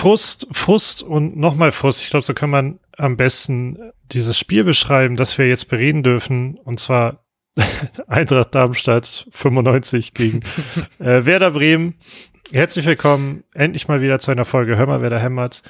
Frust, 0.00 0.46
Frust 0.50 1.02
und 1.02 1.36
nochmal 1.36 1.72
Frust. 1.72 2.00
Ich 2.00 2.08
glaube, 2.08 2.24
so 2.24 2.32
kann 2.32 2.48
man 2.48 2.80
am 2.96 3.18
besten 3.18 3.92
dieses 4.10 4.38
Spiel 4.38 4.64
beschreiben, 4.64 5.14
das 5.14 5.36
wir 5.36 5.46
jetzt 5.46 5.68
bereden 5.68 6.02
dürfen. 6.02 6.56
Und 6.56 6.80
zwar 6.80 7.26
Eintracht 8.06 8.54
Darmstadt 8.54 9.26
95 9.30 10.14
gegen 10.14 10.40
äh, 11.00 11.26
Werder 11.26 11.50
Bremen. 11.50 11.96
Herzlich 12.50 12.86
willkommen 12.86 13.44
endlich 13.52 13.88
mal 13.88 14.00
wieder 14.00 14.18
zu 14.20 14.30
einer 14.30 14.46
Folge 14.46 14.78
Hör 14.78 14.86
mal, 14.86 15.02
wer 15.02 15.10
da 15.10 15.18
hämmert. 15.18 15.62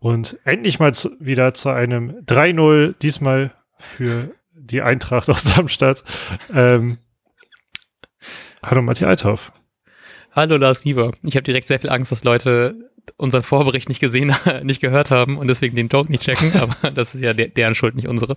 Und 0.00 0.36
endlich 0.42 0.80
mal 0.80 0.92
zu, 0.92 1.10
wieder 1.20 1.54
zu 1.54 1.68
einem 1.68 2.10
3-0, 2.26 2.96
diesmal 3.00 3.52
für 3.78 4.34
die 4.52 4.82
Eintracht 4.82 5.30
aus 5.30 5.44
Darmstadt. 5.44 6.02
Ähm, 6.52 6.98
hallo 8.64 8.82
Matthias 8.82 9.10
Althoff. 9.10 9.52
Hallo 10.32 10.56
Lars 10.56 10.84
Lieber. 10.84 11.12
Ich 11.22 11.36
habe 11.36 11.44
direkt 11.44 11.68
sehr 11.68 11.78
viel 11.78 11.90
Angst, 11.90 12.10
dass 12.10 12.24
Leute 12.24 12.74
unseren 13.16 13.42
Vorbericht 13.42 13.88
nicht 13.88 14.00
gesehen, 14.00 14.34
nicht 14.62 14.80
gehört 14.80 15.10
haben 15.10 15.38
und 15.38 15.46
deswegen 15.46 15.76
den 15.76 15.88
Talk 15.88 16.10
nicht 16.10 16.22
checken, 16.22 16.52
aber 16.60 16.90
das 16.90 17.14
ist 17.14 17.22
ja 17.22 17.32
der, 17.32 17.48
deren 17.48 17.74
Schuld, 17.74 17.94
nicht 17.94 18.08
unsere. 18.08 18.36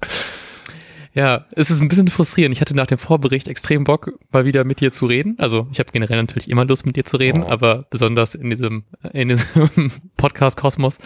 Ja, 1.13 1.45
es 1.55 1.71
ist 1.71 1.81
ein 1.81 1.87
bisschen 1.87 2.07
frustrierend. 2.07 2.55
Ich 2.55 2.61
hatte 2.61 2.75
nach 2.75 2.87
dem 2.87 2.99
Vorbericht 2.99 3.47
extrem 3.47 3.83
Bock, 3.83 4.11
mal 4.31 4.45
wieder 4.45 4.63
mit 4.63 4.79
dir 4.79 4.91
zu 4.91 5.07
reden. 5.07 5.35
Also 5.39 5.67
ich 5.71 5.79
habe 5.79 5.91
generell 5.91 6.17
natürlich 6.17 6.49
immer 6.49 6.65
Lust, 6.65 6.85
mit 6.85 6.95
dir 6.95 7.03
zu 7.03 7.17
reden, 7.17 7.43
oh. 7.43 7.49
aber 7.49 7.87
besonders 7.89 8.35
in 8.35 8.51
diesem, 8.51 8.83
in 9.13 9.29
diesem 9.29 9.91
Podcast-Kosmos. 10.17 10.99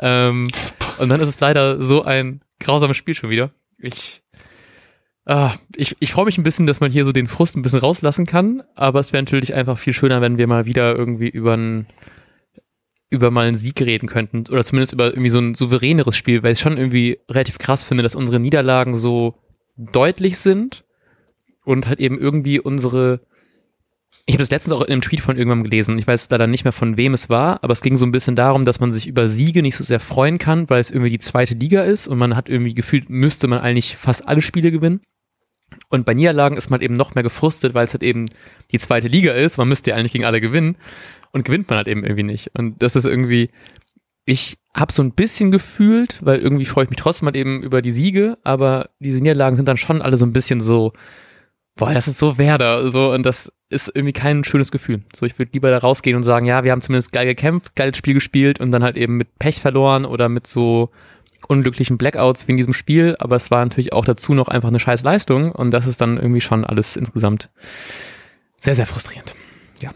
Ähm, 0.00 0.48
und 0.98 1.08
dann 1.08 1.20
ist 1.20 1.28
es 1.28 1.40
leider 1.40 1.82
so 1.82 2.02
ein 2.02 2.40
grausames 2.58 2.96
Spiel 2.96 3.14
schon 3.14 3.30
wieder. 3.30 3.52
Ich, 3.78 4.22
ah, 5.24 5.54
ich, 5.76 5.96
ich 6.00 6.12
freue 6.12 6.24
mich 6.24 6.36
ein 6.36 6.44
bisschen, 6.44 6.66
dass 6.66 6.80
man 6.80 6.90
hier 6.90 7.04
so 7.04 7.12
den 7.12 7.28
Frust 7.28 7.56
ein 7.56 7.62
bisschen 7.62 7.80
rauslassen 7.80 8.26
kann, 8.26 8.62
aber 8.74 8.98
es 9.00 9.12
wäre 9.12 9.22
natürlich 9.22 9.54
einfach 9.54 9.78
viel 9.78 9.92
schöner, 9.92 10.20
wenn 10.20 10.36
wir 10.36 10.48
mal 10.48 10.66
wieder 10.66 10.96
irgendwie 10.96 11.28
über 11.28 11.56
ein 11.56 11.86
über 13.14 13.30
mal 13.30 13.46
einen 13.46 13.56
Sieg 13.56 13.80
reden 13.80 14.08
könnten 14.08 14.44
oder 14.50 14.64
zumindest 14.64 14.92
über 14.92 15.06
irgendwie 15.06 15.30
so 15.30 15.38
ein 15.38 15.54
souveräneres 15.54 16.16
Spiel, 16.16 16.42
weil 16.42 16.52
ich 16.52 16.60
schon 16.60 16.76
irgendwie 16.76 17.18
relativ 17.28 17.58
krass 17.58 17.84
finde, 17.84 18.02
dass 18.02 18.14
unsere 18.14 18.40
Niederlagen 18.40 18.96
so 18.96 19.34
deutlich 19.76 20.38
sind 20.38 20.84
und 21.64 21.86
halt 21.86 22.00
eben 22.00 22.18
irgendwie 22.18 22.60
unsere 22.60 23.20
ich 24.26 24.34
habe 24.34 24.42
das 24.42 24.50
letztens 24.50 24.74
auch 24.74 24.80
in 24.80 24.92
einem 24.92 25.02
Tweet 25.02 25.20
von 25.20 25.36
irgendwann 25.36 25.64
gelesen. 25.64 25.98
Ich 25.98 26.06
weiß 26.06 26.30
leider 26.30 26.46
nicht 26.46 26.64
mehr 26.64 26.72
von 26.72 26.96
wem 26.96 27.12
es 27.12 27.28
war, 27.28 27.62
aber 27.62 27.72
es 27.72 27.82
ging 27.82 27.98
so 27.98 28.06
ein 28.06 28.12
bisschen 28.12 28.36
darum, 28.36 28.62
dass 28.62 28.80
man 28.80 28.92
sich 28.92 29.06
über 29.06 29.28
Siege 29.28 29.60
nicht 29.60 29.76
so 29.76 29.84
sehr 29.84 30.00
freuen 30.00 30.38
kann, 30.38 30.70
weil 30.70 30.80
es 30.80 30.90
irgendwie 30.90 31.10
die 31.10 31.18
zweite 31.18 31.54
Liga 31.54 31.82
ist 31.82 32.06
und 32.08 32.16
man 32.16 32.34
hat 32.34 32.48
irgendwie 32.48 32.72
gefühlt, 32.72 33.10
müsste 33.10 33.48
man 33.48 33.58
eigentlich 33.58 33.96
fast 33.96 34.26
alle 34.26 34.40
Spiele 34.40 34.70
gewinnen. 34.70 35.00
Und 35.90 36.06
bei 36.06 36.14
Niederlagen 36.14 36.56
ist 36.56 36.70
man 36.70 36.80
eben 36.80 36.94
noch 36.94 37.14
mehr 37.14 37.24
gefrustet, 37.24 37.74
weil 37.74 37.84
es 37.84 37.92
halt 37.92 38.02
eben 38.02 38.26
die 38.70 38.78
zweite 38.78 39.08
Liga 39.08 39.32
ist. 39.32 39.58
Man 39.58 39.68
müsste 39.68 39.90
ja 39.90 39.96
eigentlich 39.96 40.12
gegen 40.12 40.24
alle 40.24 40.40
gewinnen 40.40 40.76
und 41.34 41.44
gewinnt 41.44 41.68
man 41.68 41.78
halt 41.78 41.88
eben 41.88 42.04
irgendwie 42.04 42.22
nicht. 42.22 42.52
Und 42.54 42.80
das 42.80 42.94
ist 42.96 43.04
irgendwie, 43.04 43.50
ich 44.24 44.56
habe 44.72 44.92
so 44.92 45.02
ein 45.02 45.10
bisschen 45.10 45.50
gefühlt, 45.50 46.24
weil 46.24 46.38
irgendwie 46.38 46.64
freue 46.64 46.84
ich 46.84 46.90
mich 46.90 46.98
trotzdem 46.98 47.26
halt 47.26 47.36
eben 47.36 47.62
über 47.62 47.82
die 47.82 47.90
Siege, 47.90 48.38
aber 48.44 48.90
diese 49.00 49.18
Niederlagen 49.18 49.56
sind 49.56 49.66
dann 49.66 49.76
schon 49.76 50.00
alle 50.00 50.16
so 50.16 50.24
ein 50.24 50.32
bisschen 50.32 50.60
so, 50.60 50.92
boah, 51.74 51.92
das 51.92 52.06
ist 52.06 52.18
so 52.18 52.38
Werder, 52.38 52.88
so 52.88 53.12
und 53.12 53.24
das 53.24 53.52
ist 53.68 53.90
irgendwie 53.92 54.12
kein 54.12 54.44
schönes 54.44 54.70
Gefühl. 54.70 55.02
So, 55.14 55.26
ich 55.26 55.36
würde 55.38 55.50
lieber 55.52 55.70
da 55.70 55.78
rausgehen 55.78 56.16
und 56.16 56.22
sagen, 56.22 56.46
ja, 56.46 56.62
wir 56.62 56.70
haben 56.70 56.82
zumindest 56.82 57.10
geil 57.10 57.26
gekämpft, 57.26 57.74
geiles 57.74 57.98
Spiel 57.98 58.14
gespielt 58.14 58.60
und 58.60 58.70
dann 58.70 58.84
halt 58.84 58.96
eben 58.96 59.16
mit 59.16 59.38
Pech 59.40 59.60
verloren 59.60 60.04
oder 60.04 60.28
mit 60.28 60.46
so 60.46 60.90
unglücklichen 61.48 61.98
Blackouts 61.98 62.46
wie 62.46 62.52
in 62.52 62.56
diesem 62.56 62.72
Spiel, 62.72 63.16
aber 63.18 63.34
es 63.34 63.50
war 63.50 63.64
natürlich 63.64 63.92
auch 63.92 64.04
dazu 64.04 64.34
noch 64.34 64.46
einfach 64.46 64.68
eine 64.68 64.78
scheiß 64.80 65.02
Leistung 65.02 65.50
und 65.50 65.72
das 65.72 65.86
ist 65.86 66.00
dann 66.00 66.16
irgendwie 66.16 66.40
schon 66.40 66.64
alles 66.64 66.96
insgesamt 66.96 67.50
sehr, 68.60 68.76
sehr 68.76 68.86
frustrierend. 68.86 69.34
Ja. 69.80 69.90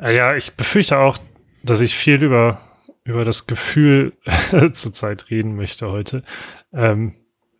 Äh, 0.00 0.16
ja, 0.16 0.36
ich 0.36 0.54
befürchte 0.54 0.98
auch, 0.98 1.18
dass 1.62 1.80
ich 1.80 1.94
viel 1.94 2.22
über, 2.22 2.60
über 3.04 3.24
das 3.24 3.46
Gefühl 3.46 4.12
zurzeit 4.72 5.30
reden 5.30 5.56
möchte 5.56 5.90
heute. 5.90 6.22
Ähm, 6.72 7.14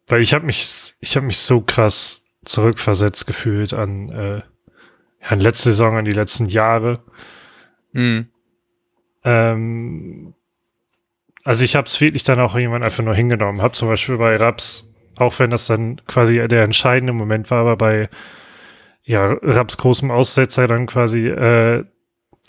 weil 0.06 0.22
ich 0.22 0.34
habe 0.34 0.46
mich, 0.46 0.94
ich 1.00 1.16
habe 1.16 1.26
mich 1.26 1.38
so 1.38 1.60
krass 1.60 2.24
zurückversetzt 2.44 3.26
gefühlt 3.26 3.74
an, 3.74 4.08
äh, 4.10 4.42
an 5.20 5.40
letzte 5.40 5.70
Saison, 5.70 5.96
an 5.96 6.04
die 6.04 6.12
letzten 6.12 6.46
Jahre. 6.46 7.02
Mhm. 7.92 8.28
Ähm, 9.24 10.34
also 11.44 11.64
ich 11.64 11.76
habe 11.76 11.86
es 11.86 12.00
wirklich 12.00 12.24
dann 12.24 12.40
auch 12.40 12.54
irgendwann 12.54 12.82
einfach 12.82 13.04
nur 13.04 13.14
hingenommen. 13.14 13.62
Habe 13.62 13.74
zum 13.74 13.88
Beispiel 13.88 14.16
bei 14.16 14.36
Raps, 14.36 14.92
auch 15.16 15.38
wenn 15.38 15.50
das 15.50 15.66
dann 15.66 16.00
quasi 16.06 16.46
der 16.48 16.62
entscheidende 16.62 17.12
Moment 17.12 17.50
war, 17.50 17.60
aber 17.60 17.76
bei 17.76 18.08
ja, 19.02 19.32
Raps 19.42 19.78
großem 19.78 20.10
Aussetzer 20.10 20.68
dann 20.68 20.86
quasi 20.86 21.26
äh, 21.26 21.84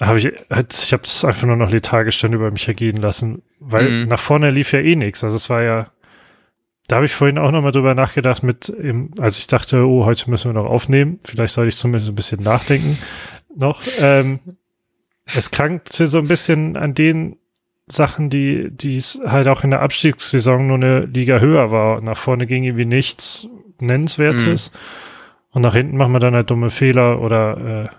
habe 0.08 0.20
ich, 0.20 0.26
ich 0.28 0.94
habe 0.94 1.04
es 1.04 1.26
einfach 1.26 1.48
nur 1.48 1.58
noch 1.58 1.72
lethargisch 1.72 2.22
dann 2.22 2.34
über 2.34 2.52
mich 2.52 2.68
ergehen 2.68 2.98
lassen, 2.98 3.42
weil 3.60 3.90
mhm. 3.90 4.08
nach 4.08 4.20
vorne 4.20 4.50
lief 4.50 4.72
ja 4.72 4.80
eh 4.80 4.96
nichts. 4.96 5.24
Also 5.24 5.36
es 5.36 5.50
war 5.50 5.62
ja, 5.62 5.88
da 6.88 6.98
habe 6.98 7.06
ich 7.06 7.14
vorhin 7.14 7.38
auch 7.38 7.52
nochmal 7.52 7.72
drüber 7.72 7.96
nachgedacht, 7.96 8.42
mit, 8.42 8.70
im, 8.70 9.12
als 9.20 9.38
ich 9.38 9.48
dachte, 9.48 9.86
oh, 9.86 10.06
heute 10.06 10.30
müssen 10.30 10.54
wir 10.54 10.62
noch 10.62 10.70
aufnehmen. 10.70 11.20
Vielleicht 11.24 11.54
sollte 11.54 11.70
ich 11.70 11.78
zumindest 11.78 12.10
ein 12.10 12.16
bisschen 12.16 12.42
nachdenken 12.42 12.98
noch. 13.56 13.82
Ähm, 14.00 14.40
es 15.26 15.52
krankte 15.52 16.08
so 16.08 16.18
ein 16.18 16.28
bisschen 16.28 16.78
an 16.78 16.94
den 16.94 17.36
Sachen, 17.88 18.30
die, 18.30 18.70
die 18.72 18.98
es 18.98 19.20
halt 19.26 19.48
auch 19.48 19.64
in 19.64 19.72
der 19.72 19.82
Abstiegssaison 19.82 20.66
nur 20.66 20.78
eine 20.78 21.02
Liga 21.02 21.40
höher 21.40 21.72
war. 21.72 22.02
nach 22.02 22.18
vorne 22.18 22.46
ging 22.46 22.64
irgendwie 22.64 22.86
nichts 22.86 23.48
Nennenswertes. 23.80 24.72
Mhm. 24.72 24.78
Und 25.52 25.62
nach 25.64 25.74
hinten 25.74 25.98
machen 25.98 26.14
wir 26.14 26.20
dann 26.20 26.36
halt 26.36 26.50
dumme 26.50 26.70
Fehler 26.70 27.22
oder 27.22 27.90
äh, 27.92 27.96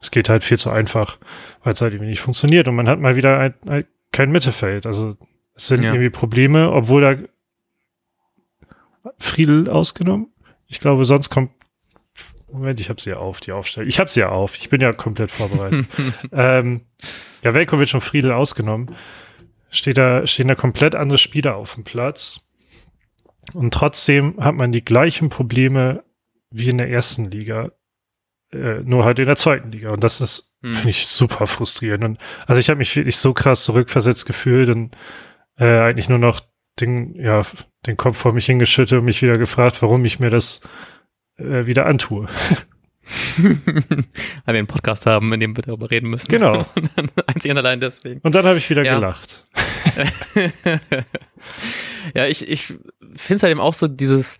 es 0.00 0.10
geht 0.10 0.28
halt 0.28 0.44
viel 0.44 0.58
zu 0.58 0.70
einfach, 0.70 1.18
weil 1.62 1.74
es 1.74 1.82
halt 1.82 1.92
irgendwie 1.92 2.10
nicht 2.10 2.20
funktioniert 2.20 2.68
und 2.68 2.74
man 2.74 2.88
hat 2.88 3.00
mal 3.00 3.16
wieder 3.16 3.38
ein, 3.38 3.54
ein, 3.68 3.84
kein 4.12 4.30
Mittelfeld. 4.30 4.86
Also 4.86 5.16
es 5.54 5.66
sind 5.66 5.82
ja. 5.82 5.92
irgendwie 5.92 6.10
Probleme, 6.10 6.72
obwohl 6.72 7.02
da 7.02 7.16
Friedel 9.18 9.68
ausgenommen. 9.68 10.28
Ich 10.66 10.80
glaube, 10.80 11.04
sonst 11.04 11.30
kommt 11.30 11.50
Moment, 12.52 12.80
ich 12.80 12.88
habe 12.88 13.00
sie 13.00 13.10
ja 13.10 13.16
auf, 13.16 13.40
die 13.40 13.52
Aufstellung. 13.52 13.88
Ich 13.88 14.00
habe 14.00 14.10
sie 14.10 14.20
ja 14.20 14.30
auf. 14.30 14.56
Ich 14.56 14.68
bin 14.68 14.80
ja 14.80 14.92
komplett 14.92 15.30
vorbereitet. 15.30 15.86
ähm, 16.32 16.82
ja, 17.42 17.54
Velkovic 17.54 17.94
und 17.94 18.00
Friedel 18.00 18.32
ausgenommen. 18.32 18.94
Steht 19.70 19.98
da, 19.98 20.26
stehen 20.26 20.48
da 20.48 20.56
komplett 20.56 20.96
andere 20.96 21.18
Spieler 21.18 21.56
auf 21.56 21.74
dem 21.74 21.84
Platz. 21.84 22.48
Und 23.54 23.72
trotzdem 23.72 24.36
hat 24.40 24.54
man 24.54 24.72
die 24.72 24.84
gleichen 24.84 25.28
Probleme 25.28 26.02
wie 26.50 26.68
in 26.68 26.78
der 26.78 26.90
ersten 26.90 27.30
Liga 27.30 27.70
äh, 28.52 28.80
nur 28.82 29.04
halt 29.04 29.18
in 29.18 29.26
der 29.26 29.36
zweiten 29.36 29.70
Liga. 29.70 29.90
Und 29.90 30.04
das 30.04 30.20
ist, 30.20 30.56
hm. 30.62 30.74
finde 30.74 30.90
ich, 30.90 31.06
super 31.06 31.46
frustrierend. 31.46 32.04
Und 32.04 32.18
also 32.46 32.60
ich 32.60 32.68
habe 32.68 32.78
mich 32.78 32.94
wirklich 32.96 33.16
so 33.16 33.32
krass 33.32 33.64
zurückversetzt 33.64 34.26
gefühlt 34.26 34.68
und 34.70 34.96
äh, 35.58 35.80
eigentlich 35.80 36.08
nur 36.08 36.18
noch 36.18 36.40
den, 36.80 37.14
ja, 37.14 37.42
den 37.86 37.96
Kopf 37.96 38.18
vor 38.18 38.32
mich 38.32 38.46
hingeschüttet 38.46 38.98
und 38.98 39.04
mich 39.04 39.22
wieder 39.22 39.38
gefragt, 39.38 39.82
warum 39.82 40.04
ich 40.04 40.18
mir 40.18 40.30
das 40.30 40.62
äh, 41.38 41.66
wieder 41.66 41.86
antue. 41.86 42.26
Weil 43.36 43.56
wir 44.46 44.58
einen 44.58 44.66
Podcast 44.66 45.06
haben, 45.06 45.32
in 45.32 45.40
dem 45.40 45.56
wir 45.56 45.62
darüber 45.62 45.90
reden 45.90 46.10
müssen. 46.10 46.28
Genau. 46.28 46.66
Einzig 47.26 47.50
und 47.50 47.58
allein 47.58 47.80
deswegen. 47.80 48.20
Und 48.20 48.34
dann 48.34 48.44
habe 48.44 48.58
ich 48.58 48.70
wieder 48.70 48.84
ja. 48.84 48.94
gelacht. 48.94 49.46
ja, 52.14 52.26
ich, 52.26 52.48
ich 52.48 52.66
finde 52.66 53.34
es 53.34 53.42
halt 53.42 53.50
eben 53.50 53.60
auch 53.60 53.74
so 53.74 53.88
dieses, 53.88 54.38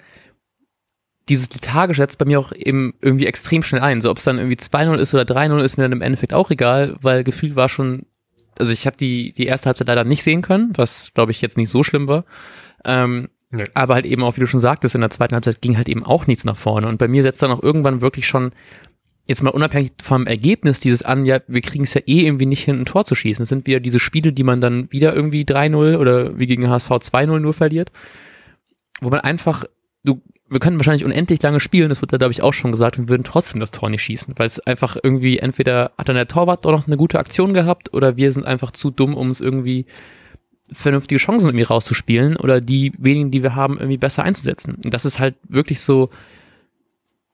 dieses 1.29 1.53
Lethargisch 1.53 1.99
setzt 1.99 2.19
bei 2.19 2.25
mir 2.25 2.41
auch 2.41 2.53
eben 2.53 2.95
irgendwie 3.01 3.27
extrem 3.27 3.63
schnell 3.63 3.83
ein. 3.83 4.01
So 4.01 4.11
ob 4.11 4.19
es 4.19 4.25
dann 4.25 4.39
irgendwie 4.39 4.57
2-0 4.57 4.97
ist 4.97 5.15
oder 5.15 5.23
3-0 5.23 5.61
ist 5.61 5.77
mir 5.77 5.85
dann 5.85 5.93
im 5.93 6.03
Endeffekt 6.03 6.33
auch 6.33 6.51
egal, 6.51 6.97
weil 7.03 7.25
gefühlt 7.25 7.57
war 7.57 7.69
schon, 7.69 8.07
also 8.59 8.73
ich 8.73 8.87
habe 8.87 8.97
die, 8.97 9.33
die 9.33 9.47
erste 9.47 9.67
Halbzeit 9.67 9.89
leider 9.89 10.05
nicht 10.05 10.23
sehen 10.23 10.43
können, 10.43 10.73
was 10.77 11.13
glaube 11.15 11.33
ich 11.33 11.41
jetzt 11.41 11.57
nicht 11.57 11.71
so 11.71 11.85
schlimm 11.85 12.09
war. 12.09 12.25
Ähm, 12.85 13.29
nee. 13.51 13.65
Aber 13.75 13.95
halt 13.95 14.07
eben 14.07 14.23
auch, 14.25 14.37
wie 14.37 14.41
du 14.41 14.47
schon 14.47 14.61
sagtest, 14.61 14.95
in 14.95 15.03
der 15.03 15.11
zweiten 15.11 15.35
Halbzeit 15.35 15.61
ging 15.61 15.77
halt 15.77 15.89
eben 15.89 16.05
auch 16.05 16.27
nichts 16.27 16.45
nach 16.45 16.57
vorne. 16.57 16.89
Und 16.89 16.99
bei 16.99 17.09
mir 17.09 17.23
setzt 17.23 17.43
dann 17.43 17.53
auch 17.53 17.63
irgendwann 17.63 18.01
wirklich 18.01 18.27
schon, 18.27 18.53
jetzt 19.31 19.45
mal 19.45 19.51
unabhängig 19.51 19.93
vom 20.03 20.27
Ergebnis 20.27 20.81
dieses 20.81 21.05
an, 21.05 21.25
ja, 21.25 21.39
wir 21.47 21.61
kriegen 21.61 21.85
es 21.85 21.95
ja 21.95 22.01
eh 22.05 22.27
irgendwie 22.27 22.47
nicht 22.47 22.65
hin, 22.65 22.81
ein 22.81 22.85
Tor 22.85 23.05
zu 23.05 23.15
schießen. 23.15 23.45
Es 23.45 23.49
sind 23.49 23.65
wieder 23.65 23.79
diese 23.79 24.01
Spiele, 24.01 24.33
die 24.33 24.43
man 24.43 24.61
dann 24.61 24.91
wieder 24.91 25.15
irgendwie 25.15 25.45
3-0 25.45 25.99
oder 25.99 26.37
wie 26.37 26.49
gegen 26.49 26.69
HSV 26.69 26.91
2-0 26.91 27.39
nur 27.39 27.55
verliert. 27.55 27.93
Wo 29.01 29.09
man 29.09 29.21
einfach, 29.21 29.65
du 30.03 30.21
wir 30.51 30.59
könnten 30.59 30.81
wahrscheinlich 30.81 31.05
unendlich 31.05 31.41
lange 31.43 31.61
spielen, 31.61 31.89
das 31.89 32.01
wird 32.01 32.13
da, 32.13 32.17
glaube 32.17 32.33
ich, 32.33 32.43
auch 32.43 32.53
schon 32.53 32.73
gesagt, 32.73 32.99
und 32.99 33.09
würden 33.09 33.23
trotzdem 33.23 33.61
das 33.61 33.71
Tor 33.71 33.89
nicht 33.89 34.03
schießen, 34.03 34.35
weil 34.37 34.49
es 34.49 34.59
einfach 34.61 34.97
irgendwie, 35.01 35.39
entweder 35.39 35.93
hat 35.97 36.09
dann 36.09 36.17
der 36.17 36.29
Torwart 36.29 36.65
doch 36.65 36.73
noch 36.73 36.87
eine 36.89 36.97
gute 36.97 37.21
Aktion 37.21 37.55
gehabt 37.55 37.95
oder 37.95 38.17
wir 38.17 38.33
sind 38.33 38.45
einfach 38.45 38.73
zu 38.73 38.91
dumm, 38.91 39.15
um 39.15 39.31
es 39.31 39.41
irgendwie 39.41 39.87
vernünftige 40.73 41.19
Chancen 41.19 41.49
irgendwie 41.49 41.65
rauszuspielen 41.65 42.37
oder 42.37 42.61
die 42.61 42.93
wenigen, 42.99 43.31
die 43.31 43.43
wir 43.43 43.55
haben, 43.55 43.79
irgendwie 43.79 43.97
besser 43.97 44.25
einzusetzen. 44.25 44.77
Und 44.85 44.93
das 44.93 45.05
ist 45.05 45.19
halt 45.21 45.37
wirklich 45.49 45.81
so, 45.81 46.11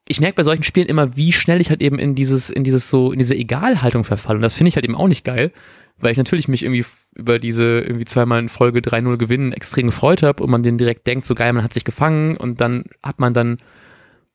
ich 0.08 0.20
merke 0.20 0.36
bei 0.36 0.42
solchen 0.44 0.62
Spielen 0.62 0.86
immer, 0.86 1.16
wie 1.16 1.32
schnell 1.32 1.60
ich 1.60 1.70
halt 1.70 1.82
eben 1.82 1.98
in 1.98 2.14
dieses, 2.14 2.48
in 2.48 2.64
dieses 2.64 2.88
so, 2.88 3.12
in 3.12 3.18
diese 3.18 3.34
Egalhaltung 3.34 4.04
verfalle. 4.04 4.36
Und 4.36 4.42
das 4.42 4.54
finde 4.54 4.68
ich 4.68 4.76
halt 4.76 4.84
eben 4.84 4.94
auch 4.94 5.08
nicht 5.08 5.24
geil, 5.24 5.52
weil 5.98 6.12
ich 6.12 6.18
natürlich 6.18 6.46
mich 6.46 6.62
irgendwie 6.62 6.84
über 7.14 7.38
diese 7.38 7.80
irgendwie 7.80 8.04
zweimal 8.04 8.38
in 8.38 8.48
Folge 8.48 8.80
3-0 8.80 9.16
gewinnen 9.16 9.52
extrem 9.52 9.86
gefreut 9.86 10.22
habe 10.22 10.42
und 10.44 10.50
man 10.50 10.62
den 10.62 10.78
direkt 10.78 11.06
denkt, 11.06 11.24
so 11.24 11.34
geil, 11.34 11.52
man 11.52 11.64
hat 11.64 11.72
sich 11.72 11.84
gefangen 11.84 12.36
und 12.36 12.60
dann 12.60 12.84
hat 13.02 13.18
man 13.18 13.34
dann, 13.34 13.58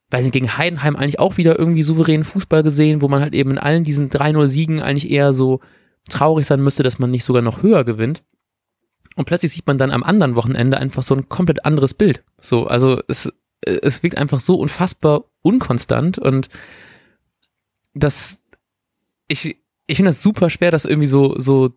weiß 0.09 0.23
nicht, 0.23 0.33
gegen 0.33 0.57
Heidenheim 0.57 0.97
eigentlich 0.97 1.19
auch 1.19 1.37
wieder 1.37 1.57
irgendwie 1.57 1.83
souveränen 1.83 2.25
Fußball 2.25 2.63
gesehen, 2.63 3.01
wo 3.01 3.07
man 3.07 3.21
halt 3.21 3.33
eben 3.33 3.51
in 3.51 3.57
allen 3.57 3.85
diesen 3.85 4.09
3-0 4.09 4.47
Siegen 4.47 4.81
eigentlich 4.81 5.09
eher 5.09 5.33
so 5.33 5.61
traurig 6.09 6.47
sein 6.47 6.61
müsste, 6.61 6.83
dass 6.83 6.99
man 6.99 7.11
nicht 7.11 7.23
sogar 7.23 7.41
noch 7.41 7.63
höher 7.63 7.85
gewinnt. 7.85 8.23
Und 9.15 9.25
plötzlich 9.25 9.53
sieht 9.53 9.67
man 9.67 9.77
dann 9.77 9.91
am 9.91 10.03
anderen 10.03 10.35
Wochenende 10.35 10.77
einfach 10.77 11.03
so 11.03 11.15
ein 11.15 11.29
komplett 11.29 11.63
anderes 11.63 11.93
Bild. 11.93 12.23
So, 12.39 12.67
also 12.67 13.01
es, 13.07 13.31
es 13.61 14.03
wirkt 14.03 14.17
einfach 14.17 14.41
so 14.41 14.55
unfassbar 14.55 15.25
unkonstant 15.41 16.17
und 16.17 16.49
das, 17.93 18.39
ich, 19.27 19.57
ich 19.87 19.95
finde 19.97 20.09
das 20.09 20.21
super 20.21 20.49
schwer, 20.49 20.71
das 20.71 20.85
irgendwie 20.85 21.07
so, 21.07 21.37
so 21.37 21.71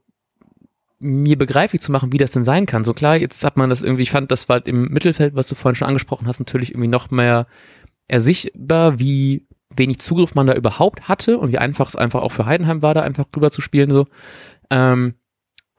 mir 1.01 1.37
begreiflich 1.37 1.83
zu 1.83 1.93
machen, 1.93 2.13
wie 2.13 2.19
das 2.19 2.33
denn 2.33 2.45
sein 2.45 2.67
kann. 2.67 2.85
So 2.85 2.95
klar, 2.95 3.17
jetzt 3.17 3.45
hat 3.45 3.57
man 3.57 3.69
das 3.69 3.83
irgendwie, 3.83 4.03
ich 4.03 4.11
fand, 4.11 4.31
das 4.31 4.49
war 4.49 4.65
im 4.67 4.89
Mittelfeld, 4.89 5.35
was 5.35 5.49
du 5.49 5.55
vorhin 5.55 5.77
schon 5.77 5.89
angesprochen 5.89 6.27
hast, 6.27 6.39
natürlich 6.39 6.71
irgendwie 6.71 6.89
noch 6.89 7.11
mehr 7.11 7.47
ersichtbar, 8.09 8.99
wie 8.99 9.47
wenig 9.77 9.99
Zugriff 9.99 10.35
man 10.35 10.47
da 10.47 10.55
überhaupt 10.55 11.09
hatte 11.09 11.39
und 11.39 11.53
wie 11.53 11.59
einfach 11.59 11.89
es 11.89 11.97
einfach 11.97 12.23
auch 12.23 12.33
für 12.33 12.47
Heidenheim 12.47 12.83
war, 12.83 12.95
da 12.95 13.03
einfach 13.03 13.27
rüber 13.35 13.51
zu 13.51 13.61
spielen, 13.61 13.91
so. 13.91 14.07
Ähm, 14.71 15.15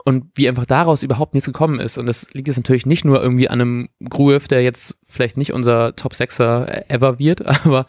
und 0.05 0.25
wie 0.35 0.47
einfach 0.47 0.67
daraus 0.67 1.03
überhaupt 1.03 1.33
nichts 1.33 1.47
gekommen 1.47 1.79
ist. 1.79 1.97
Und 1.97 2.05
das 2.05 2.31
liegt 2.33 2.47
jetzt 2.47 2.57
natürlich 2.57 2.85
nicht 2.85 3.03
nur 3.03 3.21
irgendwie 3.21 3.49
an 3.49 3.59
einem 3.59 3.89
Gruev, 4.07 4.47
der 4.47 4.61
jetzt 4.61 4.97
vielleicht 5.03 5.35
nicht 5.35 5.51
unser 5.51 5.95
Top-Sechser 5.95 6.89
ever 6.89 7.19
wird, 7.19 7.45
aber 7.65 7.87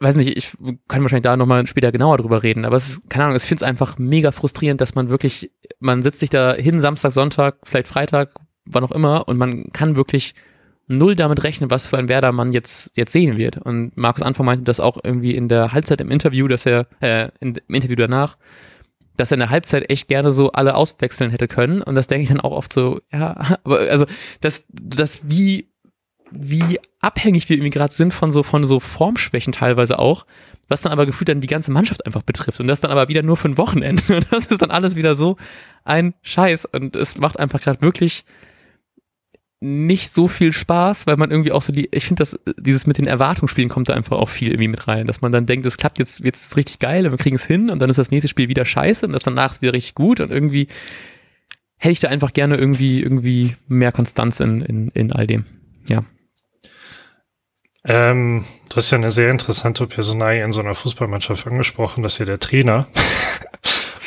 weiß 0.00 0.16
nicht, 0.16 0.36
ich 0.36 0.56
kann 0.88 1.02
wahrscheinlich 1.02 1.24
da 1.24 1.36
nochmal 1.36 1.66
später 1.66 1.92
genauer 1.92 2.18
drüber 2.18 2.42
reden, 2.42 2.64
aber 2.64 2.76
es 2.76 2.88
ist, 2.88 3.10
keine 3.10 3.24
Ahnung, 3.24 3.36
ich 3.36 3.42
finde 3.42 3.64
es 3.64 3.68
einfach 3.68 3.98
mega 3.98 4.30
frustrierend, 4.30 4.80
dass 4.80 4.94
man 4.94 5.08
wirklich, 5.10 5.50
man 5.80 6.02
sitzt 6.02 6.20
sich 6.20 6.30
da 6.30 6.54
hin, 6.54 6.80
Samstag, 6.80 7.12
Sonntag, 7.12 7.56
vielleicht 7.64 7.88
Freitag, 7.88 8.30
wann 8.64 8.84
auch 8.84 8.92
immer, 8.92 9.28
und 9.28 9.36
man 9.38 9.72
kann 9.72 9.96
wirklich 9.96 10.34
null 10.86 11.16
damit 11.16 11.42
rechnen, 11.42 11.70
was 11.70 11.86
für 11.86 11.98
ein 11.98 12.08
Werder 12.08 12.32
man 12.32 12.52
jetzt, 12.52 12.96
jetzt 12.96 13.12
sehen 13.12 13.36
wird. 13.36 13.58
Und 13.58 13.94
Markus 13.96 14.22
Anfang 14.22 14.46
meinte 14.46 14.64
das 14.64 14.80
auch 14.80 14.98
irgendwie 15.02 15.34
in 15.34 15.48
der 15.48 15.72
Halbzeit 15.72 16.00
im 16.00 16.10
Interview, 16.10 16.48
dass 16.48 16.64
er, 16.64 16.86
äh, 17.00 17.28
im 17.40 17.56
Interview 17.68 17.96
danach, 17.96 18.38
dass 19.18 19.30
er 19.30 19.34
in 19.34 19.40
der 19.40 19.50
Halbzeit 19.50 19.90
echt 19.90 20.08
gerne 20.08 20.32
so 20.32 20.52
alle 20.52 20.74
auswechseln 20.74 21.30
hätte 21.30 21.48
können. 21.48 21.82
Und 21.82 21.94
das 21.94 22.06
denke 22.06 22.22
ich 22.22 22.28
dann 22.28 22.40
auch 22.40 22.52
oft 22.52 22.72
so, 22.72 23.00
ja, 23.12 23.58
aber 23.64 23.80
also, 23.80 24.06
das, 24.40 24.64
das 24.68 25.20
wie, 25.28 25.68
wie 26.30 26.78
abhängig 27.00 27.48
wir 27.48 27.56
irgendwie 27.56 27.70
gerade 27.70 27.92
sind 27.92 28.14
von 28.14 28.32
so, 28.32 28.42
von 28.42 28.64
so 28.64 28.80
Formschwächen 28.80 29.52
teilweise 29.52 29.98
auch, 29.98 30.24
was 30.68 30.82
dann 30.82 30.92
aber 30.92 31.06
gefühlt 31.06 31.28
dann 31.28 31.40
die 31.40 31.46
ganze 31.46 31.70
Mannschaft 31.70 32.06
einfach 32.06 32.22
betrifft. 32.22 32.60
Und 32.60 32.68
das 32.68 32.80
dann 32.80 32.90
aber 32.90 33.08
wieder 33.08 33.22
nur 33.22 33.36
für 33.36 33.48
ein 33.48 33.58
Wochenende. 33.58 34.02
Und 34.16 34.26
das 34.30 34.46
ist 34.46 34.62
dann 34.62 34.70
alles 34.70 34.96
wieder 34.96 35.16
so 35.16 35.36
ein 35.84 36.14
Scheiß. 36.22 36.66
Und 36.66 36.96
es 36.96 37.18
macht 37.18 37.38
einfach 37.38 37.60
gerade 37.60 37.82
wirklich 37.82 38.24
nicht 39.60 40.10
so 40.10 40.28
viel 40.28 40.52
Spaß, 40.52 41.06
weil 41.06 41.16
man 41.16 41.30
irgendwie 41.30 41.50
auch 41.50 41.62
so 41.62 41.72
die, 41.72 41.88
ich 41.90 42.04
finde, 42.04 42.20
dass 42.20 42.38
dieses 42.56 42.86
mit 42.86 42.98
den 42.98 43.08
Erwartungsspielen 43.08 43.68
kommt 43.68 43.88
da 43.88 43.94
einfach 43.94 44.16
auch 44.16 44.28
viel 44.28 44.48
irgendwie 44.48 44.68
mit 44.68 44.86
rein, 44.86 45.06
dass 45.06 45.20
man 45.20 45.32
dann 45.32 45.46
denkt, 45.46 45.66
es 45.66 45.76
klappt 45.76 45.98
jetzt, 45.98 46.20
jetzt 46.20 46.44
ist 46.44 46.56
richtig 46.56 46.78
geil 46.78 47.04
und 47.06 47.12
wir 47.12 47.18
kriegen 47.18 47.36
es 47.36 47.44
hin 47.44 47.70
und 47.70 47.80
dann 47.80 47.90
ist 47.90 47.98
das 47.98 48.12
nächste 48.12 48.28
Spiel 48.28 48.48
wieder 48.48 48.64
scheiße 48.64 49.04
und 49.06 49.12
das 49.12 49.24
danach 49.24 49.52
ist 49.52 49.62
wieder 49.62 49.72
richtig 49.72 49.94
gut 49.94 50.20
und 50.20 50.30
irgendwie 50.30 50.68
hätte 51.76 51.92
ich 51.92 52.00
da 52.00 52.08
einfach 52.08 52.32
gerne 52.32 52.56
irgendwie, 52.56 53.02
irgendwie 53.02 53.56
mehr 53.66 53.90
Konstanz 53.90 54.38
in, 54.40 54.62
in, 54.62 54.88
in 54.88 55.12
all 55.12 55.26
dem. 55.26 55.44
Ja. 55.88 56.04
Ähm, 57.84 58.44
du 58.68 58.76
hast 58.76 58.90
ja 58.90 58.98
eine 58.98 59.10
sehr 59.10 59.30
interessante 59.30 59.86
Personalie 59.86 60.44
in 60.44 60.52
so 60.52 60.60
einer 60.60 60.74
Fußballmannschaft 60.74 61.46
angesprochen, 61.46 62.02
das 62.02 62.14
ist 62.14 62.18
ja 62.20 62.26
der 62.26 62.38
Trainer. 62.38 62.86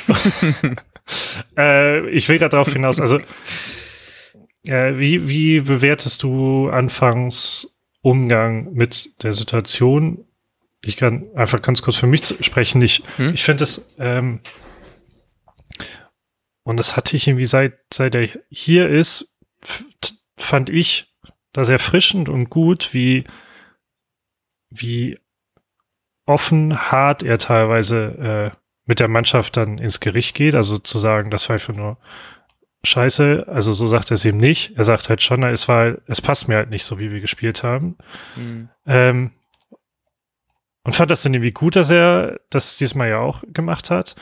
äh, 1.57 2.09
ich 2.09 2.30
will 2.30 2.39
gerade 2.39 2.51
darauf 2.51 2.71
hinaus, 2.71 3.00
also 3.00 3.19
äh, 4.67 4.97
wie, 4.97 5.27
wie 5.27 5.61
bewertest 5.61 6.23
du 6.23 6.69
anfangs 6.69 7.75
Umgang 8.01 8.73
mit 8.73 9.23
der 9.23 9.33
Situation? 9.33 10.25
Ich 10.83 10.97
kann 10.97 11.27
einfach 11.35 11.61
ganz 11.61 11.81
kurz 11.81 11.97
für 11.97 12.07
mich 12.07 12.25
sprechen. 12.41 12.81
Ich, 12.81 13.03
hm? 13.17 13.33
ich 13.33 13.43
finde 13.43 13.63
es, 13.63 13.93
ähm, 13.99 14.39
und 16.63 16.77
das 16.77 16.95
hatte 16.95 17.15
ich 17.15 17.27
irgendwie 17.27 17.45
seit, 17.45 17.79
seit 17.93 18.15
er 18.15 18.27
hier 18.49 18.89
ist, 18.89 19.33
fand 20.37 20.69
ich 20.69 21.13
das 21.53 21.69
erfrischend 21.69 22.29
und 22.29 22.49
gut, 22.49 22.93
wie, 22.93 23.25
wie 24.69 25.19
offen, 26.25 26.91
hart 26.91 27.23
er 27.23 27.37
teilweise 27.37 28.51
äh, 28.53 28.57
mit 28.85 28.99
der 28.99 29.07
Mannschaft 29.07 29.57
dann 29.57 29.77
ins 29.77 29.99
Gericht 29.99 30.35
geht. 30.35 30.55
Also 30.55 30.77
zu 30.77 30.99
sagen, 30.99 31.29
das 31.29 31.49
war 31.49 31.55
einfach 31.55 31.75
nur 31.75 31.97
scheiße. 32.83 33.45
Also 33.47 33.73
so 33.73 33.87
sagt 33.87 34.11
er 34.11 34.15
es 34.15 34.25
eben 34.25 34.37
nicht. 34.37 34.77
Er 34.77 34.83
sagt 34.83 35.09
halt 35.09 35.21
schon, 35.21 35.43
es 35.43 35.67
war, 35.67 35.95
es 36.07 36.21
passt 36.21 36.47
mir 36.47 36.57
halt 36.57 36.69
nicht 36.69 36.83
so, 36.83 36.99
wie 36.99 37.11
wir 37.11 37.21
gespielt 37.21 37.63
haben. 37.63 37.97
Mhm. 38.35 38.69
Ähm, 38.85 39.31
und 40.83 40.95
fand 40.95 41.11
das 41.11 41.21
dann 41.21 41.33
irgendwie 41.33 41.51
gut, 41.51 41.75
dass 41.75 41.91
er 41.91 42.39
das 42.49 42.77
diesmal 42.77 43.09
ja 43.09 43.19
auch 43.19 43.43
gemacht 43.47 43.91
hat. 43.91 44.15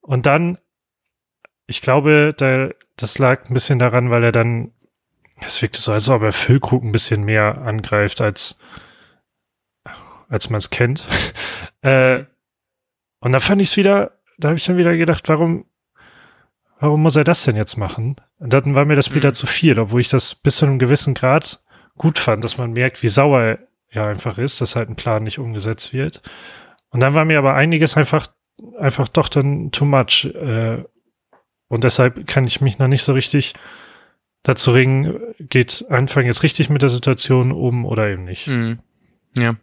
Und 0.00 0.26
dann, 0.26 0.58
ich 1.66 1.80
glaube, 1.80 2.34
da, 2.36 2.70
das 2.96 3.18
lag 3.18 3.46
ein 3.46 3.54
bisschen 3.54 3.78
daran, 3.78 4.10
weil 4.10 4.22
er 4.22 4.32
dann, 4.32 4.72
es 5.40 5.62
wirkte 5.62 5.80
so, 5.80 5.92
als 5.92 6.08
ob 6.08 6.22
er 6.22 6.32
Füllkrug 6.32 6.84
ein 6.84 6.92
bisschen 6.92 7.24
mehr 7.24 7.58
angreift, 7.58 8.20
als, 8.20 8.60
als 10.28 10.48
man 10.48 10.58
es 10.58 10.70
kennt. 10.70 11.04
äh, 11.82 12.24
und 13.18 13.32
da 13.32 13.40
fand 13.40 13.60
ich 13.60 13.70
es 13.70 13.76
wieder, 13.76 14.20
da 14.38 14.48
habe 14.48 14.58
ich 14.58 14.64
dann 14.64 14.76
wieder 14.76 14.96
gedacht, 14.96 15.28
warum, 15.28 15.64
warum 16.84 17.00
muss 17.00 17.16
er 17.16 17.24
das 17.24 17.44
denn 17.44 17.56
jetzt 17.56 17.78
machen? 17.78 18.16
Und 18.38 18.52
dann 18.52 18.74
war 18.74 18.84
mir 18.84 18.94
das 18.94 19.14
wieder 19.14 19.30
mhm. 19.30 19.34
zu 19.34 19.46
viel, 19.46 19.78
obwohl 19.78 20.02
ich 20.02 20.10
das 20.10 20.34
bis 20.34 20.56
zu 20.56 20.66
einem 20.66 20.78
gewissen 20.78 21.14
Grad 21.14 21.60
gut 21.96 22.18
fand, 22.18 22.44
dass 22.44 22.58
man 22.58 22.72
merkt, 22.72 23.02
wie 23.02 23.08
sauer 23.08 23.58
er 23.88 24.06
einfach 24.06 24.36
ist, 24.36 24.60
dass 24.60 24.76
halt 24.76 24.90
ein 24.90 24.96
Plan 24.96 25.22
nicht 25.22 25.38
umgesetzt 25.38 25.94
wird. 25.94 26.20
Und 26.90 27.00
dann 27.00 27.14
war 27.14 27.24
mir 27.24 27.38
aber 27.38 27.54
einiges 27.54 27.96
einfach, 27.96 28.26
einfach 28.78 29.08
doch 29.08 29.30
dann 29.30 29.70
too 29.70 29.86
much. 29.86 30.26
Äh, 30.26 30.84
und 31.68 31.84
deshalb 31.84 32.26
kann 32.26 32.46
ich 32.46 32.60
mich 32.60 32.78
noch 32.78 32.88
nicht 32.88 33.02
so 33.02 33.14
richtig 33.14 33.54
dazu 34.42 34.72
ringen, 34.72 35.18
geht 35.38 35.86
Anfang 35.88 36.26
jetzt 36.26 36.42
richtig 36.42 36.68
mit 36.68 36.82
der 36.82 36.90
Situation 36.90 37.50
um 37.50 37.86
oder 37.86 38.10
eben 38.10 38.24
nicht. 38.24 38.46
Mhm. 38.46 38.80
Ja. 39.38 39.56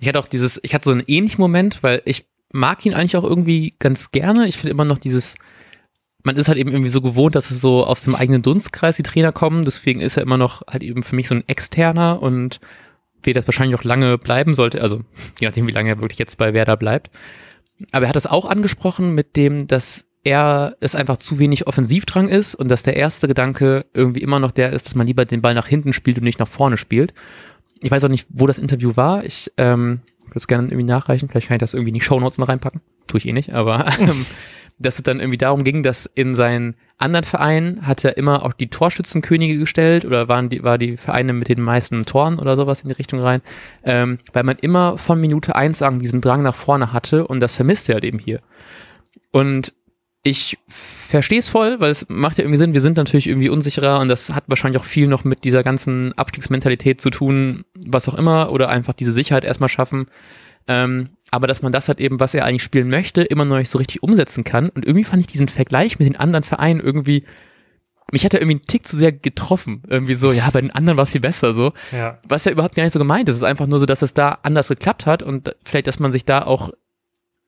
Ich 0.00 0.08
hatte 0.08 0.18
auch 0.18 0.28
dieses, 0.28 0.60
ich 0.62 0.74
hatte 0.74 0.84
so 0.84 0.92
einen 0.92 1.04
ähnlichen 1.06 1.40
Moment, 1.40 1.82
weil 1.82 2.02
ich 2.04 2.26
mag 2.52 2.84
ihn 2.84 2.92
eigentlich 2.92 3.16
auch 3.16 3.24
irgendwie 3.24 3.74
ganz 3.78 4.10
gerne. 4.10 4.46
Ich 4.46 4.58
finde 4.58 4.72
immer 4.72 4.84
noch 4.84 4.98
dieses, 4.98 5.36
man 6.24 6.36
ist 6.36 6.48
halt 6.48 6.58
eben 6.58 6.70
irgendwie 6.70 6.90
so 6.90 7.00
gewohnt, 7.00 7.34
dass 7.34 7.50
es 7.50 7.60
so 7.60 7.84
aus 7.84 8.02
dem 8.02 8.14
eigenen 8.14 8.42
Dunstkreis 8.42 8.96
die 8.96 9.02
Trainer 9.02 9.32
kommen. 9.32 9.64
Deswegen 9.64 10.00
ist 10.00 10.16
er 10.16 10.22
immer 10.22 10.36
noch 10.36 10.62
halt 10.66 10.82
eben 10.82 11.02
für 11.02 11.16
mich 11.16 11.28
so 11.28 11.34
ein 11.34 11.48
externer 11.48 12.20
und 12.22 12.60
wie 13.22 13.32
das 13.32 13.46
wahrscheinlich 13.46 13.78
auch 13.78 13.84
lange 13.84 14.18
bleiben 14.18 14.54
sollte. 14.54 14.80
Also 14.80 15.02
je 15.40 15.46
nachdem, 15.46 15.66
wie 15.66 15.72
lange 15.72 15.90
er 15.90 16.00
wirklich 16.00 16.18
jetzt 16.18 16.38
bei 16.38 16.54
Werder 16.54 16.76
bleibt. 16.76 17.10
Aber 17.92 18.06
er 18.06 18.08
hat 18.08 18.16
es 18.16 18.26
auch 18.26 18.44
angesprochen 18.44 19.14
mit 19.14 19.36
dem, 19.36 19.68
dass 19.68 20.04
er 20.24 20.76
es 20.80 20.96
einfach 20.96 21.16
zu 21.16 21.38
wenig 21.38 21.66
Offensivdrang 21.66 22.28
ist 22.28 22.54
und 22.56 22.70
dass 22.70 22.82
der 22.82 22.96
erste 22.96 23.28
Gedanke 23.28 23.86
irgendwie 23.94 24.20
immer 24.20 24.40
noch 24.40 24.50
der 24.50 24.72
ist, 24.72 24.86
dass 24.86 24.96
man 24.96 25.06
lieber 25.06 25.24
den 25.24 25.40
Ball 25.42 25.54
nach 25.54 25.68
hinten 25.68 25.92
spielt 25.92 26.18
und 26.18 26.24
nicht 26.24 26.40
nach 26.40 26.48
vorne 26.48 26.76
spielt. 26.76 27.14
Ich 27.80 27.90
weiß 27.90 28.02
auch 28.04 28.08
nicht, 28.08 28.26
wo 28.28 28.48
das 28.48 28.58
Interview 28.58 28.96
war. 28.96 29.24
Ich 29.24 29.52
ähm, 29.56 30.00
würde 30.22 30.34
es 30.34 30.48
gerne 30.48 30.64
irgendwie 30.64 30.84
nachreichen. 30.84 31.28
Vielleicht 31.28 31.48
kann 31.48 31.54
ich 31.54 31.60
das 31.60 31.74
irgendwie 31.74 31.90
in 31.90 31.94
die 31.94 32.00
Shownotes 32.00 32.38
noch 32.38 32.48
reinpacken. 32.48 32.80
Tue 33.06 33.18
ich 33.18 33.26
eh 33.26 33.32
nicht, 33.32 33.52
aber 33.52 33.86
ähm, 34.00 34.26
dass 34.78 34.96
es 34.96 35.02
dann 35.02 35.20
irgendwie 35.20 35.38
darum 35.38 35.64
ging, 35.64 35.82
dass 35.82 36.06
in 36.06 36.34
seinen 36.34 36.76
anderen 36.98 37.24
Vereinen 37.24 37.86
hat 37.86 38.04
er 38.04 38.16
immer 38.16 38.44
auch 38.44 38.52
die 38.52 38.68
Torschützenkönige 38.68 39.58
gestellt 39.58 40.04
oder 40.04 40.28
waren 40.28 40.48
die, 40.48 40.62
war 40.62 40.78
die 40.78 40.96
Vereine 40.96 41.32
mit 41.32 41.48
den 41.48 41.60
meisten 41.60 42.04
Toren 42.04 42.38
oder 42.38 42.56
sowas 42.56 42.82
in 42.82 42.88
die 42.88 42.94
Richtung 42.94 43.20
rein, 43.20 43.40
ähm, 43.84 44.18
weil 44.32 44.44
man 44.44 44.56
immer 44.58 44.98
von 44.98 45.20
Minute 45.20 45.54
eins 45.54 45.82
an 45.82 45.98
diesen 45.98 46.20
Drang 46.20 46.42
nach 46.42 46.54
vorne 46.54 46.92
hatte 46.92 47.26
und 47.26 47.40
das 47.40 47.54
vermisst 47.54 47.88
er 47.88 47.94
halt 47.94 48.04
eben 48.04 48.18
hier. 48.18 48.40
Und 49.30 49.72
ich 50.22 50.58
verstehe 50.66 51.38
es 51.38 51.48
voll, 51.48 51.80
weil 51.80 51.90
es 51.90 52.06
macht 52.08 52.38
ja 52.38 52.44
irgendwie 52.44 52.58
Sinn, 52.58 52.74
wir 52.74 52.80
sind 52.80 52.96
natürlich 52.96 53.28
irgendwie 53.28 53.48
unsicherer 53.48 54.00
und 54.00 54.08
das 54.08 54.30
hat 54.30 54.44
wahrscheinlich 54.48 54.80
auch 54.80 54.86
viel 54.86 55.06
noch 55.06 55.24
mit 55.24 55.44
dieser 55.44 55.62
ganzen 55.62 56.12
Abstiegsmentalität 56.18 57.00
zu 57.00 57.10
tun, 57.10 57.64
was 57.74 58.08
auch 58.08 58.14
immer, 58.14 58.52
oder 58.52 58.68
einfach 58.68 58.94
diese 58.94 59.12
Sicherheit 59.12 59.44
erstmal 59.44 59.68
schaffen. 59.68 60.06
Ähm, 60.66 61.10
aber 61.30 61.46
dass 61.46 61.62
man 61.62 61.72
das 61.72 61.88
halt 61.88 62.00
eben, 62.00 62.20
was 62.20 62.34
er 62.34 62.44
eigentlich 62.44 62.62
spielen 62.62 62.88
möchte, 62.88 63.22
immer 63.22 63.44
noch 63.44 63.58
nicht 63.58 63.70
so 63.70 63.78
richtig 63.78 64.02
umsetzen 64.02 64.44
kann. 64.44 64.70
Und 64.70 64.84
irgendwie 64.84 65.04
fand 65.04 65.20
ich 65.20 65.26
diesen 65.26 65.48
Vergleich 65.48 65.98
mit 65.98 66.06
den 66.06 66.16
anderen 66.16 66.44
Vereinen 66.44 66.80
irgendwie, 66.80 67.24
mich 68.10 68.24
hat 68.24 68.32
er 68.32 68.40
irgendwie 68.40 68.56
einen 68.56 68.66
Tick 68.66 68.88
zu 68.88 68.96
sehr 68.96 69.12
getroffen. 69.12 69.82
Irgendwie 69.88 70.14
so, 70.14 70.32
ja, 70.32 70.48
bei 70.50 70.60
den 70.60 70.70
anderen 70.70 70.96
war 70.96 71.02
es 71.02 71.12
viel 71.12 71.20
besser 71.20 71.52
so. 71.52 71.72
Ja. 71.92 72.18
Was 72.26 72.44
ja 72.44 72.52
überhaupt 72.52 72.74
gar 72.74 72.84
nicht 72.84 72.92
so 72.92 72.98
gemeint 72.98 73.28
ist. 73.28 73.36
Es 73.36 73.42
ist 73.42 73.48
einfach 73.48 73.66
nur 73.66 73.78
so, 73.78 73.86
dass 73.86 74.02
es 74.02 74.14
da 74.14 74.38
anders 74.42 74.68
geklappt 74.68 75.04
hat 75.04 75.22
und 75.22 75.54
vielleicht, 75.64 75.86
dass 75.86 76.00
man 76.00 76.12
sich 76.12 76.24
da 76.24 76.44
auch 76.44 76.70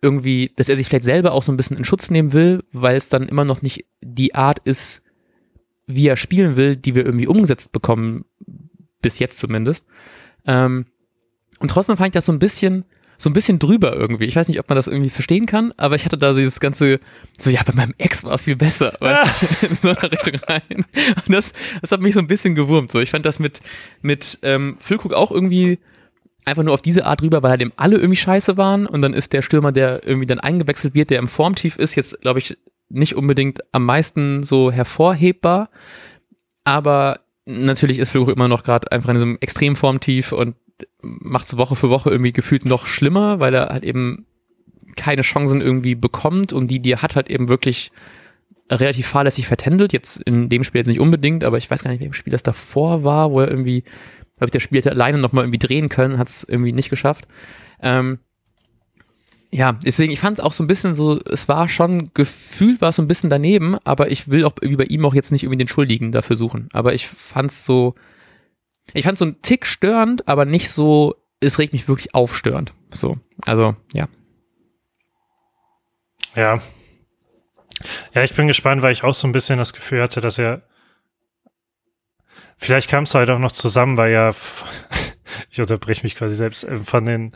irgendwie, 0.03 0.53
dass 0.57 0.69
er 0.69 0.77
sich 0.77 0.89
vielleicht 0.89 1.05
selber 1.05 1.33
auch 1.33 1.43
so 1.43 1.53
ein 1.53 1.57
bisschen 1.57 1.77
in 1.77 1.85
Schutz 1.85 2.11
nehmen 2.11 2.33
will, 2.33 2.65
weil 2.73 2.97
es 2.97 3.09
dann 3.09 3.29
immer 3.29 3.45
noch 3.45 3.63
nicht 3.63 3.87
die 4.01 4.35
Art 4.35 4.59
ist, 4.61 5.03
wie 5.87 6.07
er 6.07 6.17
spielen 6.17 6.57
will, 6.57 6.77
die 6.77 6.95
wir 6.95 7.05
irgendwie 7.05 7.27
umgesetzt 7.27 7.73
bekommen, 7.73 8.25
bis 9.03 9.19
jetzt 9.19 9.39
zumindest. 9.39 9.87
Ähm, 10.47 10.87
und 11.59 11.71
trotzdem 11.71 11.97
fand 11.97 12.09
ich 12.09 12.15
das 12.15 12.27
so 12.27 12.33
ein 12.33 12.39
bisschen, 12.39 12.85
so 13.21 13.29
ein 13.29 13.35
bisschen 13.35 13.59
drüber 13.59 13.95
irgendwie. 13.95 14.25
Ich 14.25 14.35
weiß 14.35 14.49
nicht, 14.49 14.59
ob 14.59 14.69
man 14.71 14.77
das 14.77 14.87
irgendwie 14.87 15.11
verstehen 15.11 15.45
kann, 15.45 15.75
aber 15.77 15.95
ich 15.95 16.07
hatte 16.07 16.17
da 16.17 16.33
dieses 16.33 16.59
ganze, 16.59 17.01
so 17.37 17.51
ja, 17.51 17.61
bei 17.67 17.75
meinem 17.75 17.93
Ex 17.99 18.25
war 18.25 18.33
es 18.33 18.45
viel 18.45 18.57
besser, 18.57 18.95
weißt 19.01 19.63
du, 19.63 19.67
in 19.67 19.77
so 19.77 19.89
eine 19.91 20.11
Richtung 20.11 20.37
rein. 20.47 20.87
Und 21.27 21.29
das, 21.29 21.53
das 21.83 21.93
hat 21.93 22.01
mich 22.01 22.15
so 22.15 22.21
ein 22.21 22.29
bisschen 22.29 22.55
gewurmt. 22.55 22.91
So, 22.91 22.99
ich 22.99 23.11
fand 23.11 23.27
das 23.27 23.39
mit, 23.39 23.61
mit 24.01 24.39
ähm, 24.41 24.77
Füllkrug 24.79 25.13
auch 25.13 25.31
irgendwie 25.31 25.79
einfach 26.47 26.63
nur 26.63 26.73
auf 26.73 26.81
diese 26.81 27.05
Art 27.05 27.21
rüber, 27.21 27.43
weil 27.43 27.51
halt 27.51 27.61
eben 27.61 27.75
alle 27.77 27.97
irgendwie 27.97 28.17
scheiße 28.17 28.57
waren 28.57 28.87
und 28.87 29.03
dann 29.03 29.13
ist 29.13 29.35
der 29.35 29.43
Stürmer, 29.43 29.71
der 29.71 30.03
irgendwie 30.03 30.27
dann 30.27 30.41
eingewechselt 30.41 30.95
wird, 30.95 31.11
der 31.11 31.19
im 31.19 31.29
Formtief 31.29 31.77
ist, 31.77 31.97
jetzt 31.97 32.23
glaube 32.23 32.39
ich 32.39 32.57
nicht 32.89 33.17
unbedingt 33.17 33.61
am 33.73 33.85
meisten 33.85 34.45
so 34.45 34.73
hervorhebbar, 34.73 35.69
aber 36.65 37.21
natürlich 37.45 37.99
ist 37.99 38.13
Füllkrug 38.13 38.35
immer 38.35 38.49
noch 38.49 38.65
gerade 38.65 38.91
einfach 38.91 39.11
in 39.11 39.17
diesem 39.17 39.39
Extremformtief 39.43 40.33
und 40.33 40.57
macht 41.01 41.49
es 41.49 41.57
Woche 41.57 41.77
für 41.77 41.91
Woche 41.91 42.11
irgendwie 42.11 42.33
gefühlt 42.33 42.65
noch 42.65 42.87
schlimmer, 42.87 43.41
weil 43.41 43.55
er 43.55 43.69
halt 43.69 43.85
eben 43.85 44.27
keine 44.97 45.23
Chancen 45.23 45.61
irgendwie 45.61 45.95
bekommt 45.95 46.53
und 46.53 46.69
die, 46.69 46.81
die 46.81 46.93
er 46.93 47.03
hat, 47.03 47.17
halt 47.17 47.31
eben 47.31 47.49
wirklich 47.49 47.93
relativ 48.71 49.07
fahrlässig 49.07 49.47
vertändelt. 49.47 49.93
Jetzt 49.93 50.21
in 50.23 50.49
dem 50.49 50.65
Spiel 50.65 50.81
jetzt 50.81 50.89
nicht 50.89 51.01
unbedingt, 51.01 51.45
aber 51.45 51.59
ich 51.59 51.71
weiß 51.71 51.83
gar 51.83 51.91
nicht, 51.91 52.01
welchem 52.01 52.15
Spiel 52.15 52.33
das 52.33 52.43
davor 52.43 53.05
war, 53.05 53.31
wo 53.31 53.41
er 53.41 53.49
irgendwie 53.49 53.85
glaube 54.41 54.49
ich, 54.49 54.53
der 54.53 54.61
Spiel 54.61 54.79
hätte 54.79 54.91
alleine 54.91 55.19
nochmal 55.19 55.45
irgendwie 55.45 55.59
drehen 55.59 55.91
können, 55.91 56.19
hat 56.19 56.29
es 56.29 56.45
irgendwie 56.45 56.73
nicht 56.73 56.89
geschafft. 56.89 57.29
Ähm, 57.83 58.21
ja, 59.51 59.73
deswegen, 59.73 60.13
ich 60.13 60.21
fand 60.21 60.39
es 60.39 60.45
auch 60.45 60.55
so 60.55 60.65
ein 60.65 60.67
bisschen 60.67 60.95
so, 60.95 61.21
es 61.31 61.47
war 61.47 61.69
schon, 61.69 62.11
gefühlt 62.15 62.81
war 62.81 62.89
es 62.89 62.97
so 62.97 63.03
ein 63.03 63.09
bisschen 63.09 63.29
daneben, 63.29 63.77
aber 63.85 64.11
ich 64.11 64.29
will 64.29 64.45
auch 64.45 64.55
irgendwie 64.61 64.85
bei 64.85 64.85
ihm 64.85 65.05
auch 65.05 65.13
jetzt 65.13 65.31
nicht 65.31 65.43
irgendwie 65.43 65.59
den 65.59 65.69
Schuldigen 65.69 66.11
dafür 66.11 66.37
suchen. 66.37 66.69
Aber 66.73 66.95
ich 66.95 67.07
fand 67.07 67.51
es 67.51 67.67
so, 67.67 67.95
ich 68.95 69.05
fand 69.05 69.19
so 69.19 69.25
einen 69.25 69.43
Tick 69.43 69.67
störend, 69.67 70.29
aber 70.29 70.45
nicht 70.45 70.71
so, 70.71 71.17
es 71.41 71.59
regt 71.59 71.73
mich 71.73 71.89
wirklich 71.89 72.15
aufstörend. 72.15 72.73
So, 72.91 73.19
also, 73.47 73.77
ja. 73.93 74.09
Ja. 76.35 76.61
Ja, 78.15 78.25
ich 78.25 78.35
bin 78.35 78.47
gespannt, 78.47 78.83
weil 78.83 78.93
ich 78.93 79.05
auch 79.05 79.15
so 79.15 79.27
ein 79.27 79.33
bisschen 79.33 79.59
das 79.59 79.73
Gefühl 79.73 80.03
hatte, 80.03 80.21
dass 80.21 80.39
er 80.39 80.63
Vielleicht 82.63 82.91
kam 82.91 83.05
es 83.05 83.15
halt 83.15 83.31
auch 83.31 83.39
noch 83.39 83.53
zusammen, 83.53 83.97
weil 83.97 84.13
ja, 84.13 84.33
ich 85.51 85.61
unterbreche 85.61 86.03
mich 86.03 86.15
quasi 86.15 86.35
selbst, 86.35 86.65
äh, 86.65 86.77
von 86.77 87.07
den, 87.07 87.33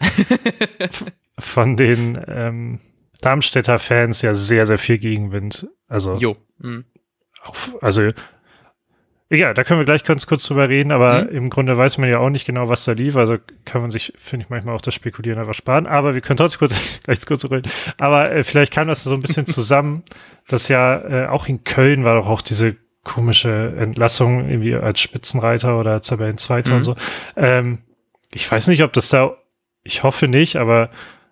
von 1.39 1.79
den 1.79 2.23
ähm, 2.29 2.81
Darmstädter 3.23 3.79
Fans 3.79 4.21
ja 4.21 4.35
sehr, 4.35 4.67
sehr 4.67 4.77
viel 4.77 4.99
Gegenwind. 4.99 5.67
Also, 5.89 6.17
jo. 6.17 6.37
Mhm. 6.59 6.85
Auf, 7.41 7.75
also, 7.81 8.11
egal, 9.28 9.54
da 9.54 9.64
können 9.64 9.81
wir 9.81 9.85
gleich 9.85 10.04
ganz 10.04 10.26
kurz 10.26 10.47
drüber 10.47 10.69
reden, 10.69 10.93
aber 10.93 11.23
mhm. 11.25 11.28
im 11.31 11.50
Grunde 11.50 11.76
weiß 11.76 11.99
man 11.99 12.09
ja 12.09 12.19
auch 12.19 12.31
nicht 12.31 12.47
genau, 12.47 12.69
was 12.69 12.85
da 12.85 12.93
lief. 12.93 13.16
Also 13.16 13.37
kann 13.64 13.81
man 13.81 13.90
sich, 13.90 14.12
finde 14.16 14.45
ich, 14.45 14.50
manchmal 14.50 14.75
auch 14.75 14.81
das 14.81 14.95
Spekulieren 14.95 15.38
einfach 15.38 15.54
sparen. 15.54 15.87
Aber 15.87 16.14
wir 16.14 16.21
können 16.21 16.37
trotzdem 16.37 16.61
kurz, 16.61 16.76
gleich 17.04 17.25
kurz 17.26 17.45
reden. 17.50 17.71
Aber 17.99 18.31
äh, 18.31 18.45
vielleicht 18.45 18.73
kam 18.73 18.88
das 18.88 19.04
so 19.04 19.14
ein 19.14 19.23
bisschen 19.23 19.47
zusammen, 19.49 20.02
dass 20.49 20.69
ja 20.69 20.99
äh, 20.99 21.26
auch 21.26 21.49
in 21.49 21.64
Köln 21.64 22.04
war 22.04 22.16
doch 22.16 22.28
auch 22.28 22.43
diese 22.43 22.76
komische 23.02 23.75
Entlassung 23.78 24.49
irgendwie 24.49 24.75
als 24.75 25.00
Spitzenreiter 25.00 25.78
oder 25.78 26.00
Tabellenzweiter 26.00 26.73
mhm. 26.73 26.78
und 26.78 26.85
so. 26.85 26.97
Ähm, 27.37 27.78
ich 28.33 28.50
weiß 28.50 28.66
nicht, 28.69 28.83
ob 28.83 28.93
das 28.93 29.11
da, 29.11 29.37
ich 29.85 30.02
hoffe 30.02 30.26
nicht, 30.26 30.57
aber 30.57 30.90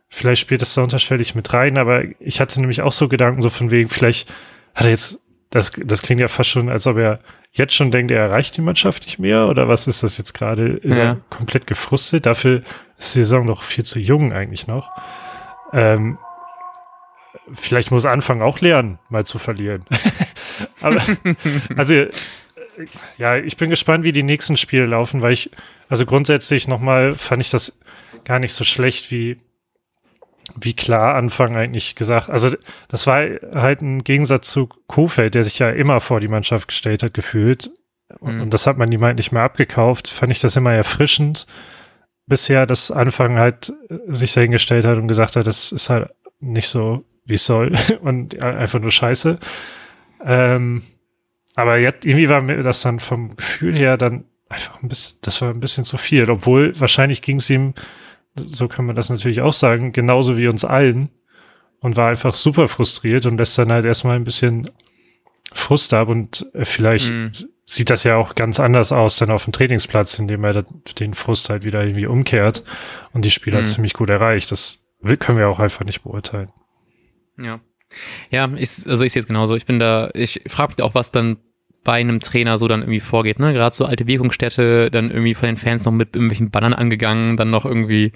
vielleicht 0.08 0.42
spielt 0.42 0.62
das 0.62 0.74
da 0.74 0.82
unterschwellig 0.82 1.34
mit 1.34 1.52
rein, 1.52 1.78
aber 1.78 2.04
ich 2.20 2.40
hatte 2.40 2.60
nämlich 2.60 2.82
auch 2.82 2.92
so 2.92 3.08
Gedanken, 3.08 3.42
so 3.42 3.48
von 3.48 3.70
wegen, 3.70 3.88
vielleicht 3.88 4.32
hat 4.74 4.84
er 4.84 4.90
jetzt, 4.90 5.20
das, 5.52 5.70
das 5.84 6.00
klingt 6.00 6.20
ja 6.20 6.28
fast 6.28 6.48
schon, 6.48 6.70
als 6.70 6.86
ob 6.86 6.96
er 6.96 7.20
jetzt 7.52 7.74
schon 7.74 7.90
denkt, 7.90 8.10
er 8.10 8.22
erreicht 8.22 8.56
die 8.56 8.62
Mannschaft 8.62 9.04
nicht 9.04 9.18
mehr 9.18 9.48
oder 9.48 9.68
was 9.68 9.86
ist 9.86 10.02
das 10.02 10.16
jetzt 10.16 10.32
gerade? 10.32 10.68
Ist 10.68 10.96
ja. 10.96 11.04
er 11.04 11.16
komplett 11.28 11.66
gefrustet? 11.66 12.24
Dafür 12.24 12.62
ist 12.98 13.14
die 13.14 13.18
Saison 13.18 13.44
noch 13.44 13.62
viel 13.62 13.84
zu 13.84 13.98
jung 13.98 14.32
eigentlich 14.32 14.66
noch. 14.66 14.90
Ähm, 15.74 16.16
vielleicht 17.52 17.90
muss 17.90 18.04
er 18.04 18.12
anfangen, 18.12 18.40
auch 18.40 18.60
lernen, 18.60 18.98
mal 19.10 19.26
zu 19.26 19.38
verlieren. 19.38 19.84
Aber, 20.80 21.02
also, 21.76 22.06
ja, 23.18 23.36
ich 23.36 23.58
bin 23.58 23.68
gespannt, 23.68 24.04
wie 24.04 24.12
die 24.12 24.22
nächsten 24.22 24.56
Spiele 24.56 24.86
laufen, 24.86 25.20
weil 25.20 25.34
ich, 25.34 25.50
also 25.90 26.06
grundsätzlich 26.06 26.66
nochmal 26.66 27.12
fand 27.12 27.42
ich 27.42 27.50
das 27.50 27.78
gar 28.24 28.38
nicht 28.38 28.54
so 28.54 28.64
schlecht, 28.64 29.10
wie, 29.10 29.36
wie 30.58 30.74
klar 30.74 31.14
Anfang 31.14 31.56
eigentlich 31.56 31.94
gesagt. 31.94 32.30
Also, 32.30 32.50
das 32.88 33.06
war 33.06 33.24
halt 33.54 33.82
ein 33.82 34.04
Gegensatz 34.04 34.50
zu 34.50 34.68
Kofeld, 34.86 35.34
der 35.34 35.44
sich 35.44 35.58
ja 35.58 35.70
immer 35.70 36.00
vor 36.00 36.20
die 36.20 36.28
Mannschaft 36.28 36.68
gestellt 36.68 37.02
hat, 37.02 37.14
gefühlt. 37.14 37.70
Mhm. 38.20 38.42
Und 38.42 38.54
das 38.54 38.66
hat 38.66 38.78
man 38.78 38.90
ihm 38.92 39.02
halt 39.02 39.16
nicht 39.16 39.32
mehr 39.32 39.42
abgekauft. 39.42 40.08
Fand 40.08 40.32
ich 40.32 40.40
das 40.40 40.56
immer 40.56 40.72
erfrischend 40.72 41.46
bisher, 42.26 42.66
dass 42.66 42.90
Anfang 42.90 43.38
halt 43.38 43.72
sich 44.06 44.32
dahingestellt 44.32 44.86
hat 44.86 44.98
und 44.98 45.08
gesagt 45.08 45.36
hat, 45.36 45.46
das 45.46 45.72
ist 45.72 45.90
halt 45.90 46.10
nicht 46.40 46.68
so, 46.68 47.04
wie 47.24 47.34
es 47.34 47.44
soll 47.44 47.74
und 48.02 48.40
einfach 48.40 48.80
nur 48.80 48.90
scheiße. 48.90 49.38
Ähm, 50.24 50.82
aber 51.54 51.78
jetzt, 51.78 52.06
irgendwie 52.06 52.28
war 52.28 52.40
mir 52.40 52.62
das 52.62 52.82
dann 52.82 53.00
vom 53.00 53.36
Gefühl 53.36 53.74
her 53.76 53.96
dann 53.96 54.24
einfach 54.48 54.82
ein 54.82 54.88
bisschen, 54.88 55.18
das 55.22 55.40
war 55.42 55.50
ein 55.50 55.60
bisschen 55.60 55.84
zu 55.84 55.96
viel. 55.96 56.30
Obwohl 56.30 56.78
wahrscheinlich 56.78 57.22
ging 57.22 57.36
es 57.36 57.50
ihm, 57.50 57.74
so 58.34 58.68
kann 58.68 58.86
man 58.86 58.96
das 58.96 59.10
natürlich 59.10 59.40
auch 59.40 59.52
sagen, 59.52 59.92
genauso 59.92 60.36
wie 60.36 60.48
uns 60.48 60.64
allen 60.64 61.10
und 61.80 61.96
war 61.96 62.10
einfach 62.10 62.34
super 62.34 62.68
frustriert 62.68 63.26
und 63.26 63.38
lässt 63.38 63.58
dann 63.58 63.72
halt 63.72 63.84
erstmal 63.84 64.16
ein 64.16 64.24
bisschen 64.24 64.70
Frust 65.52 65.92
ab 65.92 66.08
und 66.08 66.46
äh, 66.54 66.64
vielleicht 66.64 67.10
mhm. 67.10 67.32
sieht 67.66 67.90
das 67.90 68.04
ja 68.04 68.16
auch 68.16 68.34
ganz 68.34 68.58
anders 68.60 68.92
aus 68.92 69.16
dann 69.16 69.30
auf 69.30 69.44
dem 69.44 69.52
Trainingsplatz, 69.52 70.18
indem 70.18 70.44
er 70.44 70.64
den 70.98 71.14
Frust 71.14 71.50
halt 71.50 71.64
wieder 71.64 71.82
irgendwie 71.82 72.06
umkehrt 72.06 72.64
und 73.12 73.24
die 73.24 73.30
Spieler 73.30 73.60
mhm. 73.60 73.66
ziemlich 73.66 73.92
gut 73.92 74.08
erreicht. 74.08 74.50
Das 74.50 74.86
können 75.18 75.38
wir 75.38 75.48
auch 75.48 75.58
einfach 75.58 75.84
nicht 75.84 76.02
beurteilen. 76.02 76.50
Ja. 77.36 77.60
Ja, 78.30 78.50
ich, 78.56 78.86
also 78.86 79.04
ich 79.04 79.12
sehe 79.12 79.20
es 79.20 79.26
genauso. 79.26 79.54
Ich 79.54 79.66
bin 79.66 79.78
da, 79.78 80.10
ich 80.14 80.40
frage 80.46 80.72
mich 80.72 80.82
auch, 80.82 80.94
was 80.94 81.10
dann 81.10 81.36
bei 81.84 81.94
einem 81.94 82.20
Trainer 82.20 82.58
so 82.58 82.68
dann 82.68 82.80
irgendwie 82.80 83.00
vorgeht, 83.00 83.38
ne? 83.38 83.52
Gerade 83.52 83.74
so 83.74 83.84
alte 83.84 84.06
Wirkungsstätte, 84.06 84.90
dann 84.90 85.10
irgendwie 85.10 85.34
von 85.34 85.48
den 85.48 85.56
Fans 85.56 85.84
noch 85.84 85.92
mit 85.92 86.14
irgendwelchen 86.14 86.50
Bannern 86.50 86.74
angegangen, 86.74 87.36
dann 87.36 87.50
noch 87.50 87.64
irgendwie, 87.64 88.12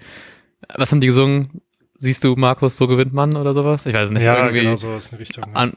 was 0.75 0.93
haben 0.93 1.01
die 1.01 1.09
gesungen? 1.09 1.63
Siehst 1.99 2.25
du, 2.25 2.37
Markus, 2.37 2.77
so 2.77 2.87
gewinnt 2.87 3.13
man 3.13 3.37
oder 3.37 3.55
sowas? 3.55 3.87
Ich 3.87 3.95
weiß 3.95 4.11
nicht. 4.11 4.23
Ja, 4.23 4.39
irgendwie 4.39 4.61
genau 4.61 4.77
so 4.77 4.95
ist 4.95 5.13
eine 5.13 5.21
Richtung. 5.21 5.45
An, 5.55 5.77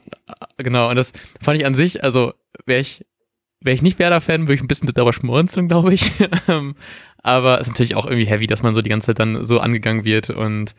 genau, 0.58 0.90
und 0.90 0.96
das 0.96 1.12
fand 1.40 1.58
ich 1.58 1.66
an 1.66 1.74
sich, 1.74 2.04
also 2.04 2.34
wäre 2.66 2.80
ich, 2.80 3.04
wäre 3.60 3.74
ich 3.74 3.82
nicht 3.82 3.98
Werder-Fan, 3.98 4.42
würde 4.42 4.54
ich 4.54 4.62
ein 4.62 4.68
bisschen 4.68 4.90
darüber 4.92 5.12
schmunzeln, 5.12 5.68
glaube 5.68 5.94
ich. 5.94 6.12
Aber 7.22 7.60
es 7.60 7.66
ist 7.66 7.72
natürlich 7.72 7.96
auch 7.96 8.06
irgendwie 8.06 8.26
heavy, 8.26 8.46
dass 8.46 8.62
man 8.62 8.74
so 8.74 8.82
die 8.82 8.90
ganze 8.90 9.08
Zeit 9.08 9.18
dann 9.18 9.44
so 9.44 9.60
angegangen 9.60 10.04
wird 10.04 10.30
und 10.30 10.74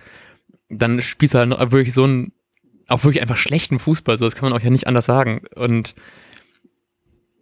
dann 0.69 1.01
spielst 1.01 1.33
du 1.33 1.39
halt 1.39 1.49
noch 1.49 1.71
wirklich 1.71 1.93
so 1.93 2.05
ein 2.05 2.31
auch 2.87 3.03
wirklich 3.03 3.21
einfach 3.21 3.37
schlechten 3.37 3.79
Fußball, 3.79 4.17
so 4.17 4.25
das 4.25 4.35
kann 4.35 4.49
man 4.49 4.57
auch 4.57 4.63
ja 4.63 4.69
nicht 4.69 4.87
anders 4.87 5.05
sagen. 5.05 5.41
Und 5.55 5.95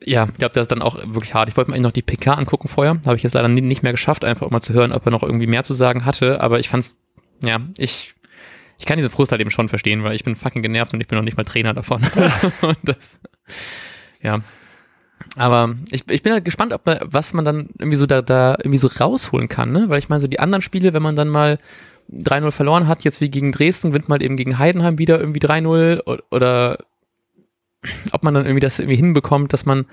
ja, 0.03 0.27
ich 0.29 0.37
glaube, 0.37 0.53
das 0.53 0.63
ist 0.63 0.71
dann 0.71 0.81
auch 0.81 0.95
wirklich 0.95 1.33
hart. 1.33 1.49
Ich 1.49 1.57
wollte 1.57 1.71
mir 1.71 1.75
eigentlich 1.75 1.83
noch 1.83 1.91
die 1.91 2.01
PK 2.01 2.33
angucken 2.33 2.67
vorher, 2.67 2.99
habe 3.05 3.17
ich 3.17 3.23
jetzt 3.23 3.33
leider 3.33 3.47
nicht 3.47 3.83
mehr 3.83 3.91
geschafft, 3.91 4.23
einfach 4.23 4.45
um 4.45 4.51
mal 4.51 4.61
zu 4.61 4.73
hören, 4.73 4.91
ob 4.91 5.05
er 5.05 5.11
noch 5.11 5.23
irgendwie 5.23 5.47
mehr 5.47 5.63
zu 5.63 5.73
sagen 5.73 6.05
hatte, 6.05 6.41
aber 6.41 6.59
ich 6.59 6.69
fand's, 6.69 6.97
ja, 7.41 7.59
ich, 7.77 8.15
ich 8.77 8.85
kann 8.85 8.97
diesen 8.97 9.11
Frust 9.11 9.31
halt 9.31 9.41
eben 9.41 9.51
schon 9.51 9.69
verstehen, 9.69 10.03
weil 10.03 10.15
ich 10.15 10.23
bin 10.23 10.35
fucking 10.35 10.61
genervt 10.61 10.93
und 10.93 11.01
ich 11.01 11.07
bin 11.07 11.17
noch 11.17 11.23
nicht 11.23 11.37
mal 11.37 11.43
Trainer 11.43 11.73
davon. 11.73 12.01
und 12.61 12.77
das, 12.83 13.19
ja. 14.21 14.39
Aber 15.35 15.75
ich, 15.91 16.09
ich 16.09 16.23
bin 16.23 16.33
halt 16.33 16.45
gespannt, 16.45 16.73
ob 16.73 16.81
was 16.85 17.33
man 17.33 17.45
dann 17.45 17.69
irgendwie 17.77 17.97
so 17.97 18.05
da, 18.05 18.21
da 18.21 18.55
irgendwie 18.57 18.77
so 18.77 18.87
rausholen 18.87 19.49
kann, 19.49 19.71
ne? 19.71 19.85
Weil 19.89 19.99
ich 19.99 20.09
meine, 20.09 20.21
so 20.21 20.27
die 20.27 20.39
anderen 20.39 20.61
Spiele, 20.61 20.93
wenn 20.93 21.03
man 21.03 21.15
dann 21.15 21.27
mal 21.27 21.59
3-0 22.11 22.51
verloren 22.51 22.87
hat, 22.87 23.03
jetzt 23.03 23.21
wie 23.21 23.29
gegen 23.29 23.51
Dresden, 23.51 23.89
gewinnt 23.89 24.07
man 24.07 24.15
halt 24.15 24.23
eben 24.23 24.37
gegen 24.37 24.57
Heidenheim 24.57 24.97
wieder 24.97 25.19
irgendwie 25.19 25.41
3-0 25.41 26.21
oder 26.31 26.77
ob 28.11 28.23
man 28.23 28.33
dann 28.33 28.45
irgendwie 28.45 28.61
das 28.61 28.79
irgendwie 28.79 28.97
hinbekommt, 28.97 29.53
dass 29.53 29.65
man 29.65 29.85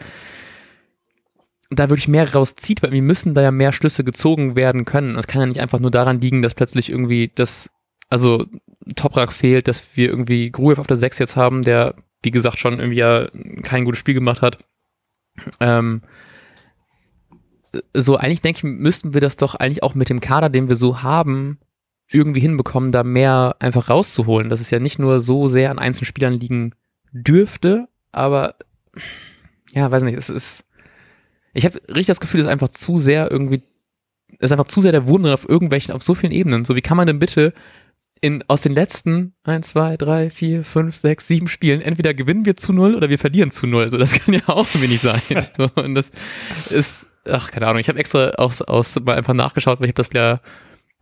da 1.70 1.88
wirklich 1.90 2.08
mehr 2.08 2.32
rauszieht, 2.32 2.82
weil 2.82 2.92
wir 2.92 3.02
müssen 3.02 3.34
da 3.34 3.42
ja 3.42 3.50
mehr 3.50 3.72
Schlüsse 3.72 4.04
gezogen 4.04 4.54
werden 4.54 4.84
können. 4.84 5.16
Es 5.16 5.26
kann 5.26 5.40
ja 5.40 5.46
nicht 5.46 5.60
einfach 5.60 5.80
nur 5.80 5.90
daran 5.90 6.20
liegen, 6.20 6.42
dass 6.42 6.54
plötzlich 6.54 6.90
irgendwie 6.90 7.30
das, 7.34 7.70
also 8.08 8.46
Toprak 8.94 9.32
fehlt, 9.32 9.66
dass 9.66 9.96
wir 9.96 10.08
irgendwie 10.08 10.50
Gruev 10.50 10.78
auf 10.78 10.86
der 10.86 10.96
6 10.96 11.18
jetzt 11.18 11.36
haben, 11.36 11.62
der, 11.62 11.96
wie 12.22 12.30
gesagt, 12.30 12.58
schon 12.58 12.78
irgendwie 12.78 12.98
ja 12.98 13.28
kein 13.62 13.84
gutes 13.84 13.98
Spiel 13.98 14.14
gemacht 14.14 14.42
hat. 14.42 14.58
Ähm, 15.60 16.02
so 17.92 18.16
eigentlich 18.16 18.42
denke 18.42 18.58
ich, 18.58 18.64
müssten 18.64 19.12
wir 19.12 19.20
das 19.20 19.36
doch 19.36 19.54
eigentlich 19.56 19.82
auch 19.82 19.94
mit 19.94 20.08
dem 20.08 20.20
Kader, 20.20 20.48
den 20.48 20.68
wir 20.68 20.76
so 20.76 21.02
haben, 21.02 21.58
irgendwie 22.08 22.40
hinbekommen, 22.40 22.92
da 22.92 23.02
mehr 23.02 23.56
einfach 23.58 23.90
rauszuholen. 23.90 24.50
Dass 24.50 24.60
es 24.60 24.70
ja 24.70 24.78
nicht 24.78 25.00
nur 25.00 25.18
so 25.18 25.48
sehr 25.48 25.72
an 25.72 25.80
einzelnen 25.80 26.06
Spielern 26.06 26.34
liegen 26.34 26.74
dürfte, 27.22 27.88
aber 28.12 28.56
ja, 29.72 29.90
weiß 29.90 30.02
nicht, 30.02 30.16
es 30.16 30.30
ist. 30.30 30.64
Ich 31.52 31.64
habe 31.64 31.76
richtig 31.88 32.06
das 32.06 32.20
Gefühl, 32.20 32.40
es 32.40 32.46
ist 32.46 32.52
einfach 32.52 32.68
zu 32.68 32.98
sehr 32.98 33.30
irgendwie, 33.30 33.62
es 34.38 34.46
ist 34.46 34.52
einfach 34.52 34.66
zu 34.66 34.80
sehr 34.80 34.92
der 34.92 35.06
Wurm 35.06 35.24
auf 35.26 35.48
irgendwelchen, 35.48 35.94
auf 35.94 36.02
so 36.02 36.14
vielen 36.14 36.32
Ebenen. 36.32 36.64
So, 36.64 36.76
wie 36.76 36.82
kann 36.82 36.96
man 36.96 37.06
denn 37.06 37.18
bitte 37.18 37.54
in, 38.20 38.44
aus 38.48 38.60
den 38.60 38.72
letzten 38.72 39.34
1, 39.44 39.68
2, 39.68 39.96
3, 39.96 40.30
4, 40.30 40.64
5, 40.64 40.94
6, 40.94 41.28
7 41.28 41.48
Spielen, 41.48 41.80
entweder 41.80 42.14
gewinnen 42.14 42.44
wir 42.44 42.56
zu 42.56 42.72
null 42.72 42.94
oder 42.94 43.08
wir 43.08 43.18
verlieren 43.18 43.50
zu 43.50 43.66
null. 43.66 43.82
Also 43.82 43.98
das 43.98 44.12
kann 44.18 44.34
ja 44.34 44.42
auch 44.46 44.66
irgendwie 44.68 44.88
nicht 44.88 45.02
sein. 45.02 45.20
So, 45.56 45.70
und 45.74 45.94
das 45.94 46.10
ist, 46.70 47.06
ach, 47.28 47.50
keine 47.50 47.66
Ahnung, 47.66 47.80
ich 47.80 47.88
habe 47.88 47.98
extra 47.98 48.30
aus, 48.30 48.62
aus 48.62 48.98
mal 49.00 49.16
einfach 49.16 49.34
nachgeschaut, 49.34 49.80
weil 49.80 49.86
ich 49.86 49.90
habe 49.90 50.02
das 50.02 50.10
ja 50.12 50.40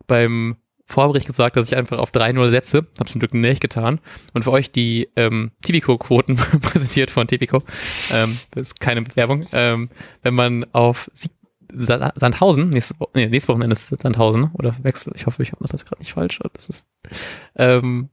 beim 0.07 0.57
Vorbericht 0.85 1.27
gesagt, 1.27 1.57
dass 1.57 1.67
ich 1.67 1.75
einfach 1.75 1.97
auf 1.97 2.11
3-0 2.11 2.49
setze. 2.49 2.87
Hab 2.99 3.09
zum 3.09 3.19
Glück 3.19 3.33
nicht 3.33 3.61
getan. 3.61 3.99
Und 4.33 4.43
für 4.43 4.51
euch 4.51 4.71
die 4.71 5.09
ähm, 5.15 5.51
Tipico-Quoten 5.63 6.35
präsentiert 6.61 7.11
von 7.11 7.27
Tipico. 7.27 7.61
Ähm, 8.11 8.37
das 8.51 8.67
ist 8.67 8.79
keine 8.79 9.01
Bewerbung. 9.01 9.45
Ähm, 9.51 9.89
wenn 10.21 10.33
man 10.33 10.65
auf 10.73 11.09
Sieg 11.13 11.31
Sandhausen, 11.75 12.69
nächstes, 12.69 12.97
nee, 13.13 13.27
nächstes 13.27 13.49
Wochenende 13.49 13.73
ist 13.73 13.87
Sandhausen, 14.01 14.51
oder 14.53 14.75
Wechsel, 14.81 15.13
ich 15.15 15.25
hoffe, 15.25 15.43
ich 15.43 15.51
habe 15.51 15.65
das 15.67 15.85
gerade 15.85 15.99
nicht 15.99 16.13
falsch. 16.13 16.39
Das 16.53 16.69
ist, 16.69 16.85
ähm, 17.55 18.09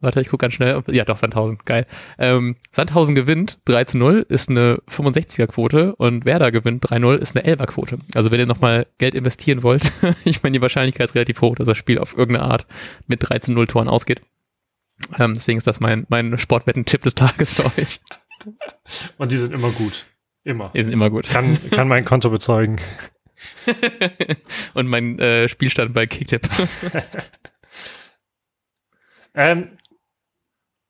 warte, 0.00 0.20
ich 0.20 0.28
gucke 0.28 0.42
ganz 0.42 0.54
schnell. 0.54 0.82
Ja, 0.88 1.04
doch, 1.04 1.16
Sandhausen, 1.16 1.58
geil. 1.64 1.86
Ähm, 2.18 2.56
Sandhausen 2.72 3.14
gewinnt 3.14 3.58
3 3.66 3.84
zu 3.84 3.98
0, 3.98 4.26
ist 4.28 4.48
eine 4.48 4.80
65er-Quote 4.88 5.96
und 5.96 6.24
Werder 6.24 6.52
gewinnt 6.52 6.84
3-0, 6.84 7.16
ist 7.16 7.36
eine 7.36 7.46
11er-Quote. 7.46 7.98
Also 8.14 8.30
wenn 8.30 8.40
ihr 8.40 8.46
nochmal 8.46 8.86
Geld 8.98 9.14
investieren 9.14 9.62
wollt, 9.62 9.92
ich 10.24 10.42
meine, 10.42 10.54
die 10.54 10.62
Wahrscheinlichkeit 10.62 11.08
ist 11.08 11.14
relativ 11.14 11.40
hoch, 11.40 11.56
dass 11.56 11.66
das 11.66 11.76
Spiel 11.76 11.98
auf 11.98 12.16
irgendeine 12.16 12.50
Art 12.50 12.66
mit 13.06 13.28
3 13.28 13.38
zu 13.40 13.52
0 13.52 13.66
Toren 13.66 13.88
ausgeht. 13.88 14.22
Ähm, 15.18 15.34
deswegen 15.34 15.58
ist 15.58 15.66
das 15.66 15.80
mein, 15.80 16.06
mein 16.08 16.38
Sportwetten-Tipp 16.38 17.02
des 17.02 17.14
Tages 17.14 17.52
für 17.52 17.66
euch. 17.66 18.00
Und 19.16 19.32
die 19.32 19.36
sind 19.36 19.52
immer 19.52 19.70
gut. 19.70 20.06
Immer. 20.44 20.70
Die 20.74 20.82
sind 20.82 20.92
immer 20.92 21.10
gut. 21.10 21.28
Kann, 21.28 21.58
kann 21.70 21.88
mein 21.88 22.04
Konto 22.04 22.30
bezeugen. 22.30 22.76
Und 24.74 24.86
mein 24.88 25.18
äh, 25.18 25.48
Spielstand 25.48 25.92
bei 25.94 26.06
Kicktip. 26.06 26.48
ähm, 29.34 29.70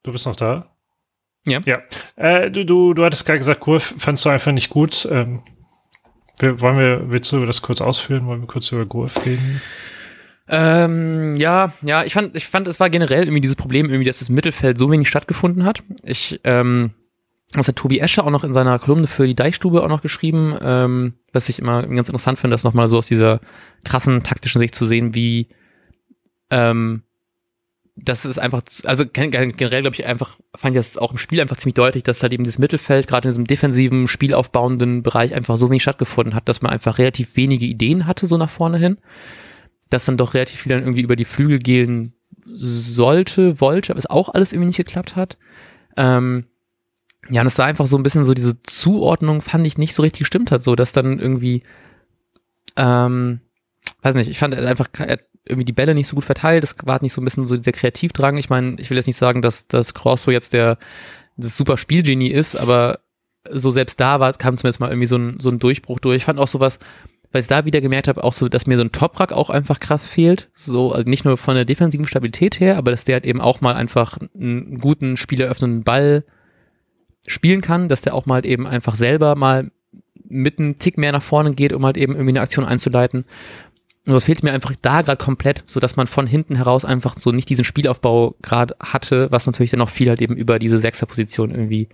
du 0.08 0.12
bist 0.12 0.26
noch 0.26 0.36
da? 0.36 0.74
Ja. 1.46 1.60
Ja. 1.64 1.80
Äh, 2.16 2.50
du, 2.50 2.64
du, 2.64 2.94
du 2.94 3.04
hattest 3.04 3.24
gerade 3.26 3.38
gesagt, 3.38 3.60
Kurve 3.60 3.80
fandst 3.80 4.24
du 4.24 4.28
einfach 4.28 4.52
nicht 4.52 4.70
gut. 4.70 5.06
Ähm, 5.10 5.42
wir, 6.40 6.60
wollen 6.60 6.78
wir, 6.78 7.10
willst 7.10 7.32
du 7.32 7.44
das 7.46 7.62
kurz 7.62 7.80
ausführen? 7.80 8.26
Wollen 8.26 8.40
wir 8.40 8.46
kurz 8.46 8.70
über 8.72 8.86
Golf 8.86 9.24
reden? 9.24 9.60
Ähm, 10.48 11.36
ja, 11.36 11.72
ja, 11.82 12.04
ich 12.04 12.14
fand, 12.14 12.36
ich 12.36 12.46
fand, 12.46 12.68
es 12.68 12.80
war 12.80 12.88
generell 12.88 13.24
irgendwie 13.24 13.42
dieses 13.42 13.56
Problem, 13.56 13.90
irgendwie, 13.90 14.06
dass 14.06 14.20
das 14.20 14.30
Mittelfeld 14.30 14.78
so 14.78 14.90
wenig 14.90 15.08
stattgefunden 15.08 15.64
hat. 15.64 15.82
Ich, 16.02 16.40
ähm, 16.44 16.92
das 17.52 17.68
hat 17.68 17.76
Tobi 17.76 17.98
Escher 17.98 18.24
auch 18.24 18.30
noch 18.30 18.44
in 18.44 18.54
seiner 18.54 18.78
Kolumne 18.78 19.06
für 19.06 19.26
die 19.26 19.36
Deichstube 19.36 19.82
auch 19.82 19.88
noch 19.88 20.00
geschrieben, 20.00 20.56
ähm, 20.60 21.14
was 21.32 21.48
ich 21.48 21.58
immer 21.58 21.86
ganz 21.86 22.08
interessant 22.08 22.38
finde, 22.38 22.54
das 22.54 22.64
nochmal 22.64 22.88
so 22.88 22.98
aus 22.98 23.06
dieser 23.06 23.40
krassen 23.84 24.22
taktischen 24.22 24.58
Sicht 24.58 24.74
zu 24.74 24.86
sehen, 24.86 25.14
wie 25.14 25.48
ähm, 26.50 27.02
das 28.04 28.24
ist 28.24 28.38
einfach, 28.38 28.62
also 28.84 29.04
generell 29.06 29.82
glaube 29.82 29.94
ich 29.94 30.06
einfach, 30.06 30.38
fand 30.54 30.76
ich 30.76 30.78
das 30.78 30.98
auch 30.98 31.12
im 31.12 31.18
Spiel 31.18 31.40
einfach 31.40 31.56
ziemlich 31.56 31.74
deutlich, 31.74 32.02
dass 32.04 32.22
halt 32.22 32.32
eben 32.32 32.44
dieses 32.44 32.58
Mittelfeld, 32.58 33.08
gerade 33.08 33.28
in 33.28 33.32
diesem 33.32 33.46
defensiven, 33.46 34.06
spielaufbauenden 34.06 35.02
Bereich 35.02 35.34
einfach 35.34 35.56
so 35.56 35.68
wenig 35.70 35.82
stattgefunden 35.82 36.34
hat, 36.34 36.48
dass 36.48 36.62
man 36.62 36.72
einfach 36.72 36.98
relativ 36.98 37.36
wenige 37.36 37.66
Ideen 37.66 38.06
hatte, 38.06 38.26
so 38.26 38.36
nach 38.36 38.50
vorne 38.50 38.78
hin. 38.78 38.98
Dass 39.90 40.04
dann 40.04 40.16
doch 40.16 40.34
relativ 40.34 40.60
viel 40.60 40.70
dann 40.70 40.82
irgendwie 40.82 41.00
über 41.00 41.16
die 41.16 41.24
Flügel 41.24 41.58
gehen 41.58 42.14
sollte, 42.44 43.60
wollte, 43.60 43.92
aber 43.92 43.98
es 43.98 44.08
auch 44.08 44.28
alles 44.28 44.52
irgendwie 44.52 44.68
nicht 44.68 44.76
geklappt 44.76 45.16
hat. 45.16 45.38
Ähm, 45.96 46.44
ja, 47.30 47.40
und 47.40 47.46
es 47.46 47.58
war 47.58 47.66
einfach 47.66 47.86
so 47.86 47.96
ein 47.96 48.02
bisschen 48.02 48.24
so 48.24 48.34
diese 48.34 48.62
Zuordnung, 48.62 49.42
fand 49.42 49.66
ich 49.66 49.76
nicht 49.76 49.94
so 49.94 50.02
richtig 50.02 50.20
gestimmt 50.20 50.50
hat, 50.50 50.62
so 50.62 50.74
dass 50.76 50.92
dann 50.92 51.18
irgendwie, 51.18 51.62
ähm, 52.76 53.40
weiß 54.02 54.14
nicht, 54.14 54.28
ich 54.28 54.38
fand 54.38 54.54
er 54.54 54.66
einfach 54.68 54.88
irgendwie 55.48 55.64
die 55.64 55.72
Bälle 55.72 55.94
nicht 55.94 56.08
so 56.08 56.14
gut 56.14 56.24
verteilt, 56.24 56.64
es 56.64 56.76
war 56.84 57.00
nicht 57.02 57.12
so 57.12 57.20
ein 57.20 57.24
bisschen 57.24 57.46
so 57.46 57.56
dieser 57.56 57.72
Kreativdrang. 57.72 58.36
Ich 58.36 58.50
meine, 58.50 58.76
ich 58.78 58.90
will 58.90 58.96
jetzt 58.96 59.06
nicht 59.06 59.16
sagen, 59.16 59.42
dass 59.42 59.66
dass 59.66 59.94
Crosso 59.94 60.30
jetzt 60.30 60.52
der 60.52 60.78
das 61.36 61.56
super 61.56 61.76
Spielgenie 61.76 62.28
ist, 62.30 62.56
aber 62.56 63.00
so 63.50 63.70
selbst 63.70 64.00
da 64.00 64.20
war, 64.20 64.32
kam 64.34 64.58
zumindest 64.58 64.80
mal 64.80 64.90
irgendwie 64.90 65.06
so 65.06 65.16
ein, 65.16 65.38
so 65.40 65.50
ein 65.50 65.58
Durchbruch 65.58 66.00
durch. 66.00 66.16
Ich 66.16 66.24
fand 66.24 66.38
auch 66.38 66.48
sowas, 66.48 66.78
weil 67.32 67.42
ich 67.42 67.48
da 67.48 67.64
wieder 67.64 67.80
gemerkt 67.80 68.08
habe, 68.08 68.24
auch 68.24 68.32
so, 68.32 68.48
dass 68.48 68.66
mir 68.66 68.76
so 68.76 68.82
ein 68.82 68.92
Toprak 68.92 69.32
auch 69.32 69.50
einfach 69.50 69.80
krass 69.80 70.06
fehlt. 70.06 70.50
So, 70.52 70.92
also 70.92 71.08
nicht 71.08 71.24
nur 71.24 71.36
von 71.36 71.54
der 71.54 71.64
defensiven 71.64 72.06
Stabilität 72.06 72.60
her, 72.60 72.76
aber 72.76 72.90
dass 72.90 73.04
der 73.04 73.14
halt 73.14 73.26
eben 73.26 73.40
auch 73.40 73.60
mal 73.60 73.74
einfach 73.74 74.18
einen 74.34 74.78
guten, 74.80 75.16
spieleröffnenden 75.16 75.84
Ball 75.84 76.24
spielen 77.26 77.60
kann, 77.60 77.88
dass 77.88 78.02
der 78.02 78.14
auch 78.14 78.26
mal 78.26 78.36
halt 78.36 78.46
eben 78.46 78.66
einfach 78.66 78.94
selber 78.94 79.34
mal 79.34 79.70
mit 80.30 80.58
einem 80.58 80.78
Tick 80.78 80.98
mehr 80.98 81.12
nach 81.12 81.22
vorne 81.22 81.52
geht, 81.52 81.72
um 81.72 81.84
halt 81.84 81.96
eben 81.96 82.12
irgendwie 82.12 82.32
eine 82.32 82.42
Aktion 82.42 82.64
einzuleiten. 82.64 83.24
Und 84.08 84.14
das 84.14 84.24
fehlt 84.24 84.42
mir 84.42 84.52
einfach 84.52 84.72
da 84.80 85.02
gerade 85.02 85.22
komplett, 85.22 85.62
so 85.66 85.80
dass 85.80 85.96
man 85.96 86.06
von 86.06 86.26
hinten 86.26 86.56
heraus 86.56 86.86
einfach 86.86 87.18
so 87.18 87.30
nicht 87.30 87.50
diesen 87.50 87.66
Spielaufbau 87.66 88.36
gerade 88.40 88.74
hatte, 88.80 89.30
was 89.30 89.44
natürlich 89.44 89.70
dann 89.70 89.82
auch 89.82 89.90
viel 89.90 90.08
halt 90.08 90.22
eben 90.22 90.34
über 90.34 90.58
diese 90.58 90.78
Sechserposition 90.78 91.50
irgendwie 91.50 91.90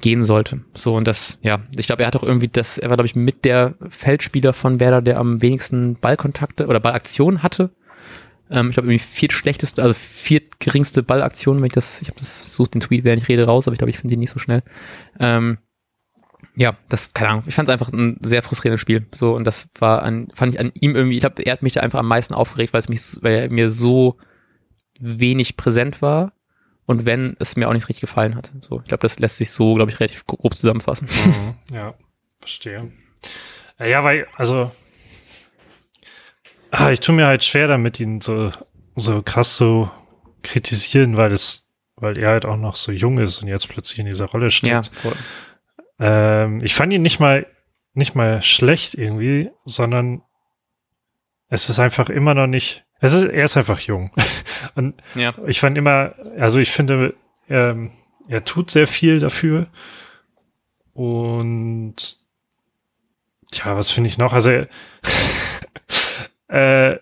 gehen 0.00 0.24
sollte. 0.24 0.64
So 0.74 0.96
und 0.96 1.06
das, 1.06 1.38
ja, 1.42 1.60
ich 1.78 1.86
glaube, 1.86 2.02
er 2.02 2.08
hat 2.08 2.16
auch 2.16 2.24
irgendwie 2.24 2.48
das, 2.48 2.76
er 2.76 2.90
war 2.90 2.96
glaube 2.96 3.06
ich 3.06 3.14
mit 3.14 3.44
der 3.44 3.76
Feldspieler 3.88 4.52
von 4.52 4.80
Werder, 4.80 5.00
der 5.00 5.20
am 5.20 5.40
wenigsten 5.42 5.94
Ballkontakte 5.94 6.66
oder 6.66 6.80
Ballaktionen 6.80 7.44
hatte. 7.44 7.70
Ähm, 8.50 8.70
ich 8.70 8.74
glaube, 8.74 8.88
irgendwie 8.88 8.98
viert 8.98 9.32
schlechteste, 9.32 9.80
also 9.80 9.94
viert 9.94 10.58
geringste 10.58 11.04
Ballaktion, 11.04 11.58
wenn 11.58 11.66
ich 11.66 11.72
das, 11.72 12.02
ich 12.02 12.08
habe 12.08 12.18
das, 12.18 12.52
sucht 12.52 12.74
den 12.74 12.80
Tweet, 12.80 13.04
während 13.04 13.22
ich 13.22 13.28
rede, 13.28 13.44
raus, 13.44 13.68
aber 13.68 13.74
ich 13.74 13.78
glaube, 13.78 13.90
ich 13.90 13.98
finde 13.98 14.14
den 14.14 14.18
nicht 14.18 14.30
so 14.30 14.40
schnell. 14.40 14.64
Ähm, 15.20 15.58
ja, 16.56 16.76
das, 16.88 17.14
keine 17.14 17.30
Ahnung, 17.30 17.44
ich 17.46 17.54
fand 17.54 17.68
es 17.68 17.72
einfach 17.72 17.92
ein 17.92 18.18
sehr 18.22 18.42
frustrierendes 18.42 18.80
Spiel. 18.80 19.06
So, 19.12 19.34
und 19.34 19.44
das 19.44 19.68
war 19.78 20.02
an, 20.02 20.28
fand 20.34 20.54
ich 20.54 20.60
an 20.60 20.72
ihm 20.74 20.94
irgendwie, 20.94 21.16
ich 21.16 21.20
glaube, 21.20 21.42
er 21.42 21.52
hat 21.52 21.62
mich 21.62 21.74
da 21.74 21.80
einfach 21.80 21.98
am 21.98 22.08
meisten 22.08 22.34
aufgeregt, 22.34 22.72
weil 22.72 22.80
es 22.80 22.88
mich, 22.88 23.02
weil 23.20 23.34
er 23.34 23.50
mir 23.50 23.70
so 23.70 24.18
wenig 25.00 25.56
präsent 25.56 26.00
war 26.00 26.32
und 26.86 27.04
wenn 27.06 27.36
es 27.40 27.56
mir 27.56 27.68
auch 27.68 27.72
nicht 27.72 27.88
richtig 27.88 28.02
gefallen 28.02 28.36
hat. 28.36 28.52
So, 28.60 28.80
ich 28.80 28.88
glaube, 28.88 29.02
das 29.02 29.18
lässt 29.18 29.38
sich 29.38 29.50
so, 29.50 29.74
glaube 29.74 29.90
ich, 29.90 29.98
relativ 29.98 30.26
grob 30.26 30.56
zusammenfassen. 30.56 31.08
Mhm, 31.08 31.74
ja, 31.74 31.94
verstehe. 32.40 32.92
Ja, 33.78 34.04
weil, 34.04 34.26
also 34.36 34.70
ah, 36.74 36.90
ich 36.90 37.00
tue 37.00 37.14
mir 37.14 37.26
halt 37.26 37.44
schwer 37.44 37.68
damit, 37.68 38.00
ihn 38.00 38.20
so, 38.20 38.52
so 38.96 39.22
krass 39.22 39.56
zu 39.56 39.90
kritisieren, 40.42 41.16
weil 41.16 41.32
es, 41.32 41.68
weil 41.96 42.18
er 42.18 42.30
halt 42.30 42.44
auch 42.44 42.56
noch 42.56 42.76
so 42.76 42.92
jung 42.92 43.18
ist 43.18 43.42
und 43.42 43.48
jetzt 43.48 43.68
plötzlich 43.68 43.98
in 43.98 44.06
dieser 44.06 44.26
Rolle 44.26 44.50
steht. 44.50 44.70
Ja, 44.70 44.82
voll. 44.82 45.16
Ähm, 45.98 46.60
ich 46.62 46.74
fand 46.74 46.92
ihn 46.92 47.02
nicht 47.02 47.20
mal, 47.20 47.46
nicht 47.94 48.14
mal 48.14 48.42
schlecht 48.42 48.94
irgendwie, 48.94 49.50
sondern 49.64 50.22
es 51.48 51.68
ist 51.68 51.78
einfach 51.78 52.08
immer 52.08 52.34
noch 52.34 52.46
nicht, 52.46 52.84
es 53.00 53.12
ist, 53.12 53.24
er 53.24 53.44
ist 53.44 53.56
einfach 53.56 53.80
jung. 53.80 54.10
und 54.74 54.94
ja. 55.14 55.34
ich 55.46 55.60
fand 55.60 55.78
immer, 55.78 56.14
also 56.38 56.58
ich 56.58 56.70
finde, 56.70 57.14
ähm, 57.48 57.92
er 58.28 58.44
tut 58.44 58.70
sehr 58.70 58.86
viel 58.86 59.20
dafür. 59.20 59.68
Und 60.92 62.16
ja, 63.52 63.76
was 63.76 63.90
finde 63.90 64.08
ich 64.08 64.18
noch? 64.18 64.32
Also 64.32 64.50
äh, 66.48 66.98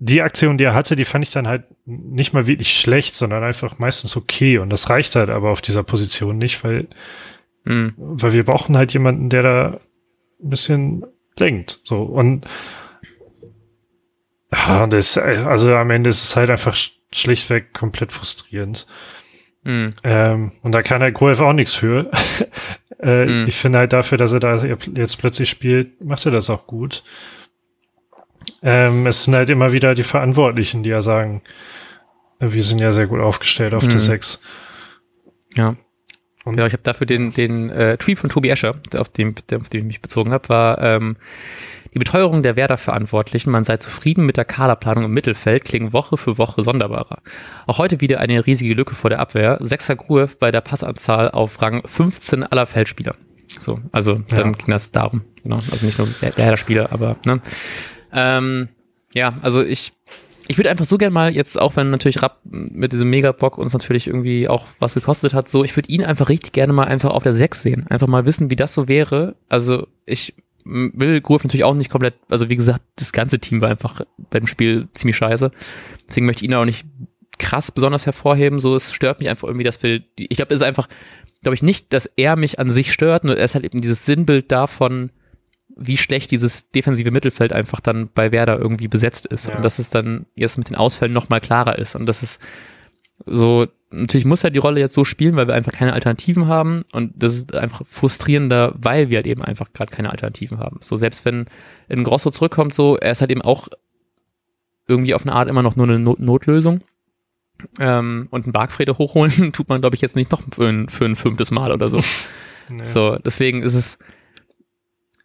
die 0.00 0.22
Aktion, 0.22 0.58
die 0.58 0.64
er 0.64 0.74
hatte, 0.74 0.96
die 0.96 1.04
fand 1.04 1.24
ich 1.24 1.30
dann 1.30 1.48
halt 1.48 1.64
nicht 1.84 2.32
mal 2.32 2.46
wirklich 2.46 2.78
schlecht, 2.78 3.16
sondern 3.16 3.42
einfach 3.42 3.78
meistens 3.78 4.16
okay. 4.16 4.58
Und 4.58 4.70
das 4.70 4.90
reicht 4.90 5.16
halt 5.16 5.30
aber 5.30 5.50
auf 5.50 5.60
dieser 5.60 5.82
Position 5.82 6.38
nicht, 6.38 6.62
weil, 6.62 6.86
mhm. 7.64 7.94
weil 7.96 8.32
wir 8.32 8.44
brauchen 8.44 8.76
halt 8.76 8.92
jemanden, 8.92 9.28
der 9.28 9.42
da 9.42 9.78
ein 10.42 10.50
bisschen 10.50 11.06
lenkt. 11.36 11.80
So. 11.84 12.02
Und 12.02 12.46
ja, 14.52 14.86
das, 14.86 15.18
also 15.18 15.74
am 15.74 15.90
Ende 15.90 16.10
ist 16.10 16.24
es 16.24 16.36
halt 16.36 16.50
einfach 16.50 16.76
schlichtweg 17.12 17.72
komplett 17.74 18.12
frustrierend. 18.12 18.86
Mhm. 19.64 19.94
Ähm, 20.04 20.52
und 20.62 20.72
da 20.72 20.82
kann 20.82 21.02
halt 21.02 21.14
Groev 21.14 21.40
auch 21.40 21.52
nichts 21.52 21.74
für. 21.74 22.10
äh, 23.00 23.26
mhm. 23.26 23.46
Ich 23.48 23.56
finde 23.56 23.78
halt 23.78 23.92
dafür, 23.92 24.18
dass 24.18 24.32
er 24.32 24.40
da 24.40 24.64
jetzt 24.64 25.18
plötzlich 25.18 25.50
spielt, 25.50 26.02
macht 26.02 26.24
er 26.26 26.32
das 26.32 26.50
auch 26.50 26.66
gut. 26.66 27.02
Ähm, 28.62 29.06
es 29.06 29.24
sind 29.24 29.34
halt 29.34 29.50
immer 29.50 29.72
wieder 29.72 29.94
die 29.94 30.02
Verantwortlichen, 30.02 30.82
die 30.82 30.90
ja 30.90 31.02
sagen, 31.02 31.42
wir 32.40 32.62
sind 32.62 32.78
ja 32.78 32.92
sehr 32.92 33.06
gut 33.06 33.20
aufgestellt 33.20 33.74
auf 33.74 33.84
mhm. 33.84 33.90
der 33.90 34.00
6. 34.00 34.42
Ja. 35.56 35.76
Und 36.44 36.54
genau, 36.54 36.66
ich 36.66 36.72
habe 36.72 36.82
dafür 36.82 37.06
den, 37.06 37.32
den 37.32 37.70
äh, 37.70 37.96
Tweet 37.98 38.18
von 38.18 38.30
Tobi 38.30 38.48
Escher, 38.48 38.76
auf 38.96 39.08
den, 39.08 39.34
auf 39.54 39.68
den 39.68 39.80
ich 39.80 39.86
mich 39.86 40.02
bezogen 40.02 40.32
habe, 40.32 40.48
war 40.48 40.80
ähm, 40.80 41.16
die 41.94 41.98
Beteuerung 41.98 42.42
der 42.42 42.56
Werder-Verantwortlichen, 42.56 43.50
man 43.50 43.64
sei 43.64 43.78
zufrieden 43.78 44.26
mit 44.26 44.36
der 44.36 44.44
Kaderplanung 44.44 45.04
im 45.04 45.12
Mittelfeld, 45.12 45.64
klingen 45.64 45.92
Woche 45.92 46.16
für 46.16 46.38
Woche 46.38 46.62
sonderbarer. 46.62 47.22
Auch 47.66 47.78
heute 47.78 48.00
wieder 48.00 48.20
eine 48.20 48.46
riesige 48.46 48.74
Lücke 48.74 48.94
vor 48.94 49.10
der 49.10 49.20
Abwehr. 49.20 49.58
Sechser 49.60 49.96
Gruev 49.96 50.36
bei 50.38 50.50
der 50.50 50.60
Passanzahl 50.60 51.30
auf 51.30 51.60
Rang 51.62 51.82
15 51.86 52.44
aller 52.44 52.66
Feldspieler. 52.66 53.16
So, 53.58 53.80
also 53.92 54.14
dann 54.28 54.52
ja. 54.52 54.52
ging 54.52 54.68
das 54.68 54.92
darum, 54.92 55.22
genau. 55.42 55.60
Also 55.70 55.86
nicht 55.86 55.98
nur 55.98 56.08
der 56.20 56.36
Werder-Spieler, 56.36 56.92
aber 56.92 57.16
ne. 57.24 57.40
Ähm, 58.12 58.68
ja, 59.14 59.32
also 59.42 59.62
ich, 59.62 59.92
ich 60.48 60.56
würde 60.56 60.70
einfach 60.70 60.86
so 60.86 60.96
gern 60.96 61.12
mal 61.12 61.34
jetzt, 61.34 61.60
auch 61.60 61.76
wenn 61.76 61.90
natürlich 61.90 62.22
Rapp 62.22 62.40
mit 62.44 62.92
diesem 62.92 63.10
Megabock 63.10 63.58
uns 63.58 63.74
natürlich 63.74 64.06
irgendwie 64.06 64.48
auch 64.48 64.66
was 64.78 64.94
gekostet 64.94 65.34
hat, 65.34 65.48
so, 65.48 65.62
ich 65.62 65.76
würde 65.76 65.90
ihn 65.90 66.02
einfach 66.02 66.30
richtig 66.30 66.52
gerne 66.52 66.72
mal 66.72 66.84
einfach 66.86 67.10
auf 67.10 67.22
der 67.22 67.34
6 67.34 67.62
sehen. 67.62 67.86
Einfach 67.88 68.06
mal 68.06 68.24
wissen, 68.24 68.50
wie 68.50 68.56
das 68.56 68.72
so 68.72 68.88
wäre. 68.88 69.36
Also 69.48 69.86
ich 70.06 70.34
will 70.64 71.20
Groove 71.20 71.44
natürlich 71.44 71.64
auch 71.64 71.74
nicht 71.74 71.90
komplett, 71.90 72.14
also 72.30 72.48
wie 72.48 72.56
gesagt, 72.56 72.82
das 72.96 73.12
ganze 73.12 73.38
Team 73.38 73.60
war 73.60 73.68
einfach 73.68 74.00
beim 74.30 74.46
Spiel 74.46 74.88
ziemlich 74.94 75.16
scheiße. 75.16 75.50
Deswegen 76.08 76.26
möchte 76.26 76.44
ich 76.44 76.48
ihn 76.48 76.54
auch 76.54 76.64
nicht 76.64 76.86
krass 77.38 77.70
besonders 77.70 78.06
hervorheben. 78.06 78.58
So, 78.58 78.74
es 78.74 78.92
stört 78.92 79.20
mich 79.20 79.28
einfach 79.28 79.48
irgendwie, 79.48 79.64
dass 79.64 79.82
wir, 79.82 80.02
ich 80.16 80.36
glaube, 80.36 80.54
es 80.54 80.60
ist 80.60 80.66
einfach, 80.66 80.88
glaube 81.42 81.54
ich 81.54 81.62
nicht, 81.62 81.92
dass 81.92 82.10
er 82.16 82.36
mich 82.36 82.58
an 82.58 82.70
sich 82.70 82.92
stört, 82.92 83.24
nur 83.24 83.36
er 83.36 83.44
ist 83.44 83.54
halt 83.54 83.64
eben 83.64 83.80
dieses 83.80 84.06
Sinnbild 84.06 84.50
davon, 84.50 85.10
wie 85.78 85.96
schlecht 85.96 86.30
dieses 86.30 86.70
defensive 86.70 87.10
Mittelfeld 87.10 87.52
einfach 87.52 87.80
dann 87.80 88.08
bei 88.12 88.32
Werder 88.32 88.58
irgendwie 88.58 88.88
besetzt 88.88 89.26
ist. 89.26 89.46
Ja. 89.46 89.56
Und 89.56 89.64
dass 89.64 89.78
es 89.78 89.90
dann 89.90 90.26
jetzt 90.34 90.58
mit 90.58 90.68
den 90.68 90.76
Ausfällen 90.76 91.12
nochmal 91.12 91.40
klarer 91.40 91.78
ist. 91.78 91.94
Und 91.94 92.06
das 92.06 92.22
ist 92.22 92.40
so, 93.26 93.66
natürlich 93.90 94.24
muss 94.24 94.44
er 94.44 94.50
die 94.50 94.58
Rolle 94.58 94.80
jetzt 94.80 94.94
so 94.94 95.04
spielen, 95.04 95.36
weil 95.36 95.46
wir 95.46 95.54
einfach 95.54 95.72
keine 95.72 95.92
Alternativen 95.92 96.46
haben 96.46 96.80
und 96.92 97.12
das 97.16 97.36
ist 97.36 97.54
einfach 97.54 97.82
frustrierender, 97.88 98.74
weil 98.76 99.08
wir 99.08 99.18
halt 99.18 99.26
eben 99.26 99.42
einfach 99.42 99.72
gerade 99.72 99.90
keine 99.90 100.10
Alternativen 100.10 100.58
haben. 100.58 100.78
So 100.80 100.96
selbst 100.96 101.24
wenn 101.24 101.46
ein 101.88 102.04
Grosso 102.04 102.30
zurückkommt, 102.30 102.74
so 102.74 102.96
er 102.96 103.12
ist 103.12 103.20
halt 103.20 103.30
eben 103.30 103.42
auch 103.42 103.68
irgendwie 104.86 105.14
auf 105.14 105.22
eine 105.22 105.32
Art 105.32 105.48
immer 105.48 105.62
noch 105.62 105.76
nur 105.76 105.86
eine 105.86 105.98
Not 105.98 106.20
Notlösung. 106.20 106.80
Ähm, 107.80 108.28
und 108.30 108.44
einen 108.44 108.52
Bargfrede 108.52 108.98
hochholen 108.98 109.52
tut 109.52 109.68
man, 109.68 109.80
glaube 109.80 109.96
ich, 109.96 110.00
jetzt 110.00 110.14
nicht 110.14 110.30
noch 110.30 110.42
für 110.52 110.68
ein, 110.68 110.88
für 110.88 111.04
ein 111.04 111.16
fünftes 111.16 111.50
Mal 111.50 111.72
oder 111.72 111.88
so. 111.88 112.00
nee. 112.70 112.84
So, 112.84 113.16
deswegen 113.16 113.62
ist 113.62 113.74
es, 113.74 113.98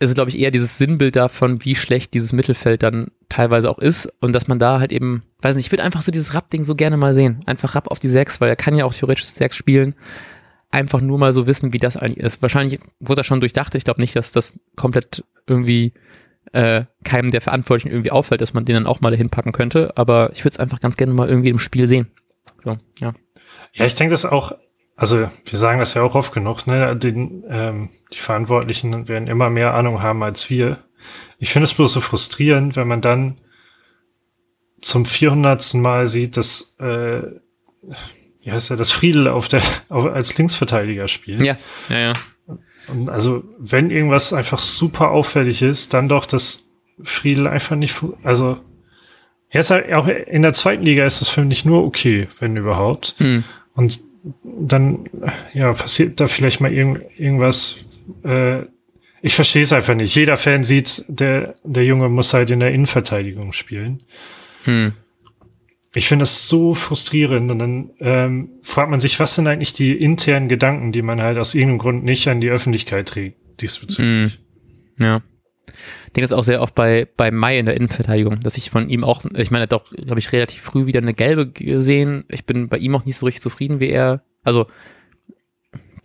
ist 0.03 0.11
es, 0.11 0.15
glaube 0.15 0.29
ich, 0.29 0.39
eher 0.39 0.51
dieses 0.51 0.77
Sinnbild 0.77 1.15
davon, 1.15 1.63
wie 1.63 1.75
schlecht 1.75 2.13
dieses 2.13 2.33
Mittelfeld 2.33 2.83
dann 2.83 3.11
teilweise 3.29 3.69
auch 3.69 3.79
ist 3.79 4.09
und 4.21 4.33
dass 4.33 4.47
man 4.47 4.59
da 4.59 4.79
halt 4.79 4.91
eben, 4.91 5.23
weiß 5.41 5.55
nicht, 5.55 5.67
ich 5.67 5.71
würde 5.71 5.83
einfach 5.83 6.01
so 6.01 6.11
dieses 6.11 6.33
Rapp-Ding 6.33 6.63
so 6.63 6.75
gerne 6.75 6.97
mal 6.97 7.13
sehen. 7.13 7.41
Einfach 7.45 7.75
Rapp 7.75 7.89
auf 7.89 7.99
die 7.99 8.09
Sechs, 8.09 8.41
weil 8.41 8.49
er 8.49 8.55
kann 8.55 8.75
ja 8.75 8.85
auch 8.85 8.93
theoretisch 8.93 9.25
Sechs 9.25 9.55
spielen. 9.55 9.95
Einfach 10.69 11.01
nur 11.01 11.17
mal 11.17 11.33
so 11.33 11.47
wissen, 11.47 11.73
wie 11.73 11.77
das 11.77 11.97
eigentlich 11.97 12.23
ist. 12.23 12.41
Wahrscheinlich 12.41 12.79
wurde 12.99 13.19
das 13.19 13.25
schon 13.25 13.39
durchdacht. 13.39 13.75
Ich 13.75 13.83
glaube 13.83 14.01
nicht, 14.01 14.15
dass 14.15 14.31
das 14.31 14.53
komplett 14.75 15.23
irgendwie 15.47 15.93
äh, 16.51 16.85
keinem 17.03 17.31
der 17.31 17.41
Verantwortlichen 17.41 17.91
irgendwie 17.91 18.11
auffällt, 18.11 18.41
dass 18.41 18.53
man 18.53 18.65
den 18.65 18.75
dann 18.75 18.87
auch 18.87 19.01
mal 19.01 19.11
dahin 19.11 19.29
packen 19.29 19.51
könnte. 19.51 19.93
Aber 19.95 20.31
ich 20.33 20.43
würde 20.43 20.53
es 20.53 20.59
einfach 20.59 20.79
ganz 20.79 20.97
gerne 20.97 21.13
mal 21.13 21.29
irgendwie 21.29 21.49
im 21.49 21.59
Spiel 21.59 21.87
sehen. 21.87 22.11
So, 22.63 22.77
ja. 22.99 23.13
Ja, 23.73 23.85
ich 23.85 23.95
denke 23.95 24.11
das 24.11 24.25
auch, 24.25 24.53
also 25.03 25.29
wir 25.43 25.59
sagen 25.59 25.79
das 25.79 25.95
ja 25.95 26.01
auch 26.01 26.15
oft 26.15 26.33
genug, 26.33 26.65
ne? 26.65 26.95
Den, 26.95 27.43
ähm, 27.49 27.89
die 28.13 28.19
Verantwortlichen 28.19 29.09
werden 29.09 29.27
immer 29.27 29.49
mehr 29.49 29.73
Ahnung 29.73 30.01
haben 30.01 30.23
als 30.23 30.49
wir. 30.49 30.77
Ich 31.39 31.51
finde 31.51 31.65
es 31.65 31.73
bloß 31.73 31.91
so 31.91 31.99
frustrierend, 31.99 32.77
wenn 32.77 32.87
man 32.87 33.01
dann 33.01 33.37
zum 34.79 35.05
400. 35.05 35.73
Mal 35.73 36.07
sieht, 36.07 36.37
dass, 36.37 36.77
äh, 36.79 37.21
wie 38.43 38.49
heißt 38.49 38.71
er, 38.71 38.77
das 38.77 38.91
Friedel 38.91 39.27
auf 39.27 39.49
der, 39.49 39.61
auf, 39.89 40.05
als 40.05 40.37
Linksverteidiger 40.37 41.09
spielt. 41.09 41.41
Ja, 41.41 41.57
ja, 41.89 41.97
ja. 41.97 42.13
Und 42.87 43.09
also, 43.09 43.43
wenn 43.59 43.91
irgendwas 43.91 44.31
einfach 44.31 44.59
super 44.59 45.11
auffällig 45.11 45.61
ist, 45.61 45.93
dann 45.93 46.07
doch, 46.07 46.25
dass 46.25 46.63
Friedel 47.01 47.47
einfach 47.47 47.75
nicht, 47.75 47.93
also, 48.23 48.57
er 49.49 49.59
ist 49.59 49.69
halt 49.69 49.91
auch 49.91 50.07
in 50.07 50.43
der 50.43 50.53
zweiten 50.53 50.83
Liga 50.83 51.05
ist 51.05 51.19
das 51.19 51.27
für 51.27 51.43
mich 51.43 51.65
nur 51.65 51.83
okay, 51.83 52.29
wenn 52.39 52.55
überhaupt. 52.55 53.15
Hm. 53.17 53.43
Und 53.73 53.99
dann, 54.43 55.09
ja, 55.53 55.73
passiert 55.73 56.19
da 56.19 56.27
vielleicht 56.27 56.61
mal 56.61 56.71
irgend, 56.71 57.03
irgendwas, 57.17 57.85
äh, 58.23 58.63
ich 59.21 59.35
verstehe 59.35 59.63
es 59.63 59.73
einfach 59.73 59.95
nicht. 59.95 60.15
Jeder 60.15 60.37
Fan 60.37 60.63
sieht, 60.63 61.05
der, 61.07 61.55
der 61.63 61.85
Junge 61.85 62.09
muss 62.09 62.33
halt 62.33 62.51
in 62.51 62.59
der 62.59 62.73
Innenverteidigung 62.73 63.53
spielen. 63.53 64.03
Hm. 64.63 64.93
Ich 65.95 66.07
finde 66.07 66.23
das 66.23 66.47
so 66.47 66.73
frustrierend 66.73 67.51
und 67.51 67.59
dann 67.59 67.89
ähm, 67.99 68.49
fragt 68.63 68.89
man 68.89 68.99
sich, 68.99 69.19
was 69.19 69.35
sind 69.35 69.47
eigentlich 69.47 69.73
die 69.73 69.91
internen 69.91 70.49
Gedanken, 70.49 70.91
die 70.91 71.03
man 71.03 71.21
halt 71.21 71.37
aus 71.37 71.53
irgendeinem 71.53 71.79
Grund 71.79 72.03
nicht 72.03 72.27
an 72.27 72.41
die 72.41 72.49
Öffentlichkeit 72.49 73.07
trägt 73.07 73.37
diesbezüglich. 73.61 74.39
Hm. 74.97 75.05
Ja. 75.05 75.21
Ich 76.07 76.13
denke 76.13 76.27
das 76.27 76.37
auch 76.37 76.43
sehr 76.43 76.61
oft 76.61 76.75
bei, 76.75 77.07
bei 77.17 77.31
Mai 77.31 77.59
in 77.59 77.65
der 77.65 77.75
Innenverteidigung, 77.75 78.39
dass 78.41 78.57
ich 78.57 78.69
von 78.69 78.89
ihm 78.89 79.03
auch, 79.03 79.23
ich 79.35 79.51
meine, 79.51 79.63
er 79.63 79.67
hat 79.67 79.73
auch, 79.73 79.89
glaube 79.91 80.19
ich, 80.19 80.31
relativ 80.31 80.61
früh 80.61 80.85
wieder 80.85 81.01
eine 81.01 81.13
gelbe 81.13 81.49
gesehen. 81.49 82.25
Ich 82.29 82.45
bin 82.45 82.69
bei 82.69 82.77
ihm 82.77 82.95
auch 82.95 83.05
nicht 83.05 83.17
so 83.17 83.25
richtig 83.25 83.41
zufrieden, 83.41 83.79
wie 83.79 83.89
er, 83.89 84.23
also 84.43 84.67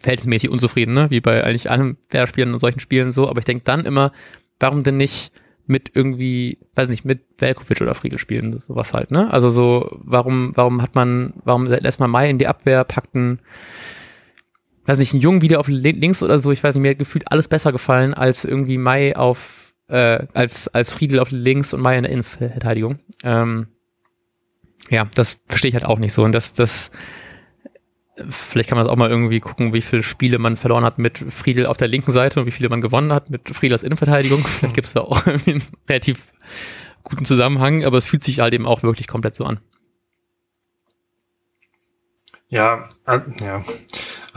verhältnismäßig 0.01 0.51
unzufrieden, 0.51 0.95
ne? 0.95 1.11
wie 1.11 1.21
bei 1.21 1.43
eigentlich 1.45 1.71
allen 1.71 1.97
Werder-Spielern 2.11 2.53
und 2.53 2.61
solchen 2.61 2.81
Spielen 2.81 3.11
so, 3.13 3.29
aber 3.29 3.41
ich 3.41 3.45
denke 3.45 3.65
dann 3.65 3.85
immer, 3.85 4.13
warum 4.61 4.83
denn 4.83 4.97
nicht 4.97 5.33
mit 5.67 5.91
irgendwie, 5.95 6.59
weiß 6.77 6.89
nicht, 6.89 7.05
mit 7.05 7.21
Velkovic 7.37 7.81
oder 7.83 7.95
Friedel 7.95 8.19
spielen, 8.19 8.59
sowas 8.61 8.95
halt, 8.95 9.11
ne? 9.11 9.31
Also 9.31 9.51
so, 9.51 9.99
warum, 10.03 10.53
warum 10.55 10.81
hat 10.81 10.95
man, 10.95 11.35
warum 11.45 11.67
lässt 11.67 12.01
man 12.01 12.11
Mai 12.11 12.31
in 12.31 12.39
die 12.39 12.47
Abwehr, 12.47 12.85
packt 12.85 13.15
einen, 13.15 13.41
weiß 14.88 14.98
nicht, 14.98 15.12
einen 15.12 15.22
Jungen 15.22 15.42
wieder 15.42 15.61
auf 15.61 15.68
links 15.68 16.22
oder 16.22 16.38
so, 16.38 16.51
ich 16.51 16.64
weiß 16.64 16.74
nicht, 16.74 16.83
mir 16.83 16.90
hat 16.90 16.98
gefühlt 16.98 17.31
alles 17.31 17.48
besser 17.48 17.72
gefallen, 17.72 18.14
als 18.14 18.44
irgendwie 18.44 18.79
Mai 18.79 19.16
auf, 19.16 19.74
äh, 19.88 20.27
als, 20.35 20.68
als 20.68 20.92
Friedel 20.92 21.20
auf 21.20 21.31
links 21.31 21.74
und 21.74 21.81
Mai 21.81 21.96
in 21.96 22.05
der 22.05 22.12
Innenverteidigung. 22.12 22.98
Ähm, 23.22 23.68
ja, 24.90 25.07
das 25.14 25.40
verstehe 25.48 25.68
ich 25.68 25.74
halt 25.74 25.85
auch 25.85 25.98
nicht 25.98 26.12
so. 26.12 26.24
Und 26.24 26.33
das, 26.33 26.55
das, 26.55 26.90
Vielleicht 28.31 28.68
kann 28.68 28.77
man 28.77 28.85
das 28.85 28.92
auch 28.92 28.96
mal 28.96 29.11
irgendwie 29.11 29.40
gucken, 29.40 29.72
wie 29.72 29.81
viele 29.81 30.03
Spiele 30.03 30.38
man 30.38 30.57
verloren 30.57 30.85
hat 30.85 30.98
mit 30.98 31.18
Friedel 31.18 31.66
auf 31.66 31.77
der 31.77 31.88
linken 31.88 32.11
Seite 32.11 32.40
und 32.40 32.46
wie 32.46 32.51
viele 32.51 32.68
man 32.68 32.81
gewonnen 32.81 33.12
hat 33.12 33.31
mit 33.31 33.48
Friedel 33.48 33.74
als 33.74 33.85
Innenverteidigung. 33.85 34.40
Vielleicht 34.44 34.74
gibt 34.74 34.87
es 34.88 34.94
da 34.94 35.03
auch 35.03 35.24
irgendwie 35.27 35.53
einen 35.53 35.62
relativ 35.88 36.33
guten 37.05 37.24
Zusammenhang, 37.24 37.85
aber 37.85 37.96
es 37.96 38.07
fühlt 38.07 38.24
sich 38.24 38.40
halt 38.40 38.55
eben 38.55 38.66
auch 38.66 38.83
wirklich 38.83 39.07
komplett 39.07 39.37
so 39.37 39.44
an. 39.44 39.61
Ja, 42.48 42.88
äh, 43.07 43.20
ja. 43.40 43.64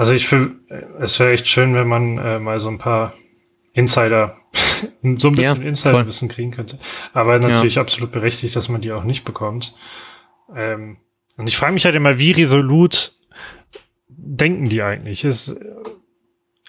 Also 0.02 0.14
ich 0.14 0.28
finde, 0.28 0.56
es 1.00 1.20
wäre 1.20 1.32
echt 1.32 1.48
schön, 1.48 1.76
wenn 1.76 1.88
man 1.88 2.18
äh, 2.18 2.40
mal 2.40 2.60
so 2.60 2.70
ein 2.70 2.80
paar 2.80 3.14
Insider, 3.72 4.36
so 4.54 5.28
ein 5.28 5.36
bisschen 5.36 5.62
ja, 5.62 5.68
Insiderwissen 5.68 6.28
kriegen 6.28 6.50
könnte. 6.50 6.78
Aber 7.14 7.38
natürlich 7.38 7.76
ja. 7.76 7.84
absolut 7.84 8.12
berechtigt, 8.12 8.56
dass 8.56 8.68
man 8.68 8.82
die 8.82 8.94
auch 8.94 9.04
nicht 9.04 9.26
bekommt. 9.26 9.76
Ähm, 10.56 10.98
und 11.38 11.48
ich 11.48 11.56
frage 11.56 11.74
mich 11.74 11.86
halt 11.86 11.94
immer, 11.94 12.18
wie 12.18 12.32
resolut 12.32 13.14
denken 14.10 14.70
die 14.70 14.82
eigentlich? 14.82 15.24
Ist, 15.24 15.56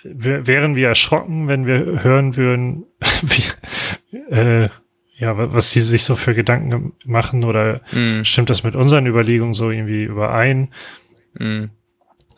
wären 0.02 0.76
wir 0.76 0.88
erschrocken, 0.88 1.48
wenn 1.48 1.64
wir 1.64 2.04
hören 2.04 2.36
würden, 2.36 2.84
wie, 3.22 4.20
äh, 4.30 4.68
ja, 5.16 5.54
was 5.54 5.70
die 5.70 5.80
sich 5.80 6.04
so 6.04 6.16
für 6.16 6.34
Gedanken 6.34 6.92
machen 7.06 7.44
oder 7.44 7.80
mm. 7.92 8.24
stimmt 8.24 8.50
das 8.50 8.62
mit 8.62 8.76
unseren 8.76 9.06
Überlegungen 9.06 9.54
so 9.54 9.70
irgendwie 9.70 10.04
überein? 10.04 10.68
Mm. 11.38 11.68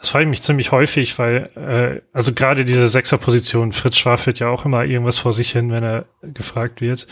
Das 0.04 0.10
frage 0.10 0.24
ich 0.24 0.28
mich 0.28 0.42
ziemlich 0.42 0.70
häufig, 0.70 1.18
weil, 1.18 1.44
äh, 1.56 2.02
also 2.12 2.34
gerade 2.34 2.66
diese 2.66 2.90
Sechserposition, 2.90 3.72
Fritz 3.72 3.96
Schwafelt 3.96 4.38
ja 4.38 4.48
auch 4.48 4.66
immer 4.66 4.84
irgendwas 4.84 5.16
vor 5.16 5.32
sich 5.32 5.52
hin, 5.52 5.72
wenn 5.72 5.82
er 5.82 6.04
gefragt 6.20 6.82
wird. 6.82 7.06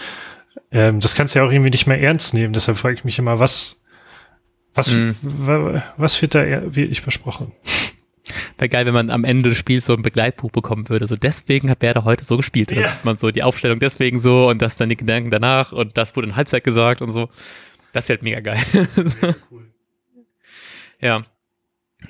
Ähm, 0.71 1.01
das 1.01 1.15
kannst 1.15 1.35
du 1.35 1.39
ja 1.39 1.47
auch 1.47 1.51
irgendwie 1.51 1.71
nicht 1.71 1.87
mehr 1.87 1.99
ernst 1.99 2.35
nehmen. 2.35 2.53
Deshalb 2.53 2.77
frage 2.77 2.97
ich 2.97 3.05
mich 3.05 3.19
immer, 3.19 3.39
was, 3.39 3.83
was, 4.75 4.93
mm. 4.93 5.13
was 5.97 6.21
wird 6.21 6.35
da 6.35 6.45
wirklich 6.45 7.03
besprochen? 7.03 7.53
Wäre 8.59 8.69
geil, 8.69 8.85
wenn 8.85 8.93
man 8.93 9.09
am 9.09 9.25
Ende 9.25 9.49
des 9.49 9.57
Spiels 9.57 9.87
so 9.87 9.95
ein 9.95 10.03
Begleitbuch 10.03 10.51
bekommen 10.51 10.91
würde. 10.91 11.07
So 11.07 11.17
deswegen 11.17 11.71
hat 11.71 11.81
Werder 11.81 12.05
heute 12.05 12.25
so 12.25 12.37
gespielt. 12.37 12.73
Ja. 12.73 12.83
dann 12.83 12.91
sieht 12.91 13.05
man 13.07 13.17
so 13.17 13.31
die 13.31 13.43
Aufstellung 13.43 13.79
deswegen 13.79 14.21
so 14.21 14.51
und 14.51 14.61
das 14.61 14.77
dann 14.77 14.91
die 14.91 14.99
Gedanken 14.99 15.31
danach 15.31 15.73
und 15.73 15.97
das 15.97 16.15
wurde 16.15 16.29
in 16.29 16.37
Halbzeit 16.37 16.63
gesagt 16.63 17.01
und 17.01 17.11
so. 17.11 17.31
Das 17.95 18.11
wäre 18.11 18.19
halt 18.19 18.23
mega 18.23 18.41
geil. 18.41 18.61
Mega 18.75 19.35
cool. 19.51 19.71
ja. 21.01 21.25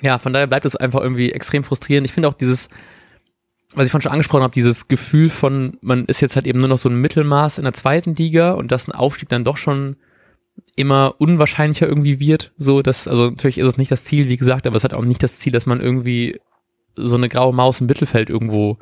Ja, 0.01 0.19
von 0.19 0.33
daher 0.33 0.47
bleibt 0.47 0.65
es 0.65 0.75
einfach 0.75 1.01
irgendwie 1.01 1.31
extrem 1.31 1.63
frustrierend. 1.63 2.07
Ich 2.07 2.13
finde 2.13 2.29
auch 2.29 2.33
dieses, 2.33 2.67
was 3.75 3.85
ich 3.85 3.91
vorhin 3.91 4.03
schon 4.03 4.11
angesprochen 4.11 4.43
habe, 4.43 4.53
dieses 4.53 4.87
Gefühl 4.87 5.29
von, 5.29 5.77
man 5.81 6.05
ist 6.05 6.21
jetzt 6.21 6.35
halt 6.35 6.45
eben 6.45 6.59
nur 6.59 6.67
noch 6.67 6.77
so 6.77 6.89
ein 6.89 6.95
Mittelmaß 6.95 7.57
in 7.57 7.63
der 7.63 7.73
zweiten 7.73 8.15
Liga 8.15 8.51
und 8.53 8.71
dass 8.71 8.87
ein 8.87 8.93
Aufstieg 8.93 9.29
dann 9.29 9.43
doch 9.43 9.57
schon 9.57 9.95
immer 10.75 11.15
unwahrscheinlicher 11.19 11.87
irgendwie 11.87 12.19
wird. 12.19 12.53
So, 12.57 12.81
dass, 12.81 13.07
also 13.07 13.29
natürlich 13.29 13.57
ist 13.57 13.67
es 13.67 13.77
nicht 13.77 13.91
das 13.91 14.03
Ziel, 14.03 14.27
wie 14.27 14.37
gesagt, 14.37 14.67
aber 14.67 14.75
es 14.75 14.83
hat 14.83 14.93
auch 14.93 15.05
nicht 15.05 15.23
das 15.23 15.37
Ziel, 15.37 15.51
dass 15.51 15.65
man 15.65 15.81
irgendwie 15.81 16.39
so 16.95 17.15
eine 17.15 17.29
graue 17.29 17.53
Maus 17.53 17.81
im 17.81 17.87
Mittelfeld 17.87 18.29
irgendwo 18.29 18.77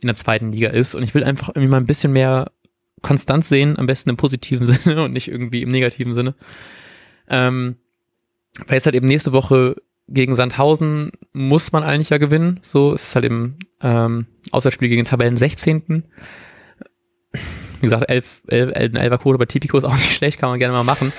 in 0.00 0.08
der 0.08 0.16
zweiten 0.16 0.52
Liga 0.52 0.70
ist. 0.70 0.94
Und 0.94 1.02
ich 1.02 1.14
will 1.14 1.24
einfach 1.24 1.48
irgendwie 1.50 1.68
mal 1.68 1.76
ein 1.76 1.86
bisschen 1.86 2.12
mehr 2.12 2.50
Konstanz 3.02 3.48
sehen, 3.48 3.78
am 3.78 3.86
besten 3.86 4.10
im 4.10 4.16
positiven 4.16 4.66
Sinne 4.66 5.04
und 5.04 5.12
nicht 5.12 5.28
irgendwie 5.28 5.62
im 5.62 5.70
negativen 5.70 6.14
Sinne. 6.14 6.34
Ähm, 7.28 7.76
weil 8.66 8.78
es 8.78 8.86
halt 8.86 8.94
eben 8.94 9.06
nächste 9.06 9.32
Woche 9.32 9.76
gegen 10.08 10.36
Sandhausen 10.36 11.12
muss 11.32 11.72
man 11.72 11.82
eigentlich 11.82 12.10
ja 12.10 12.18
gewinnen. 12.18 12.60
So 12.62 12.92
es 12.92 13.04
ist 13.04 13.14
halt 13.14 13.24
eben 13.24 13.58
ähm, 13.80 14.26
Auswärtsspiel 14.50 14.88
gegen 14.88 15.04
Tabellen 15.04 15.36
16. 15.36 16.04
Wie 17.32 17.80
gesagt, 17.80 18.08
11, 18.08 18.42
11, 18.46 18.72
11 18.74 18.94
11 18.94 19.20
Quote 19.20 19.38
bei 19.38 19.46
Tipico 19.46 19.78
ist 19.78 19.84
auch 19.84 19.92
nicht 19.94 20.12
schlecht, 20.12 20.38
kann 20.38 20.50
man 20.50 20.58
gerne 20.58 20.74
mal 20.74 20.84
machen. 20.84 21.12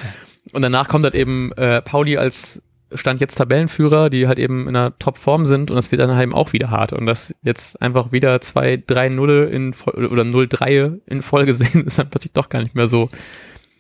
Und 0.53 0.61
danach 0.61 0.87
kommt 0.87 1.03
halt 1.03 1.15
eben 1.15 1.51
äh, 1.53 1.81
Pauli 1.81 2.17
als 2.17 2.61
Stand 2.93 3.19
jetzt 3.19 3.35
Tabellenführer, 3.35 4.09
die 4.09 4.27
halt 4.27 4.37
eben 4.37 4.67
in 4.67 4.75
einer 4.75 4.97
Top-Form 4.99 5.45
sind 5.45 5.71
und 5.71 5.75
das 5.75 5.91
wird 5.91 6.01
dann 6.01 6.13
halt 6.13 6.23
eben 6.23 6.33
auch 6.33 6.53
wieder 6.53 6.69
hart. 6.69 6.93
Und 6.93 7.07
das 7.07 7.33
jetzt 7.41 7.81
einfach 7.81 8.11
wieder 8.11 8.39
2, 8.39 8.83
3, 8.85 9.09
0 9.09 9.49
in 9.51 9.73
oder 9.73 10.23
0, 10.23 10.47
3 10.47 10.91
in 11.07 11.21
Folge 11.21 11.53
sehen, 11.55 11.85
ist 11.85 11.97
dann 11.97 12.09
plötzlich 12.09 12.33
doch 12.33 12.49
gar 12.49 12.61
nicht 12.61 12.75
mehr 12.75 12.87
so, 12.87 13.09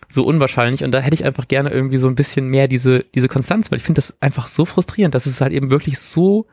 so 0.07 0.25
unwahrscheinlich. 0.25 0.83
Und 0.83 0.91
da 0.91 0.99
hätte 0.99 1.15
ich 1.15 1.25
einfach 1.25 1.47
gerne 1.47 1.69
irgendwie 1.69 1.97
so 1.97 2.07
ein 2.07 2.15
bisschen 2.15 2.47
mehr 2.47 2.67
diese, 2.67 3.05
diese 3.15 3.27
Konstanz, 3.27 3.71
weil 3.71 3.77
ich 3.77 3.83
finde 3.83 3.99
das 3.99 4.21
einfach 4.21 4.47
so 4.47 4.65
frustrierend, 4.65 5.15
dass 5.15 5.25
es 5.25 5.41
halt 5.41 5.53
eben 5.53 5.71
wirklich 5.71 5.99
so 5.99 6.47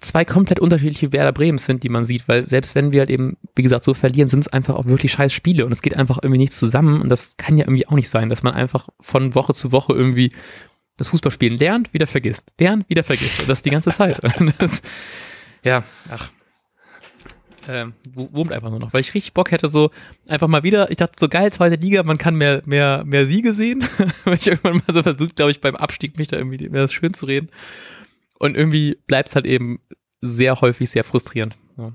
zwei 0.00 0.24
komplett 0.24 0.60
unterschiedliche 0.60 1.12
Werder 1.12 1.32
Bremen 1.32 1.58
sind, 1.58 1.82
die 1.82 1.88
man 1.88 2.04
sieht, 2.04 2.26
weil 2.26 2.44
selbst 2.44 2.74
wenn 2.74 2.92
wir 2.92 3.00
halt 3.00 3.10
eben, 3.10 3.36
wie 3.54 3.62
gesagt, 3.62 3.84
so 3.84 3.94
verlieren, 3.94 4.28
sind 4.28 4.40
es 4.40 4.48
einfach 4.48 4.74
auch 4.74 4.86
wirklich 4.86 5.12
scheiß 5.12 5.32
Spiele 5.32 5.66
und 5.66 5.72
es 5.72 5.82
geht 5.82 5.96
einfach 5.96 6.18
irgendwie 6.22 6.38
nicht 6.38 6.54
zusammen 6.54 7.02
und 7.02 7.08
das 7.08 7.36
kann 7.36 7.58
ja 7.58 7.66
irgendwie 7.66 7.86
auch 7.86 7.92
nicht 7.92 8.08
sein, 8.08 8.30
dass 8.30 8.42
man 8.42 8.54
einfach 8.54 8.88
von 9.00 9.34
Woche 9.34 9.54
zu 9.54 9.70
Woche 9.70 9.92
irgendwie 9.92 10.32
das 10.96 11.08
Fußballspielen 11.08 11.58
lernt, 11.58 11.92
wieder 11.92 12.06
vergisst, 12.06 12.44
lernt, 12.58 12.88
wieder 12.88 13.02
vergisst 13.04 13.40
und 13.40 13.48
das 13.48 13.62
die 13.62 13.70
ganze 13.70 13.90
Zeit. 13.90 14.20
das, 14.58 14.82
ja, 15.64 15.84
ach. 16.08 16.30
Ähm, 17.68 17.94
wurmt 18.12 18.52
einfach 18.52 18.70
nur 18.70 18.80
noch, 18.80 18.92
weil 18.92 19.00
ich 19.00 19.14
richtig 19.14 19.34
Bock 19.34 19.50
hätte, 19.52 19.68
so 19.68 19.90
einfach 20.26 20.48
mal 20.48 20.62
wieder, 20.62 20.90
ich 20.90 20.96
dachte 20.96 21.14
so 21.18 21.28
geil, 21.28 21.52
zweite 21.52 21.76
Liga, 21.76 22.02
man 22.02 22.18
kann 22.18 22.34
mehr, 22.34 22.62
mehr, 22.66 23.04
mehr 23.04 23.26
Siege 23.26 23.52
sehen, 23.52 23.84
weil 24.24 24.34
ich 24.34 24.46
irgendwann 24.48 24.76
mal 24.76 24.92
so 24.92 25.02
versucht, 25.02 25.36
glaube 25.36 25.52
ich, 25.52 25.60
beim 25.60 25.76
Abstieg 25.76 26.18
mich 26.18 26.28
da 26.28 26.36
irgendwie 26.36 26.68
mehr 26.68 26.88
schön 26.88 27.14
zu 27.14 27.26
reden. 27.26 27.50
Und 28.38 28.56
irgendwie 28.56 28.98
bleibt 29.06 29.28
es 29.28 29.36
halt 29.36 29.46
eben 29.46 29.80
sehr 30.20 30.60
häufig 30.60 30.90
sehr 30.90 31.04
frustrierend. 31.04 31.56
Ja, 31.76 31.92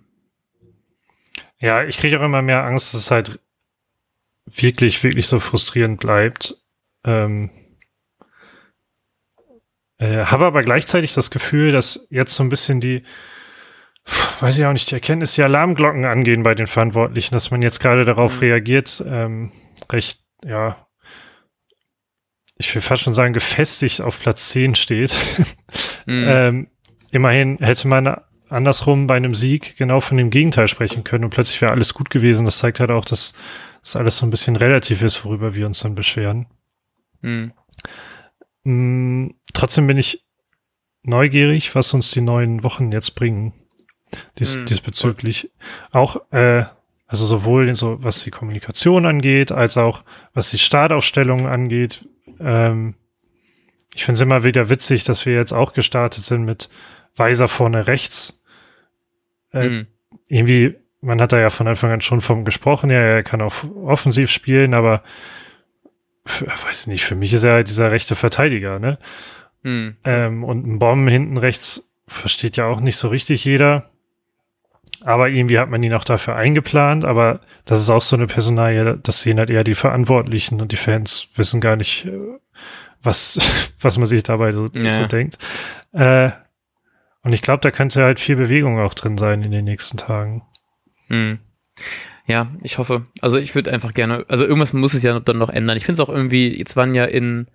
ja 1.59 1.83
ich 1.83 1.97
kriege 1.97 2.19
auch 2.19 2.23
immer 2.23 2.41
mehr 2.41 2.63
Angst, 2.63 2.93
dass 2.93 3.01
es 3.01 3.11
halt 3.11 3.39
wirklich, 4.45 5.03
wirklich 5.03 5.27
so 5.27 5.39
frustrierend 5.39 5.99
bleibt. 5.99 6.55
Ähm, 7.03 7.49
äh, 9.97 10.25
habe 10.25 10.45
aber 10.45 10.61
gleichzeitig 10.61 11.13
das 11.13 11.31
Gefühl, 11.31 11.71
dass 11.71 12.07
jetzt 12.09 12.35
so 12.35 12.43
ein 12.43 12.49
bisschen 12.49 12.79
die, 12.79 13.03
weiß 14.39 14.57
ich 14.57 14.65
auch 14.65 14.73
nicht, 14.73 14.89
die 14.89 14.95
Erkenntnis, 14.95 15.35
die 15.35 15.43
Alarmglocken 15.43 16.05
angehen 16.05 16.43
bei 16.43 16.55
den 16.55 16.67
Verantwortlichen, 16.67 17.33
dass 17.33 17.51
man 17.51 17.61
jetzt 17.61 17.79
gerade 17.79 18.05
darauf 18.05 18.35
mhm. 18.35 18.39
reagiert, 18.39 19.03
ähm, 19.07 19.51
recht, 19.91 20.21
ja, 20.45 20.87
ich 22.57 22.73
will 22.73 22.81
fast 22.81 23.03
schon 23.03 23.13
sagen, 23.13 23.33
gefestigt 23.33 24.01
auf 24.01 24.19
Platz 24.19 24.49
10 24.49 24.75
steht. 24.75 25.13
mhm. 26.05 26.25
ähm, 26.27 26.67
immerhin 27.11 27.57
hätte 27.59 27.87
man 27.87 28.21
andersrum 28.49 29.07
bei 29.07 29.15
einem 29.15 29.35
Sieg 29.35 29.75
genau 29.77 29.99
von 29.99 30.17
dem 30.17 30.29
Gegenteil 30.29 30.67
sprechen 30.67 31.03
können 31.03 31.25
und 31.25 31.29
plötzlich 31.29 31.61
wäre 31.61 31.71
alles 31.71 31.93
gut 31.93 32.09
gewesen. 32.09 32.45
Das 32.45 32.59
zeigt 32.59 32.79
halt 32.79 32.91
auch, 32.91 33.05
dass 33.05 33.33
das 33.81 33.95
alles 33.95 34.17
so 34.17 34.25
ein 34.25 34.29
bisschen 34.29 34.55
relativ 34.55 35.01
ist, 35.01 35.23
worüber 35.25 35.53
wir 35.53 35.65
uns 35.65 35.79
dann 35.79 35.95
beschweren. 35.95 36.47
Mhm. 37.21 37.53
Mm, 38.63 39.29
trotzdem 39.53 39.87
bin 39.87 39.97
ich 39.97 40.25
neugierig, 41.03 41.73
was 41.75 41.93
uns 41.93 42.11
die 42.11 42.21
neuen 42.21 42.63
Wochen 42.63 42.91
jetzt 42.91 43.15
bringen. 43.15 43.53
Dies, 44.39 44.55
mhm. 44.55 44.65
Diesbezüglich. 44.65 45.51
Auch, 45.91 46.21
äh, 46.31 46.65
also 47.07 47.25
sowohl 47.25 47.73
so, 47.75 48.03
was 48.03 48.23
die 48.23 48.31
Kommunikation 48.31 49.05
angeht, 49.05 49.51
als 49.51 49.77
auch 49.77 50.03
was 50.33 50.51
die 50.51 50.59
Startaufstellung 50.59 51.47
angeht. 51.47 52.07
Ähm, 52.39 52.95
ich 53.93 54.05
finde 54.05 54.17
es 54.17 54.21
immer 54.21 54.43
wieder 54.43 54.69
witzig, 54.69 55.03
dass 55.05 55.25
wir 55.25 55.33
jetzt 55.33 55.53
auch 55.53 55.73
gestartet 55.73 56.23
sind 56.23 56.43
mit 56.43 56.69
Weiser 57.15 57.47
vorne 57.47 57.87
rechts. 57.87 58.43
Äh, 59.51 59.69
mhm. 59.69 59.87
Irgendwie, 60.27 60.75
man 61.01 61.21
hat 61.21 61.33
da 61.33 61.39
ja 61.39 61.49
von 61.49 61.67
Anfang 61.67 61.91
an 61.91 62.01
schon 62.01 62.21
vom 62.21 62.45
gesprochen, 62.45 62.89
ja, 62.89 62.99
er 62.99 63.23
kann 63.23 63.41
auch 63.41 63.55
offensiv 63.83 64.29
spielen, 64.29 64.73
aber 64.73 65.03
für, 66.25 66.47
weiß 66.47 66.87
nicht, 66.87 67.05
für 67.05 67.15
mich 67.15 67.33
ist 67.33 67.43
er 67.43 67.53
halt 67.53 67.69
dieser 67.69 67.91
rechte 67.91 68.15
Verteidiger, 68.15 68.79
ne? 68.79 68.99
Mhm. 69.63 69.97
Ähm, 70.03 70.43
und 70.43 70.67
ein 70.67 70.79
Bomben 70.79 71.07
hinten 71.07 71.37
rechts 71.37 71.91
versteht 72.07 72.57
ja 72.57 72.65
auch 72.65 72.79
nicht 72.79 72.97
so 72.97 73.07
richtig 73.07 73.43
jeder. 73.45 73.89
Aber 75.03 75.29
irgendwie 75.29 75.59
hat 75.59 75.69
man 75.69 75.83
ihn 75.83 75.93
auch 75.93 76.03
dafür 76.03 76.35
eingeplant, 76.35 77.05
aber 77.05 77.41
das 77.65 77.79
ist 77.79 77.89
auch 77.89 78.01
so 78.01 78.15
eine 78.15 78.27
Personalie, 78.27 78.97
das 79.01 79.21
sehen 79.21 79.37
halt 79.37 79.49
eher 79.49 79.63
die 79.63 79.75
Verantwortlichen 79.75 80.61
und 80.61 80.71
die 80.71 80.77
Fans 80.77 81.29
wissen 81.35 81.61
gar 81.61 81.75
nicht, 81.75 82.05
äh, 82.05 82.19
was, 83.03 83.39
was 83.79 83.97
man 83.97 84.07
sich 84.07 84.23
dabei 84.23 84.53
so, 84.53 84.69
ja. 84.73 84.89
so 84.89 85.05
denkt. 85.05 85.37
Äh, 85.93 86.31
und 87.23 87.33
ich 87.33 87.41
glaube, 87.41 87.61
da 87.61 87.71
könnte 87.71 88.03
halt 88.03 88.19
viel 88.19 88.35
Bewegung 88.35 88.79
auch 88.79 88.93
drin 88.93 89.17
sein 89.17 89.43
in 89.43 89.51
den 89.51 89.65
nächsten 89.65 89.97
Tagen. 89.97 90.43
Mhm. 91.09 91.39
Ja, 92.25 92.51
ich 92.61 92.77
hoffe. 92.77 93.05
Also 93.21 93.37
ich 93.37 93.55
würde 93.55 93.71
einfach 93.71 93.93
gerne, 93.93 94.25
also 94.27 94.45
irgendwas 94.45 94.73
muss 94.73 94.93
es 94.93 95.03
ja 95.03 95.19
dann 95.19 95.37
noch 95.37 95.49
ändern. 95.49 95.77
Ich 95.77 95.85
finde 95.85 96.01
es 96.01 96.07
auch 96.07 96.13
irgendwie, 96.13 96.57
jetzt 96.57 96.75
waren 96.75 96.93
ja 96.93 97.05
in 97.05 97.47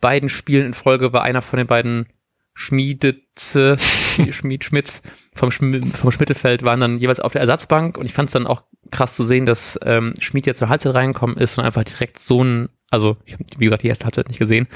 beiden 0.00 0.28
Spielen 0.28 0.66
in 0.66 0.74
Folge 0.74 1.12
war 1.12 1.22
einer 1.22 1.42
von 1.42 1.56
den 1.58 1.66
beiden 1.66 2.06
Schmiedetze, 2.54 3.76
Schmied 4.30 4.64
Schmitz 4.64 5.02
vom, 5.34 5.50
Schm 5.50 5.92
vom 5.92 6.12
Schmittelfeld 6.12 6.62
waren 6.62 6.80
dann 6.80 6.98
jeweils 6.98 7.20
auf 7.20 7.32
der 7.32 7.40
Ersatzbank 7.40 7.98
und 7.98 8.06
ich 8.06 8.12
fand 8.12 8.28
es 8.28 8.32
dann 8.32 8.46
auch 8.46 8.62
krass 8.90 9.16
zu 9.16 9.24
sehen, 9.24 9.44
dass 9.44 9.78
ähm, 9.82 10.14
Schmied 10.20 10.46
ja 10.46 10.54
zur 10.54 10.68
Halbzeit 10.68 10.94
reingekommen 10.94 11.36
ist 11.36 11.58
und 11.58 11.64
einfach 11.64 11.84
direkt 11.84 12.18
so 12.18 12.42
ein, 12.42 12.68
also 12.90 13.16
ich 13.24 13.34
habe 13.34 13.44
wie 13.58 13.64
gesagt 13.64 13.82
die 13.82 13.88
erste 13.88 14.04
Halbzeit 14.04 14.28
nicht 14.28 14.38
gesehen, 14.38 14.68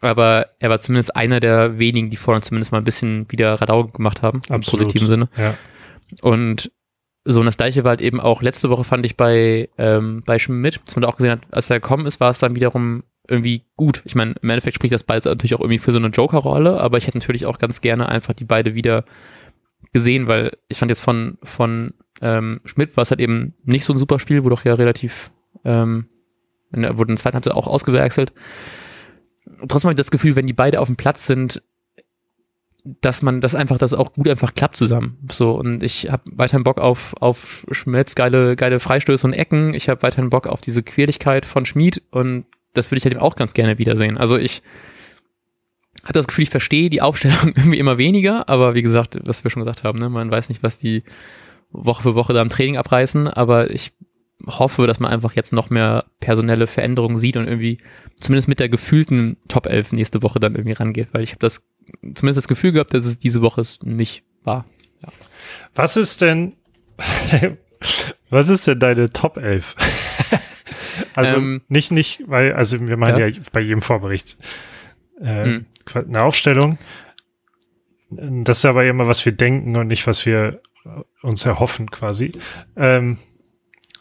aber 0.00 0.48
er 0.58 0.68
war 0.68 0.80
zumindest 0.80 1.14
einer 1.14 1.38
der 1.38 1.78
wenigen, 1.78 2.10
die 2.10 2.16
vorhin 2.16 2.42
zumindest 2.42 2.72
mal 2.72 2.78
ein 2.78 2.84
bisschen 2.84 3.30
wieder 3.30 3.54
Radau 3.54 3.84
gemacht 3.84 4.22
haben, 4.22 4.42
Absolut. 4.48 4.56
im 4.56 4.68
positiven 4.86 5.08
Sinne. 5.08 5.28
Ja. 5.36 5.54
Und 6.20 6.72
so, 7.24 7.38
und 7.38 7.46
das 7.46 7.56
gleiche 7.56 7.84
war 7.84 7.90
halt 7.90 8.00
eben 8.00 8.20
auch 8.20 8.42
letzte 8.42 8.68
Woche 8.68 8.82
fand 8.82 9.06
ich 9.06 9.16
bei, 9.16 9.68
ähm, 9.78 10.24
bei 10.26 10.40
Schmidt, 10.40 10.80
dass 10.84 10.96
man 10.96 11.02
da 11.02 11.08
auch 11.08 11.16
gesehen 11.16 11.30
hat, 11.30 11.42
als 11.52 11.70
er 11.70 11.78
gekommen 11.78 12.06
ist, 12.06 12.18
war 12.18 12.30
es 12.30 12.40
dann 12.40 12.56
wiederum 12.56 13.04
irgendwie 13.28 13.64
gut. 13.76 14.02
Ich 14.04 14.14
meine, 14.14 14.34
im 14.42 14.50
Endeffekt 14.50 14.76
spricht 14.76 14.92
das 14.92 15.04
beides 15.04 15.24
natürlich 15.24 15.54
auch 15.54 15.60
irgendwie 15.60 15.78
für 15.78 15.92
so 15.92 15.98
eine 15.98 16.08
Joker-Rolle, 16.08 16.80
aber 16.80 16.98
ich 16.98 17.06
hätte 17.06 17.18
natürlich 17.18 17.46
auch 17.46 17.58
ganz 17.58 17.80
gerne 17.80 18.08
einfach 18.08 18.34
die 18.34 18.44
beide 18.44 18.74
wieder 18.74 19.04
gesehen, 19.92 20.26
weil 20.26 20.56
ich 20.68 20.78
fand 20.78 20.90
jetzt 20.90 21.00
von, 21.00 21.38
von 21.42 21.94
ähm, 22.20 22.60
Schmidt 22.64 22.96
war 22.96 23.02
es 23.02 23.10
halt 23.10 23.20
eben 23.20 23.54
nicht 23.64 23.84
so 23.84 23.92
ein 23.92 23.98
super 23.98 24.18
Spiel, 24.18 24.44
wurde 24.44 24.54
auch 24.54 24.64
ja 24.64 24.74
relativ, 24.74 25.30
ähm, 25.64 26.06
wurde 26.70 27.10
in 27.10 27.16
der 27.16 27.16
zweiten 27.16 27.34
Halbzeit 27.34 27.54
auch 27.54 27.66
ausgewechselt. 27.66 28.32
Trotzdem 29.68 29.88
habe 29.88 29.92
ich 29.92 29.98
das 29.98 30.10
Gefühl, 30.10 30.36
wenn 30.36 30.46
die 30.46 30.52
beide 30.52 30.80
auf 30.80 30.88
dem 30.88 30.96
Platz 30.96 31.26
sind, 31.26 31.62
dass 32.84 33.22
man 33.22 33.40
das 33.40 33.54
einfach, 33.54 33.78
dass 33.78 33.94
auch 33.94 34.12
gut 34.12 34.28
einfach 34.28 34.54
klappt 34.54 34.76
zusammen. 34.76 35.18
So, 35.30 35.52
und 35.52 35.82
ich 35.82 36.10
habe 36.10 36.24
weiterhin 36.26 36.64
Bock 36.64 36.78
auf, 36.78 37.14
auf 37.20 37.64
Schmitz 37.70 38.14
geile, 38.16 38.56
geile 38.56 38.80
Freistöße 38.80 39.26
und 39.26 39.34
Ecken. 39.34 39.74
Ich 39.74 39.88
habe 39.88 40.02
weiterhin 40.02 40.30
Bock 40.30 40.48
auf 40.48 40.60
diese 40.60 40.82
Quirligkeit 40.82 41.46
von 41.46 41.64
Schmied 41.64 42.02
und 42.10 42.46
das 42.74 42.90
würde 42.90 42.98
ich 42.98 43.04
halt 43.04 43.14
eben 43.14 43.22
auch 43.22 43.36
ganz 43.36 43.54
gerne 43.54 43.78
wiedersehen. 43.78 44.18
Also 44.18 44.36
ich 44.36 44.62
hatte 46.02 46.14
das 46.14 46.26
Gefühl, 46.26 46.44
ich 46.44 46.50
verstehe 46.50 46.90
die 46.90 47.02
Aufstellung 47.02 47.52
irgendwie 47.56 47.78
immer 47.78 47.98
weniger, 47.98 48.48
aber 48.48 48.74
wie 48.74 48.82
gesagt, 48.82 49.18
was 49.22 49.44
wir 49.44 49.50
schon 49.50 49.62
gesagt 49.62 49.84
haben, 49.84 49.98
ne, 49.98 50.08
man 50.08 50.30
weiß 50.30 50.48
nicht, 50.48 50.62
was 50.62 50.78
die 50.78 51.02
Woche 51.70 52.02
für 52.02 52.14
Woche 52.14 52.32
da 52.32 52.42
im 52.42 52.50
Training 52.50 52.76
abreißen, 52.76 53.28
aber 53.28 53.70
ich 53.70 53.92
hoffe, 54.46 54.86
dass 54.86 55.00
man 55.00 55.12
einfach 55.12 55.34
jetzt 55.34 55.52
noch 55.52 55.70
mehr 55.70 56.04
personelle 56.20 56.66
Veränderungen 56.66 57.16
sieht 57.16 57.36
und 57.36 57.46
irgendwie 57.46 57.78
zumindest 58.20 58.48
mit 58.48 58.60
der 58.60 58.68
gefühlten 58.68 59.36
Top 59.48 59.66
11 59.66 59.92
nächste 59.92 60.22
Woche 60.22 60.40
dann 60.40 60.54
irgendwie 60.54 60.72
rangeht, 60.72 61.08
weil 61.12 61.22
ich 61.22 61.30
habe 61.30 61.40
das 61.40 61.62
zumindest 62.14 62.38
das 62.38 62.48
Gefühl 62.48 62.72
gehabt, 62.72 62.94
dass 62.94 63.04
es 63.04 63.18
diese 63.18 63.42
Woche 63.42 63.62
nicht 63.84 64.24
war. 64.42 64.64
Ja. 65.02 65.08
Was 65.74 65.96
ist 65.96 66.20
denn, 66.20 66.54
was 68.30 68.48
ist 68.48 68.66
denn 68.66 68.80
deine 68.80 69.10
Top 69.10 69.36
11? 69.36 69.76
Also 71.14 71.36
ähm, 71.36 71.62
nicht, 71.68 71.92
nicht, 71.92 72.24
weil, 72.26 72.52
also 72.52 72.86
wir 72.86 72.96
machen 72.96 73.18
ja, 73.18 73.26
ja 73.26 73.40
bei 73.52 73.60
jedem 73.60 73.82
Vorbericht 73.82 74.36
äh, 75.20 75.44
mhm. 75.44 75.66
eine 75.94 76.22
Aufstellung. 76.22 76.78
Das 78.10 78.58
ist 78.58 78.64
aber 78.64 78.84
immer, 78.84 79.06
was 79.08 79.24
wir 79.24 79.32
denken 79.32 79.76
und 79.76 79.86
nicht, 79.86 80.06
was 80.06 80.26
wir 80.26 80.60
uns 81.22 81.46
erhoffen 81.46 81.90
quasi. 81.90 82.32
Ähm, 82.76 83.18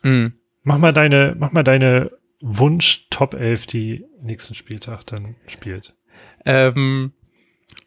mhm. 0.04 0.34
Mach 0.64 0.78
mal 0.78 0.94
deine, 0.94 1.36
mach 1.40 1.52
mal 1.52 1.64
deine 1.64 2.12
Wunsch 2.42 3.08
Top 3.10 3.34
11, 3.34 3.68
die 3.68 4.06
nächsten 4.22 4.56
Spieltag 4.56 5.06
dann 5.06 5.36
spielt. 5.48 5.96
Ähm, 6.46 7.14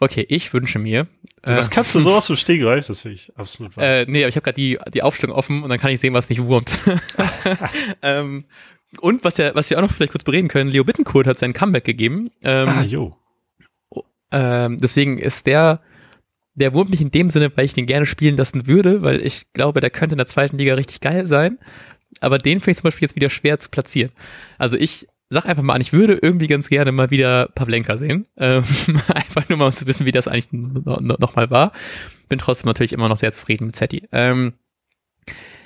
Okay, 0.00 0.24
ich 0.28 0.52
wünsche 0.52 0.78
mir. 0.78 1.06
Das 1.42 1.68
äh, 1.68 1.70
kannst 1.70 1.94
du 1.94 2.00
so 2.00 2.14
aus 2.14 2.26
dem 2.26 2.36
Stegreif, 2.36 2.86
das 2.86 3.02
finde 3.02 3.16
ich 3.16 3.32
absolut 3.36 3.76
wahr. 3.76 3.84
Äh, 4.00 4.06
nee, 4.08 4.22
aber 4.22 4.28
ich 4.28 4.36
habe 4.36 4.44
gerade 4.44 4.56
die, 4.56 4.78
die 4.92 5.02
Aufstellung 5.02 5.36
offen 5.36 5.62
und 5.62 5.68
dann 5.68 5.78
kann 5.78 5.90
ich 5.90 6.00
sehen, 6.00 6.14
was 6.14 6.28
mich 6.28 6.42
wurmt. 6.42 6.72
ähm, 8.02 8.44
und 9.00 9.24
was 9.24 9.36
ja, 9.38 9.54
was 9.54 9.70
wir 9.70 9.78
auch 9.78 9.82
noch 9.82 9.92
vielleicht 9.92 10.12
kurz 10.12 10.24
bereden 10.24 10.48
können, 10.48 10.70
Leo 10.70 10.84
Bittenkurt 10.84 11.26
hat 11.26 11.38
sein 11.38 11.52
Comeback 11.52 11.84
gegeben. 11.84 12.30
Ähm, 12.42 12.68
ah, 12.68 12.82
jo. 12.82 13.16
Ähm, 14.30 14.78
deswegen 14.78 15.18
ist 15.18 15.46
der, 15.46 15.80
der 16.54 16.72
wurmt 16.74 16.90
mich 16.90 17.00
in 17.00 17.10
dem 17.10 17.30
Sinne, 17.30 17.52
weil 17.56 17.66
ich 17.66 17.74
den 17.74 17.86
gerne 17.86 18.06
spielen 18.06 18.36
lassen 18.36 18.66
würde, 18.66 19.02
weil 19.02 19.24
ich 19.24 19.52
glaube, 19.52 19.80
der 19.80 19.90
könnte 19.90 20.14
in 20.14 20.18
der 20.18 20.26
zweiten 20.26 20.58
Liga 20.58 20.74
richtig 20.74 21.00
geil 21.00 21.26
sein. 21.26 21.58
Aber 22.20 22.38
den 22.38 22.60
finde 22.60 22.72
ich 22.72 22.76
zum 22.78 22.84
Beispiel 22.84 23.06
jetzt 23.06 23.16
wieder 23.16 23.30
schwer 23.30 23.58
zu 23.58 23.68
platzieren. 23.68 24.12
Also 24.58 24.76
ich 24.76 25.06
sag 25.30 25.46
einfach 25.46 25.62
mal 25.62 25.74
an, 25.74 25.80
ich 25.80 25.92
würde 25.92 26.18
irgendwie 26.20 26.46
ganz 26.46 26.68
gerne 26.68 26.92
mal 26.92 27.10
wieder 27.10 27.48
Pavlenka 27.54 27.96
sehen. 27.96 28.26
Ähm, 28.36 28.64
einfach 29.08 29.48
nur 29.48 29.58
mal 29.58 29.66
um 29.66 29.72
zu 29.72 29.86
wissen, 29.86 30.06
wie 30.06 30.12
das 30.12 30.28
eigentlich 30.28 30.48
noch, 30.52 31.00
noch 31.00 31.36
mal 31.36 31.50
war. 31.50 31.72
Bin 32.28 32.38
trotzdem 32.38 32.68
natürlich 32.68 32.92
immer 32.92 33.08
noch 33.08 33.16
sehr 33.16 33.32
zufrieden 33.32 33.66
mit 33.66 33.76
Zetti. 33.76 34.08
Ähm, 34.12 34.54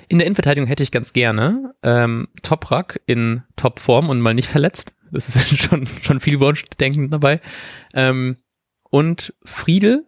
in 0.09 0.17
der 0.17 0.27
Innenverteidigung 0.27 0.67
hätte 0.67 0.83
ich 0.83 0.91
ganz 0.91 1.13
gerne 1.13 1.73
ähm, 1.83 2.27
Toprak 2.41 2.99
in 3.05 3.43
Topform 3.55 4.09
und 4.09 4.19
mal 4.19 4.33
nicht 4.33 4.49
verletzt. 4.49 4.93
Das 5.11 5.29
ist 5.29 5.57
schon, 5.63 5.87
schon 6.01 6.19
viel 6.19 6.39
Wunschdenken 6.39 7.09
dabei. 7.09 7.39
Ähm, 7.93 8.37
und 8.89 9.33
Friedel, 9.45 10.05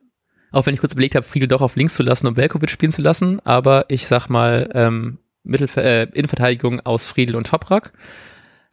auch 0.52 0.66
wenn 0.66 0.74
ich 0.74 0.80
kurz 0.80 0.94
überlegt 0.94 1.16
habe, 1.16 1.26
Friedel 1.26 1.48
doch 1.48 1.62
auf 1.62 1.76
links 1.76 1.94
zu 1.94 2.04
lassen 2.04 2.28
und 2.28 2.36
Velkovic 2.36 2.72
spielen 2.72 2.92
zu 2.92 3.02
lassen, 3.02 3.40
aber 3.46 3.86
ich 3.90 4.08
sag 4.08 4.28
mal 4.28 4.70
ähm, 4.74 5.20
Mittelver 5.44 5.84
äh, 5.84 6.08
Innenverteidigung 6.14 6.82
aus 6.82 7.08
Friedel 7.08 7.36
und 7.36 7.48
Toprak. 7.48 7.94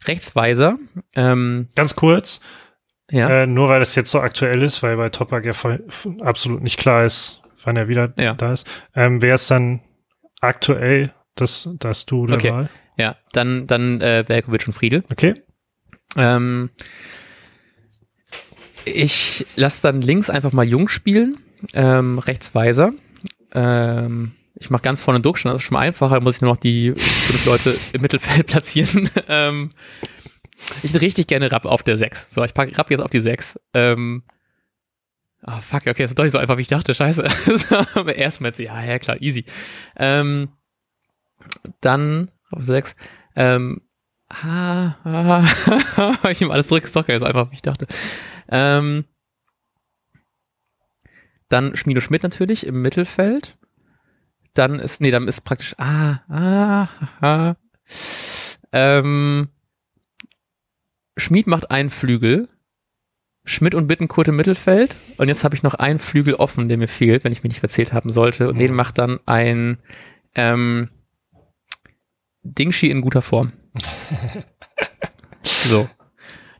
Rechtsweiser. 0.05 0.77
Ähm, 1.13 1.67
Ganz 1.75 1.95
kurz. 1.95 2.41
Ja. 3.11 3.43
Äh, 3.43 3.47
nur 3.47 3.69
weil 3.69 3.79
das 3.79 3.95
jetzt 3.95 4.11
so 4.11 4.19
aktuell 4.19 4.61
ist, 4.63 4.81
weil 4.81 4.97
bei 4.97 5.09
Toprak 5.09 5.45
ja 5.45 5.53
voll, 5.53 5.83
absolut 6.21 6.61
nicht 6.61 6.79
klar 6.79 7.05
ist, 7.05 7.41
wann 7.63 7.75
er 7.75 7.87
wieder 7.87 8.13
ja. 8.17 8.33
da 8.33 8.53
ist. 8.53 8.67
Ähm, 8.95 9.21
Wäre 9.21 9.35
es 9.35 9.47
dann 9.47 9.81
aktuell, 10.41 11.11
dass, 11.35 11.69
dass 11.79 12.05
du 12.05 12.27
der 12.27 12.35
okay. 12.35 12.51
Wahl? 12.51 12.69
Ja, 12.97 13.17
dann, 13.31 13.67
dann 13.67 14.01
äh, 14.01 14.25
Velkovic 14.27 14.67
und 14.67 14.73
Friedel. 14.73 15.03
Okay. 15.11 15.33
Ähm, 16.17 16.69
ich 18.85 19.45
lasse 19.55 19.81
dann 19.83 20.01
links 20.01 20.29
einfach 20.29 20.51
mal 20.51 20.67
Jung 20.67 20.89
spielen, 20.89 21.37
ähm, 21.73 22.19
rechts 22.19 22.53
Weiser. 22.55 22.93
Ähm, 23.53 24.33
ich 24.55 24.69
mache 24.69 24.81
ganz 24.81 25.01
vorne 25.01 25.21
Duckstand, 25.21 25.53
das 25.53 25.61
ist 25.61 25.67
schon 25.67 25.75
mal 25.75 25.81
einfacher, 25.81 26.19
muss 26.19 26.35
ich 26.35 26.41
nur 26.41 26.51
noch 26.51 26.57
die 26.59 26.91
fünf 26.91 27.45
Leute 27.45 27.77
im 27.93 28.01
Mittelfeld 28.01 28.47
platzieren. 28.47 29.09
ähm, 29.27 29.69
ich 30.83 30.89
hätte 30.91 31.01
richtig 31.01 31.27
gerne 31.27 31.51
Rapp 31.51 31.65
auf 31.65 31.83
der 31.83 31.97
6. 31.97 32.33
So, 32.33 32.43
ich 32.43 32.53
packe 32.53 32.77
Rapp 32.77 32.91
jetzt 32.91 32.99
auf 33.01 33.11
die 33.11 33.21
6. 33.21 33.57
Ähm, 33.73 34.23
Ah, 35.41 35.61
fuck, 35.61 35.87
okay, 35.87 36.03
das 36.03 36.11
ist 36.11 36.19
doch 36.19 36.23
nicht 36.23 36.33
so 36.33 36.37
einfach, 36.37 36.57
wie 36.57 36.63
ich 36.63 36.67
dachte, 36.67 36.93
scheiße. 36.93 37.23
Aber 37.93 38.15
erstmal 38.15 38.49
jetzt, 38.49 38.59
ja, 38.59 38.83
ja, 38.83 38.99
klar, 38.99 39.21
easy. 39.21 39.45
Ähm, 39.95 40.49
dann 41.81 42.31
auf 42.51 42.63
sechs, 42.63 42.95
ähm, 43.35 43.81
ah, 44.29 44.95
ah, 45.03 46.29
ich 46.29 46.39
nehme 46.39 46.53
alles 46.53 46.67
zurück, 46.67 46.83
ist 46.83 46.95
doch 46.95 47.07
nicht 47.07 47.19
so 47.19 47.25
einfach, 47.25 47.51
wie 47.51 47.55
ich 47.55 47.61
dachte. 47.61 47.87
Ähm, 48.49 49.05
dann 51.47 51.75
Schmiede 51.75 52.01
Schmidt 52.01 52.23
natürlich 52.23 52.65
im 52.65 52.81
Mittelfeld. 52.81 53.57
Dann 54.53 54.79
ist, 54.79 55.01
nee, 55.01 55.11
dann 55.11 55.27
ist 55.27 55.41
praktisch, 55.41 55.75
ah, 55.77 56.21
ah, 56.29 56.87
ah. 57.21 57.55
Ähm, 58.71 59.49
Schmied 61.17 61.47
macht 61.47 61.71
einen 61.71 61.89
Flügel. 61.89 62.47
Schmidt 63.45 63.73
und 63.73 63.87
Bittenkurt 63.87 64.27
im 64.27 64.35
Mittelfeld. 64.35 64.95
Und 65.17 65.27
jetzt 65.27 65.43
habe 65.43 65.55
ich 65.55 65.63
noch 65.63 65.73
einen 65.73 65.97
Flügel 65.97 66.35
offen, 66.35 66.69
der 66.69 66.77
mir 66.77 66.87
fehlt, 66.87 67.23
wenn 67.23 67.31
ich 67.31 67.41
mich 67.41 67.51
nicht 67.51 67.59
verzählt 67.59 67.93
haben 67.93 68.11
sollte. 68.11 68.49
Und 68.49 68.55
mhm. 68.55 68.59
den 68.59 68.73
macht 68.73 68.97
dann 68.99 69.19
ein 69.25 69.79
ähm, 70.35 70.89
Dingshi 72.59 72.89
in 72.89 73.01
guter 73.01 73.21
Form. 73.21 73.53
so. 75.43 75.87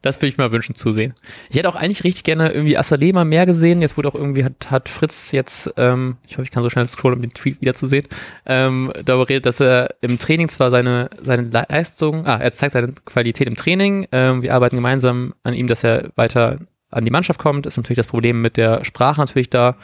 Das 0.01 0.17
würde 0.17 0.27
ich 0.27 0.37
mir 0.37 0.51
wünschen 0.51 0.75
zu 0.75 0.93
sehen. 0.93 1.13
Ich 1.49 1.57
hätte 1.57 1.67
auch 1.67 1.75
eigentlich 1.75 2.05
richtig 2.05 2.23
gerne 2.23 2.51
irgendwie 2.51 2.77
Assalé 2.77 3.13
mal 3.13 3.25
mehr 3.25 3.45
gesehen. 3.45 3.81
Jetzt 3.81 3.97
wurde 3.97 4.07
auch 4.07 4.15
irgendwie, 4.15 4.45
hat, 4.45 4.71
hat 4.71 4.87
Fritz 4.87 5.33
jetzt, 5.33 5.73
ähm, 5.75 6.17
ich 6.25 6.33
hoffe, 6.33 6.43
ich 6.43 6.51
kann 6.51 6.63
so 6.63 6.69
schnell 6.69 6.87
scrollen, 6.87 7.17
um 7.17 7.21
den 7.21 7.33
Tweet 7.33 7.59
wieder 7.59 7.73
zu 7.73 7.85
sehen, 7.85 8.07
ähm, 8.45 8.93
darüber 9.03 9.27
redet, 9.27 9.45
dass 9.45 9.59
er 9.59 9.95
im 9.99 10.17
Training 10.17 10.47
zwar 10.47 10.71
seine, 10.71 11.09
seine 11.21 11.49
Leistung, 11.49 12.25
ah, 12.25 12.37
er 12.37 12.51
zeigt 12.53 12.73
seine 12.73 12.93
Qualität 12.93 13.47
im 13.47 13.55
Training. 13.55 14.07
Ähm, 14.13 14.41
wir 14.41 14.53
arbeiten 14.53 14.77
gemeinsam 14.77 15.33
an 15.43 15.53
ihm, 15.53 15.67
dass 15.67 15.83
er 15.83 16.11
weiter 16.15 16.59
an 16.91 17.03
die 17.03 17.11
Mannschaft 17.11 17.39
kommt. 17.39 17.65
Ist 17.65 17.75
natürlich 17.75 17.97
das 17.97 18.07
Problem 18.07 18.41
mit 18.41 18.55
der 18.55 18.85
Sprache 18.85 19.19
natürlich 19.19 19.49
da. 19.49 19.75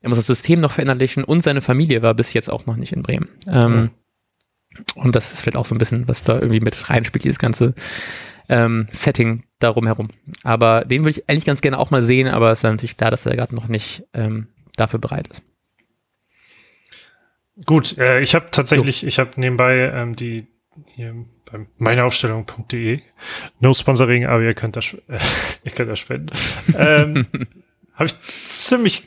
Er 0.00 0.10
muss 0.10 0.18
das 0.18 0.26
System 0.26 0.60
noch 0.60 0.72
verinnerlichen 0.72 1.24
und 1.24 1.42
seine 1.42 1.62
Familie 1.62 2.02
war 2.02 2.12
bis 2.12 2.34
jetzt 2.34 2.50
auch 2.50 2.66
noch 2.66 2.76
nicht 2.76 2.92
in 2.92 3.02
Bremen. 3.02 3.30
Ähm, 3.50 3.72
mhm. 3.72 3.90
Und 4.94 5.14
das 5.16 5.32
ist 5.32 5.42
vielleicht 5.42 5.56
auch 5.56 5.66
so 5.66 5.74
ein 5.74 5.78
bisschen, 5.78 6.08
was 6.08 6.24
da 6.24 6.34
irgendwie 6.34 6.60
mit 6.60 6.90
reinspielt, 6.90 7.24
dieses 7.24 7.38
ganze 7.38 7.74
ähm, 8.48 8.86
Setting 8.90 9.44
darum 9.58 9.86
herum. 9.86 10.08
Aber 10.42 10.82
den 10.82 11.02
würde 11.02 11.18
ich 11.18 11.28
eigentlich 11.28 11.44
ganz 11.44 11.60
gerne 11.60 11.78
auch 11.78 11.90
mal 11.90 12.02
sehen, 12.02 12.28
aber 12.28 12.50
es 12.50 12.60
ist 12.60 12.64
natürlich 12.64 12.96
klar, 12.96 13.10
dass 13.10 13.26
er 13.26 13.36
gerade 13.36 13.54
noch 13.54 13.68
nicht 13.68 14.04
ähm, 14.12 14.48
dafür 14.76 14.98
bereit 14.98 15.28
ist. 15.28 15.42
Gut, 17.64 17.96
äh, 17.98 18.20
ich 18.20 18.34
habe 18.34 18.46
tatsächlich, 18.50 19.00
so. 19.00 19.06
ich 19.06 19.18
habe 19.18 19.30
nebenbei 19.36 19.90
ähm, 19.94 20.16
die 20.16 20.46
hier 20.94 21.14
bei 21.50 21.66
meineaufstellung.de 21.78 23.00
No 23.60 23.72
Sponsoring, 23.72 24.26
aber 24.26 24.42
ihr 24.42 24.54
könnt 24.54 24.76
das, 24.76 24.94
äh, 25.08 25.18
ihr 25.64 25.72
könnt 25.72 25.90
das 25.90 26.00
spenden. 26.00 26.36
ähm, 26.76 27.26
habe 27.94 28.06
ich 28.06 28.14
ziemlich 28.46 29.06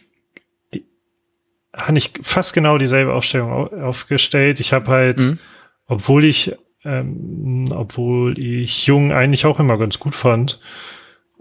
habe 1.78 1.98
ich 1.98 2.12
fast 2.24 2.54
genau 2.54 2.78
dieselbe 2.78 3.14
Aufstellung 3.14 3.52
aufgestellt. 3.52 4.60
Ich 4.60 4.74
habe 4.74 4.88
halt, 4.88 5.20
mhm. 5.20 5.40
Obwohl 5.88 6.26
ich 6.26 6.56
ähm, 6.88 7.66
obwohl 7.72 8.40
ich 8.40 8.88
Jung 8.88 9.12
eigentlich 9.12 9.46
auch 9.46 9.60
immer 9.60 9.78
ganz 9.78 10.00
gut 10.00 10.16
fand, 10.16 10.60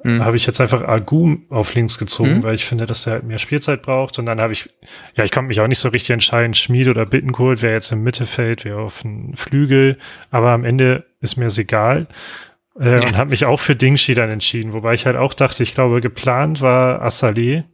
mhm. 0.03 0.25
habe 0.25 0.37
ich 0.37 0.47
jetzt 0.47 0.61
einfach 0.61 0.83
Agum 0.83 1.45
auf 1.51 1.75
links 1.75 1.99
gezogen, 1.99 2.39
mhm. 2.39 2.43
weil 2.43 2.55
ich 2.55 2.65
finde, 2.65 2.87
dass 2.87 3.07
er 3.07 3.15
halt 3.15 3.25
mehr 3.25 3.39
Spielzeit 3.39 3.83
braucht. 3.83 4.19
Und 4.19 4.27
dann 4.27 4.41
habe 4.41 4.53
ich, 4.53 4.69
ja, 5.15 5.25
ich 5.25 5.31
konnte 5.31 5.49
mich 5.49 5.61
auch 5.61 5.69
nicht 5.69 5.79
so 5.79 5.89
richtig 5.89 6.11
entscheiden, 6.11 6.55
Schmied 6.55 6.89
oder 6.89 7.07
Bittencourt, 7.07 7.63
wer 7.63 7.73
jetzt 7.73 7.93
im 7.93 8.03
Mittelfeld, 8.03 8.65
wer 8.65 8.79
auf 8.79 9.03
den 9.03 9.37
Flügel. 9.37 9.99
Aber 10.31 10.51
am 10.51 10.65
Ende 10.65 11.05
ist 11.21 11.37
mir 11.37 11.47
es 11.47 11.59
egal. 11.59 12.09
Äh, 12.79 13.01
ja. 13.01 13.07
Und 13.07 13.17
habe 13.17 13.31
mich 13.31 13.45
auch 13.45 13.61
für 13.61 13.77
Dingshi 13.77 14.15
dann 14.15 14.31
entschieden, 14.31 14.73
wobei 14.73 14.95
ich 14.95 15.07
halt 15.07 15.17
auch 15.17 15.33
dachte, 15.33 15.63
ich 15.63 15.75
glaube, 15.75 16.01
geplant 16.01 16.61
war 16.61 17.05
Assalé. 17.05 17.65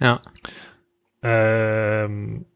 Ja. 0.00 0.20
Ähm, 1.22 2.46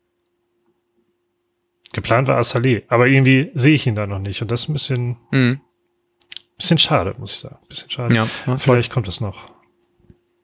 Geplant 1.97 2.29
war 2.29 2.39
Assalé, 2.39 2.83
aber 2.89 3.07
irgendwie 3.07 3.51
sehe 3.55 3.75
ich 3.75 3.87
ihn 3.87 3.95
da 3.95 4.07
noch 4.07 4.19
nicht 4.19 4.43
und 4.43 4.51
das 4.51 4.65
ist 4.65 4.69
ein 4.69 4.75
bisschen, 4.75 5.17
mhm. 5.31 5.63
bisschen 6.59 6.79
schade, 6.79 7.15
muss 7.17 7.33
ich 7.33 7.39
sagen. 7.39 7.57
Bisschen 7.71 7.91
schade. 7.91 8.15
Ja, 8.15 8.29
ja 8.47 8.59
Vielleicht 8.59 8.93
kommt 8.93 9.09
es 9.09 9.23
noch. 9.23 9.45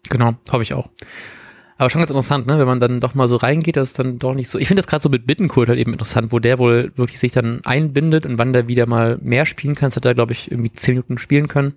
Genau, 0.08 0.32
hoffe 0.50 0.62
ich 0.62 0.72
auch. 0.72 0.88
Aber 1.76 1.90
schon 1.90 2.00
ganz 2.00 2.10
interessant, 2.10 2.46
ne? 2.46 2.58
wenn 2.58 2.66
man 2.66 2.80
dann 2.80 3.00
doch 3.00 3.14
mal 3.14 3.28
so 3.28 3.36
reingeht, 3.36 3.76
dass 3.76 3.92
dann 3.92 4.18
doch 4.18 4.32
nicht 4.32 4.48
so. 4.48 4.58
Ich 4.58 4.66
finde 4.66 4.80
das 4.80 4.86
gerade 4.86 5.02
so 5.02 5.10
mit 5.10 5.26
Bittenkurt 5.26 5.68
halt 5.68 5.78
eben 5.78 5.92
interessant, 5.92 6.32
wo 6.32 6.38
der 6.38 6.58
wohl 6.58 6.90
wirklich 6.96 7.20
sich 7.20 7.32
dann 7.32 7.60
einbindet 7.64 8.24
und 8.24 8.38
wann 8.38 8.54
der 8.54 8.66
wieder 8.66 8.86
mal 8.86 9.18
mehr 9.20 9.44
spielen 9.44 9.74
kann. 9.74 9.88
Das 9.88 9.96
hat 9.96 10.06
er, 10.06 10.14
glaube 10.14 10.32
ich, 10.32 10.50
irgendwie 10.50 10.72
zehn 10.72 10.94
Minuten 10.94 11.18
spielen 11.18 11.48
können. 11.48 11.74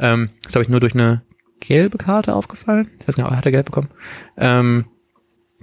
Ähm, 0.00 0.30
ist, 0.44 0.50
glaube 0.50 0.64
ich, 0.64 0.68
nur 0.68 0.80
durch 0.80 0.94
eine 0.94 1.22
gelbe 1.60 1.96
Karte 1.96 2.34
aufgefallen. 2.34 2.90
Ich 2.98 3.06
weiß 3.06 3.14
gar 3.14 3.30
nicht, 3.30 3.36
hat 3.36 3.46
er 3.46 3.52
gelb 3.52 3.66
bekommen? 3.66 3.90
Ähm, 4.36 4.86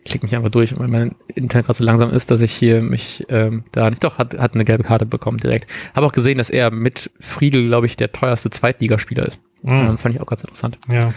klicke 0.04 0.26
mich 0.26 0.36
einfach 0.36 0.50
durch, 0.50 0.78
weil 0.78 0.88
mein 0.88 1.16
Internet 1.36 1.66
gerade 1.66 1.78
so 1.78 1.84
langsam 1.84 2.12
ist, 2.12 2.32
dass 2.32 2.42
ich 2.42 2.52
hier 2.52 2.82
mich 2.82 3.26
ähm, 3.30 3.64
da 3.72 3.90
nicht 3.90 4.04
doch 4.04 4.18
hat, 4.18 4.38
hat 4.38 4.54
eine 4.54 4.66
gelbe 4.66 4.84
Karte 4.84 5.06
bekommen 5.06 5.38
direkt. 5.38 5.70
Habe 5.94 6.06
auch 6.06 6.12
gesehen, 6.12 6.38
dass 6.38 6.50
er 6.50 6.72
mit 6.72 7.12
Friedel, 7.20 7.68
glaube 7.68 7.86
ich, 7.86 7.98
der 7.98 8.12
teuerste 8.12 8.50
Zweitligaspieler 8.50 9.26
ist. 9.26 9.40
Mhm. 9.64 9.72
Ähm, 9.72 9.98
fand 9.98 10.16
ich 10.16 10.22
auch 10.22 10.26
ganz 10.26 10.42
interessant. 10.42 10.78
Ja. 10.88 11.14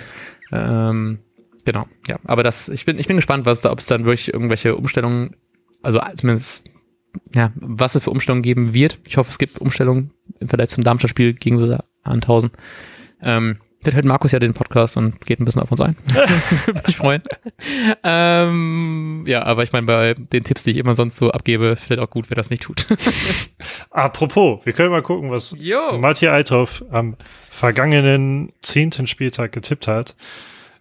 Ähm, 0.52 1.18
genau, 1.64 1.86
ja. 2.08 2.16
Aber 2.24 2.42
das, 2.42 2.68
ich 2.68 2.84
bin, 2.84 2.98
ich 2.98 3.06
bin 3.06 3.16
gespannt, 3.16 3.46
was 3.46 3.60
da, 3.60 3.72
ob 3.72 3.78
es 3.78 3.86
dann 3.86 4.04
wirklich 4.04 4.32
irgendwelche 4.32 4.76
Umstellungen, 4.76 5.36
also 5.82 6.00
zumindest 6.16 6.64
ja, 7.34 7.52
was 7.54 7.94
es 7.94 8.04
für 8.04 8.10
Umstellungen 8.10 8.42
geben 8.42 8.74
wird. 8.74 8.98
Ich 9.04 9.16
hoffe, 9.16 9.30
es 9.30 9.38
gibt 9.38 9.58
Umstellungen 9.58 10.12
im 10.38 10.48
Vergleich 10.48 10.70
zum 10.70 10.84
Darmstadt-Spiel 10.84 11.34
gegen 11.34 11.58
sie 11.58 11.78
an 12.02 12.14
1000. 12.14 12.52
Ähm, 13.22 13.58
Vielleicht 13.82 13.96
hört 13.96 14.04
Markus 14.04 14.30
ja 14.30 14.38
den 14.38 14.54
Podcast 14.54 14.96
und 14.96 15.26
geht 15.26 15.40
ein 15.40 15.44
bisschen 15.44 15.60
auf 15.60 15.72
uns 15.72 15.80
ein. 15.80 15.96
Würde 16.66 16.82
mich 16.86 16.96
freuen. 16.96 17.22
ähm, 18.04 19.24
ja, 19.26 19.42
aber 19.42 19.64
ich 19.64 19.72
meine, 19.72 19.86
bei 19.86 20.14
den 20.14 20.44
Tipps, 20.44 20.62
die 20.62 20.70
ich 20.70 20.76
immer 20.76 20.94
sonst 20.94 21.16
so 21.16 21.32
abgebe, 21.32 21.74
vielleicht 21.74 22.00
auch 22.00 22.10
gut, 22.10 22.30
wer 22.30 22.36
das 22.36 22.48
nicht 22.48 22.62
tut. 22.62 22.86
Apropos, 23.90 24.64
wir 24.64 24.72
können 24.72 24.90
mal 24.90 25.02
gucken, 25.02 25.32
was 25.32 25.56
jo. 25.58 25.98
Matthias 25.98 26.32
Althoff 26.32 26.84
am 26.92 27.16
vergangenen 27.50 28.52
zehnten 28.60 29.08
Spieltag 29.08 29.50
getippt 29.50 29.88
hat. 29.88 30.14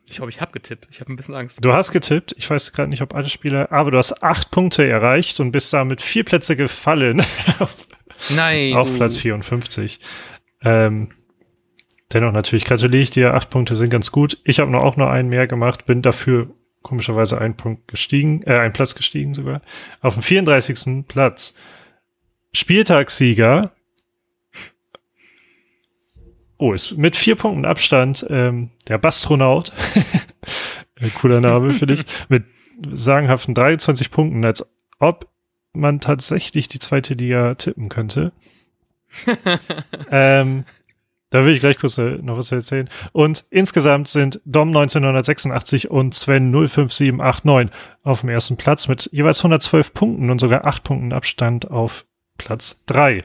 Ich 0.06 0.18
glaube, 0.18 0.30
ich 0.30 0.40
habe 0.40 0.52
getippt. 0.52 0.88
Ich 0.92 1.00
habe 1.00 1.12
ein 1.12 1.16
bisschen 1.16 1.34
Angst. 1.34 1.58
Du 1.60 1.74
hast 1.74 1.94
getippt. 1.94 2.36
Ich 2.38 2.48
weiß 2.50 2.72
gerade 2.74 2.90
nicht, 2.90 3.02
ob 3.02 3.16
alle 3.16 3.30
Spieler, 3.30 3.72
aber 3.72 3.90
du 3.90 3.98
hast 3.98 4.22
acht 4.22 4.52
Punkte 4.52 4.88
erreicht 4.88 5.40
und 5.40 5.52
bist 5.52 5.74
damit 5.74 6.02
vier 6.02 6.24
Plätze 6.24 6.56
gefallen. 6.56 7.24
Nein. 8.30 8.74
Auf 8.76 8.94
Platz 8.94 9.18
54. 9.18 10.00
Ähm, 10.64 11.10
Dennoch 12.14 12.32
natürlich 12.32 12.66
gratuliere 12.66 13.02
ich 13.02 13.12
dir. 13.12 13.34
Acht 13.34 13.50
Punkte 13.50 13.76
sind 13.76 13.90
ganz 13.90 14.12
gut. 14.12 14.38
Ich 14.44 14.60
habe 14.60 14.72
noch 14.72 14.84
auch 14.84 14.98
noch 14.98 15.10
einen 15.10 15.30
mehr 15.30 15.48
gemacht, 15.48 15.86
bin 15.86 16.02
dafür 16.02 16.50
komischerweise 16.82 17.40
einen 17.40 17.56
Punkt 17.56 17.88
gestiegen, 17.88 18.42
äh, 18.44 18.58
einen 18.58 18.74
Platz 18.74 18.96
gestiegen 18.96 19.34
sogar. 19.34 19.62
Auf 20.02 20.16
dem 20.16 20.24
34. 20.24 21.08
Platz. 21.08 21.56
Spieltagssieger. 22.54 23.72
Oh, 26.58 26.74
ist 26.74 26.98
mit 26.98 27.16
vier 27.16 27.36
Punkten 27.36 27.66
Abstand 27.66 28.26
ähm, 28.30 28.72
der 28.88 28.98
Bastronaut. 28.98 29.72
Cooler 31.16 31.42
Name 31.42 31.74
für 31.74 31.88
dich. 31.88 32.06
Mit 32.30 32.44
sagenhaften 32.92 33.56
23 33.56 34.12
Punkten, 34.12 34.46
als 34.46 34.72
ob 35.00 35.28
man 35.74 36.00
tatsächlich 36.00 36.68
die 36.68 36.78
zweite 36.78 37.16
Liga 37.16 37.56
tippen 37.56 37.90
könnte. 37.90 38.32
ähm, 40.12 40.66
da 41.32 41.46
will 41.46 41.54
ich 41.54 41.62
gleich 41.62 41.80
kurz 41.80 41.98
äh, 41.98 42.20
noch 42.22 42.38
was 42.38 42.52
erzählen. 42.52 42.90
Und 43.14 43.46
insgesamt 43.50 44.10
sind 44.10 44.42
Dom 44.46 44.68
1986 44.68 45.90
und 45.90 46.14
Sven 46.14 46.52
05789 46.52 47.76
auf 48.04 48.20
dem 48.22 48.30
ersten 48.30 48.58
Platz 48.58 48.88
mit 48.88 49.10
jeweils 49.12 49.40
112 49.40 49.94
Punkten 49.94 50.30
und 50.30 50.40
sogar 50.40 50.66
8 50.66 50.84
Punkten 50.84 51.14
Abstand 51.14 51.72
auf 51.72 52.06
Platz 52.38 52.84
3. 52.88 53.24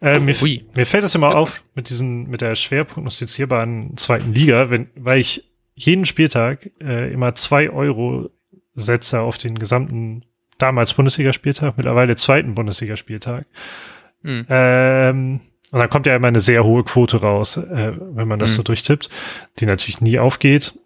Äh, 0.00 0.20
mir, 0.20 0.36
mir, 0.74 0.86
fällt 0.86 1.04
es 1.04 1.14
immer 1.14 1.34
auf 1.34 1.64
mit 1.74 1.90
diesen, 1.90 2.28
mit 2.30 2.42
der 2.42 2.54
schwer 2.54 2.84
prognostizierbaren 2.84 3.96
zweiten 3.96 4.32
Liga, 4.32 4.70
wenn, 4.70 4.88
weil 4.94 5.18
ich 5.18 5.44
jeden 5.74 6.06
Spieltag 6.06 6.70
äh, 6.80 7.12
immer 7.12 7.34
zwei 7.34 7.70
Euro 7.70 8.30
setze 8.74 9.20
auf 9.20 9.38
den 9.38 9.58
gesamten 9.58 10.24
damals 10.58 10.94
Bundesligaspieltag, 10.94 11.76
mittlerweile 11.76 12.16
zweiten 12.16 12.54
Bundesligaspieltag. 12.54 13.46
Mhm. 14.22 14.46
Ähm, 14.48 15.40
und 15.70 15.78
dann 15.78 15.90
kommt 15.90 16.06
ja 16.06 16.16
immer 16.16 16.28
eine 16.28 16.40
sehr 16.40 16.64
hohe 16.64 16.84
Quote 16.84 17.20
raus, 17.20 17.56
äh, 17.56 17.92
wenn 17.98 18.28
man 18.28 18.38
das 18.38 18.52
mhm. 18.52 18.56
so 18.56 18.62
durchtippt, 18.64 19.10
die 19.58 19.66
natürlich 19.66 20.00
nie 20.00 20.18
aufgeht. 20.18 20.78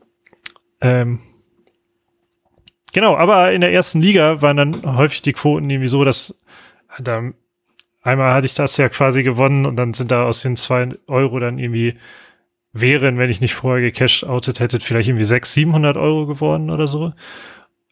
Ähm, 0.80 1.20
genau, 2.92 3.16
aber 3.16 3.52
in 3.52 3.60
der 3.60 3.72
ersten 3.72 4.02
Liga 4.02 4.42
waren 4.42 4.56
dann 4.56 4.96
häufig 4.96 5.22
die 5.22 5.32
Quoten 5.32 5.70
irgendwie 5.70 5.88
so, 5.88 6.04
dass 6.04 6.40
da 6.98 7.30
einmal 8.02 8.34
hatte 8.34 8.46
ich 8.46 8.54
das 8.54 8.76
ja 8.76 8.88
quasi 8.88 9.22
gewonnen 9.22 9.66
und 9.66 9.76
dann 9.76 9.94
sind 9.94 10.10
da 10.10 10.24
aus 10.24 10.42
den 10.42 10.56
zwei 10.56 10.88
Euro 11.06 11.38
dann 11.38 11.58
irgendwie 11.58 11.96
wären, 12.72 13.18
wenn 13.18 13.30
ich 13.30 13.40
nicht 13.40 13.54
vorher 13.54 13.82
gecashed 13.82 14.24
outet 14.24 14.60
hätte, 14.60 14.80
vielleicht 14.80 15.08
irgendwie 15.08 15.24
600, 15.24 15.54
700 15.54 15.96
Euro 15.96 16.26
geworden 16.26 16.70
oder 16.70 16.86
so. 16.86 17.12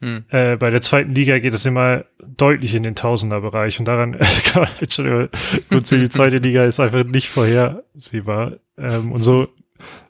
Hm. 0.01 0.25
Äh, 0.31 0.57
bei 0.57 0.71
der 0.71 0.81
zweiten 0.81 1.15
Liga 1.15 1.39
geht 1.39 1.53
es 1.53 1.67
immer 1.67 2.05
deutlich 2.19 2.75
in 2.75 2.83
den 2.83 2.95
Tausenderbereich 2.95 3.79
und 3.79 3.87
daran 3.87 4.13
kann 4.45 4.63
man 4.63 4.71
halt 4.79 4.95
schon 4.95 5.29
gut 5.71 5.87
sehen, 5.87 6.01
die 6.01 6.09
zweite 6.09 6.39
Liga 6.39 6.65
ist 6.65 6.81
einfach 6.81 7.05
nicht 7.05 7.29
vorhersehbar. 7.29 8.55
Ähm, 8.79 9.13
und 9.13 9.23
so 9.23 9.49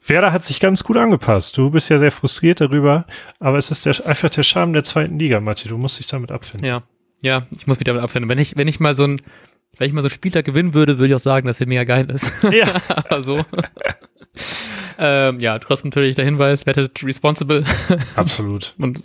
Werder 0.05 0.33
hat 0.33 0.43
sich 0.43 0.59
ganz 0.59 0.83
gut 0.83 0.97
angepasst. 0.97 1.57
Du 1.57 1.69
bist 1.69 1.89
ja 1.89 1.99
sehr 1.99 2.11
frustriert 2.11 2.61
darüber, 2.61 3.05
aber 3.39 3.57
es 3.57 3.71
ist 3.71 3.85
der, 3.85 4.05
einfach 4.05 4.29
der 4.29 4.43
Charme 4.43 4.73
der 4.73 4.83
zweiten 4.83 5.19
Liga, 5.19 5.39
Matti. 5.39 5.69
Du 5.69 5.77
musst 5.77 5.99
dich 5.99 6.07
damit 6.07 6.31
abfinden. 6.31 6.67
Ja, 6.67 6.83
ja, 7.21 7.45
ich 7.51 7.67
muss 7.67 7.79
mich 7.79 7.85
damit 7.85 8.01
abfinden. 8.01 8.29
Wenn 8.29 8.39
ich, 8.39 8.57
wenn 8.57 8.67
ich 8.67 8.79
mal 8.79 8.95
so 8.95 9.05
ein, 9.05 9.21
wenn 9.77 9.87
ich 9.87 9.93
mal 9.93 10.01
so 10.01 10.07
einen 10.07 10.13
Spieltag 10.13 10.45
gewinnen 10.45 10.73
würde, 10.73 10.97
würde 10.97 11.07
ich 11.07 11.15
auch 11.15 11.23
sagen, 11.23 11.47
dass 11.47 11.61
er 11.61 11.67
mega 11.67 11.83
geil 11.83 12.09
ist. 12.09 12.31
Ja. 12.51 12.81
aber 12.87 13.23
so. 13.23 13.45
Ähm, 14.97 15.39
ja, 15.39 15.59
trotzdem 15.59 15.89
natürlich 15.89 16.15
der 16.15 16.25
Hinweis, 16.25 16.65
wettet 16.65 17.03
responsible. 17.03 17.63
Absolut. 18.15 18.73
Und, 18.77 19.01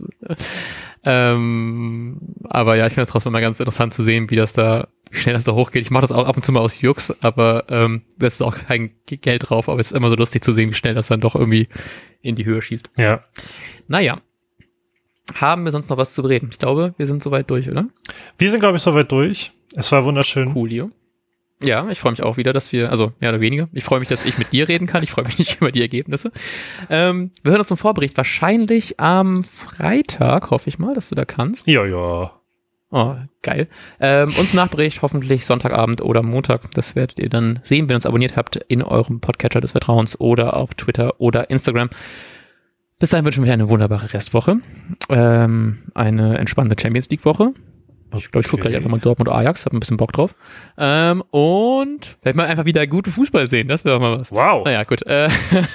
ähm, 1.05 2.21
aber 2.45 2.77
ja, 2.77 2.87
ich 2.87 2.95
finde 2.95 3.05
es 3.05 3.09
trotzdem 3.11 3.33
mal 3.33 3.41
ganz 3.41 3.61
interessant 3.61 3.95
zu 3.95 4.03
sehen, 4.03 4.31
wie 4.31 4.37
das 4.37 4.53
da, 4.53 4.89
wie 5.11 5.19
schnell 5.19 5.35
das 5.35 5.45
da 5.45 5.53
hochgeht. 5.53 5.83
Ich 5.83 5.91
mache 5.91 6.03
das 6.03 6.13
auch 6.13 6.27
ab 6.27 6.37
und 6.37 6.45
zu 6.45 6.53
mal 6.53 6.61
aus 6.61 6.81
Jux, 6.81 7.13
aber 7.21 7.65
ähm, 7.69 8.03
das 8.19 8.35
ist 8.35 8.43
auch 8.43 8.57
kein 8.57 8.91
Geld 9.07 9.49
drauf, 9.49 9.69
aber 9.69 9.81
es 9.81 9.91
ist 9.91 9.97
immer 9.97 10.09
so 10.09 10.17
lustig 10.17 10.43
zu 10.43 10.53
sehen, 10.53 10.71
wie 10.71 10.75
schnell 10.75 10.95
das 10.95 11.09
dann 11.09 11.21
doch 11.21 11.35
irgendwie 11.35 11.69
in 12.23 12.35
die 12.35 12.45
Höhe 12.45 12.61
schießt. 12.63 12.91
Ja. 12.97 13.25
Naja. 13.89 14.21
Haben 15.35 15.65
wir 15.65 15.73
sonst 15.73 15.91
noch 15.91 15.97
was 15.97 16.15
zu 16.15 16.23
reden? 16.23 16.51
Ich 16.53 16.59
glaube, 16.59 16.95
wir 16.99 17.07
sind 17.09 17.21
soweit 17.21 17.51
durch, 17.51 17.69
oder? 17.69 17.89
Wir 18.39 18.51
sind, 18.51 18.61
glaube 18.61 18.77
ich, 18.77 18.83
soweit 18.83 19.11
durch. 19.11 19.53
Es 19.75 19.91
war 19.91 20.05
wunderschön. 20.05 20.53
Coolio. 20.53 20.93
Ja, 21.63 21.89
ich 21.89 21.99
freue 21.99 22.13
mich 22.13 22.23
auch 22.23 22.37
wieder, 22.37 22.53
dass 22.53 22.73
wir, 22.73 22.91
also 22.91 23.13
mehr 23.19 23.31
oder 23.31 23.41
weniger, 23.41 23.69
ich 23.73 23.85
freue 23.85 24.01
mich, 24.01 24.09
dass 24.09 24.27
ich 24.27 24.37
mit 24.37 24.53
dir 24.53 24.69
reden 24.69 24.87
kann. 24.87 25.03
Ich 25.03 25.11
freue 25.11 25.25
mich 25.25 25.39
nicht 25.39 25.57
über 25.61 25.73
die 25.73 25.81
Ergebnisse. 25.81 26.31
Ähm, 26.91 27.31
wir 27.43 27.53
hören 27.53 27.61
uns 27.61 27.69
zum 27.69 27.79
Vorbericht 27.79 28.17
wahrscheinlich 28.17 29.01
am 29.01 29.43
Freitag, 29.43 30.51
hoffe 30.51 30.69
ich 30.69 30.79
mal, 30.79 30.95
dass 30.95 31.09
du 31.09 31.15
da 31.15 31.25
kannst. 31.25 31.67
Ja, 31.67 31.87
ja. 31.87 32.33
Oh, 32.91 33.17
geil. 33.43 33.69
Ähm, 34.01 34.29
und 34.39 34.49
zum 34.49 34.57
Nachbericht 34.57 35.03
hoffentlich 35.03 35.45
Sonntagabend 35.45 36.03
oder 36.03 36.23
Montag. 36.23 36.71
Das 36.73 36.95
werdet 36.95 37.19
ihr 37.19 37.29
dann 37.29 37.59
sehen, 37.63 37.89
wenn 37.89 37.95
ihr 37.95 37.97
uns 37.97 38.07
abonniert 38.07 38.37
habt 38.37 38.57
in 38.69 38.83
eurem 38.83 39.21
Podcatcher 39.21 39.61
des 39.61 39.73
Vertrauens 39.73 40.21
oder 40.21 40.57
auf 40.57 40.75
Twitter 40.75 41.21
oder 41.21 41.51
Instagram. 41.51 41.91
Bis 42.99 43.11
dahin 43.11 43.25
wünschen 43.25 43.45
wir 43.45 43.53
eine 43.53 43.69
wunderbare 43.69 44.13
Restwoche. 44.13 44.59
Ähm, 45.09 45.79
eine 45.95 46.39
entspannende 46.39 46.81
Champions 46.81 47.11
League 47.11 47.25
Woche. 47.25 47.53
Ich 48.15 48.31
glaube, 48.31 48.45
ich 48.45 48.51
gucke 48.51 48.61
Okay. 48.63 48.69
gleich 48.69 48.77
einfach 48.77 48.91
mal 48.91 49.01
Dortmund 49.01 49.29
Ajax, 49.31 49.67
habe 49.67 49.77
ein 49.77 49.81
bisschen 49.81 49.97
Bock 49.97 50.13
drauf. 50.13 50.35
Ähm, 50.79 51.23
und 51.31 52.17
vielleicht 52.23 52.37
mal 52.37 52.47
einfach 52.47 52.65
wieder 52.65 52.87
gute 52.87 53.11
Fußball 53.11 53.47
sehen, 53.47 53.69
das 53.69 53.85
wäre 53.85 53.97
doch 53.97 54.01
mal 54.01 54.19
was. 54.19 54.31
Wow. 54.31 54.65
Naja, 54.65 54.85
gut. 54.85 55.07
Äh, 55.07 55.29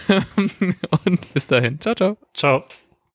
und 1.06 1.34
bis 1.34 1.48
dahin. 1.48 1.80
Ciao, 1.80 1.94
ciao. 1.96 2.18
Ciao. 2.34 2.64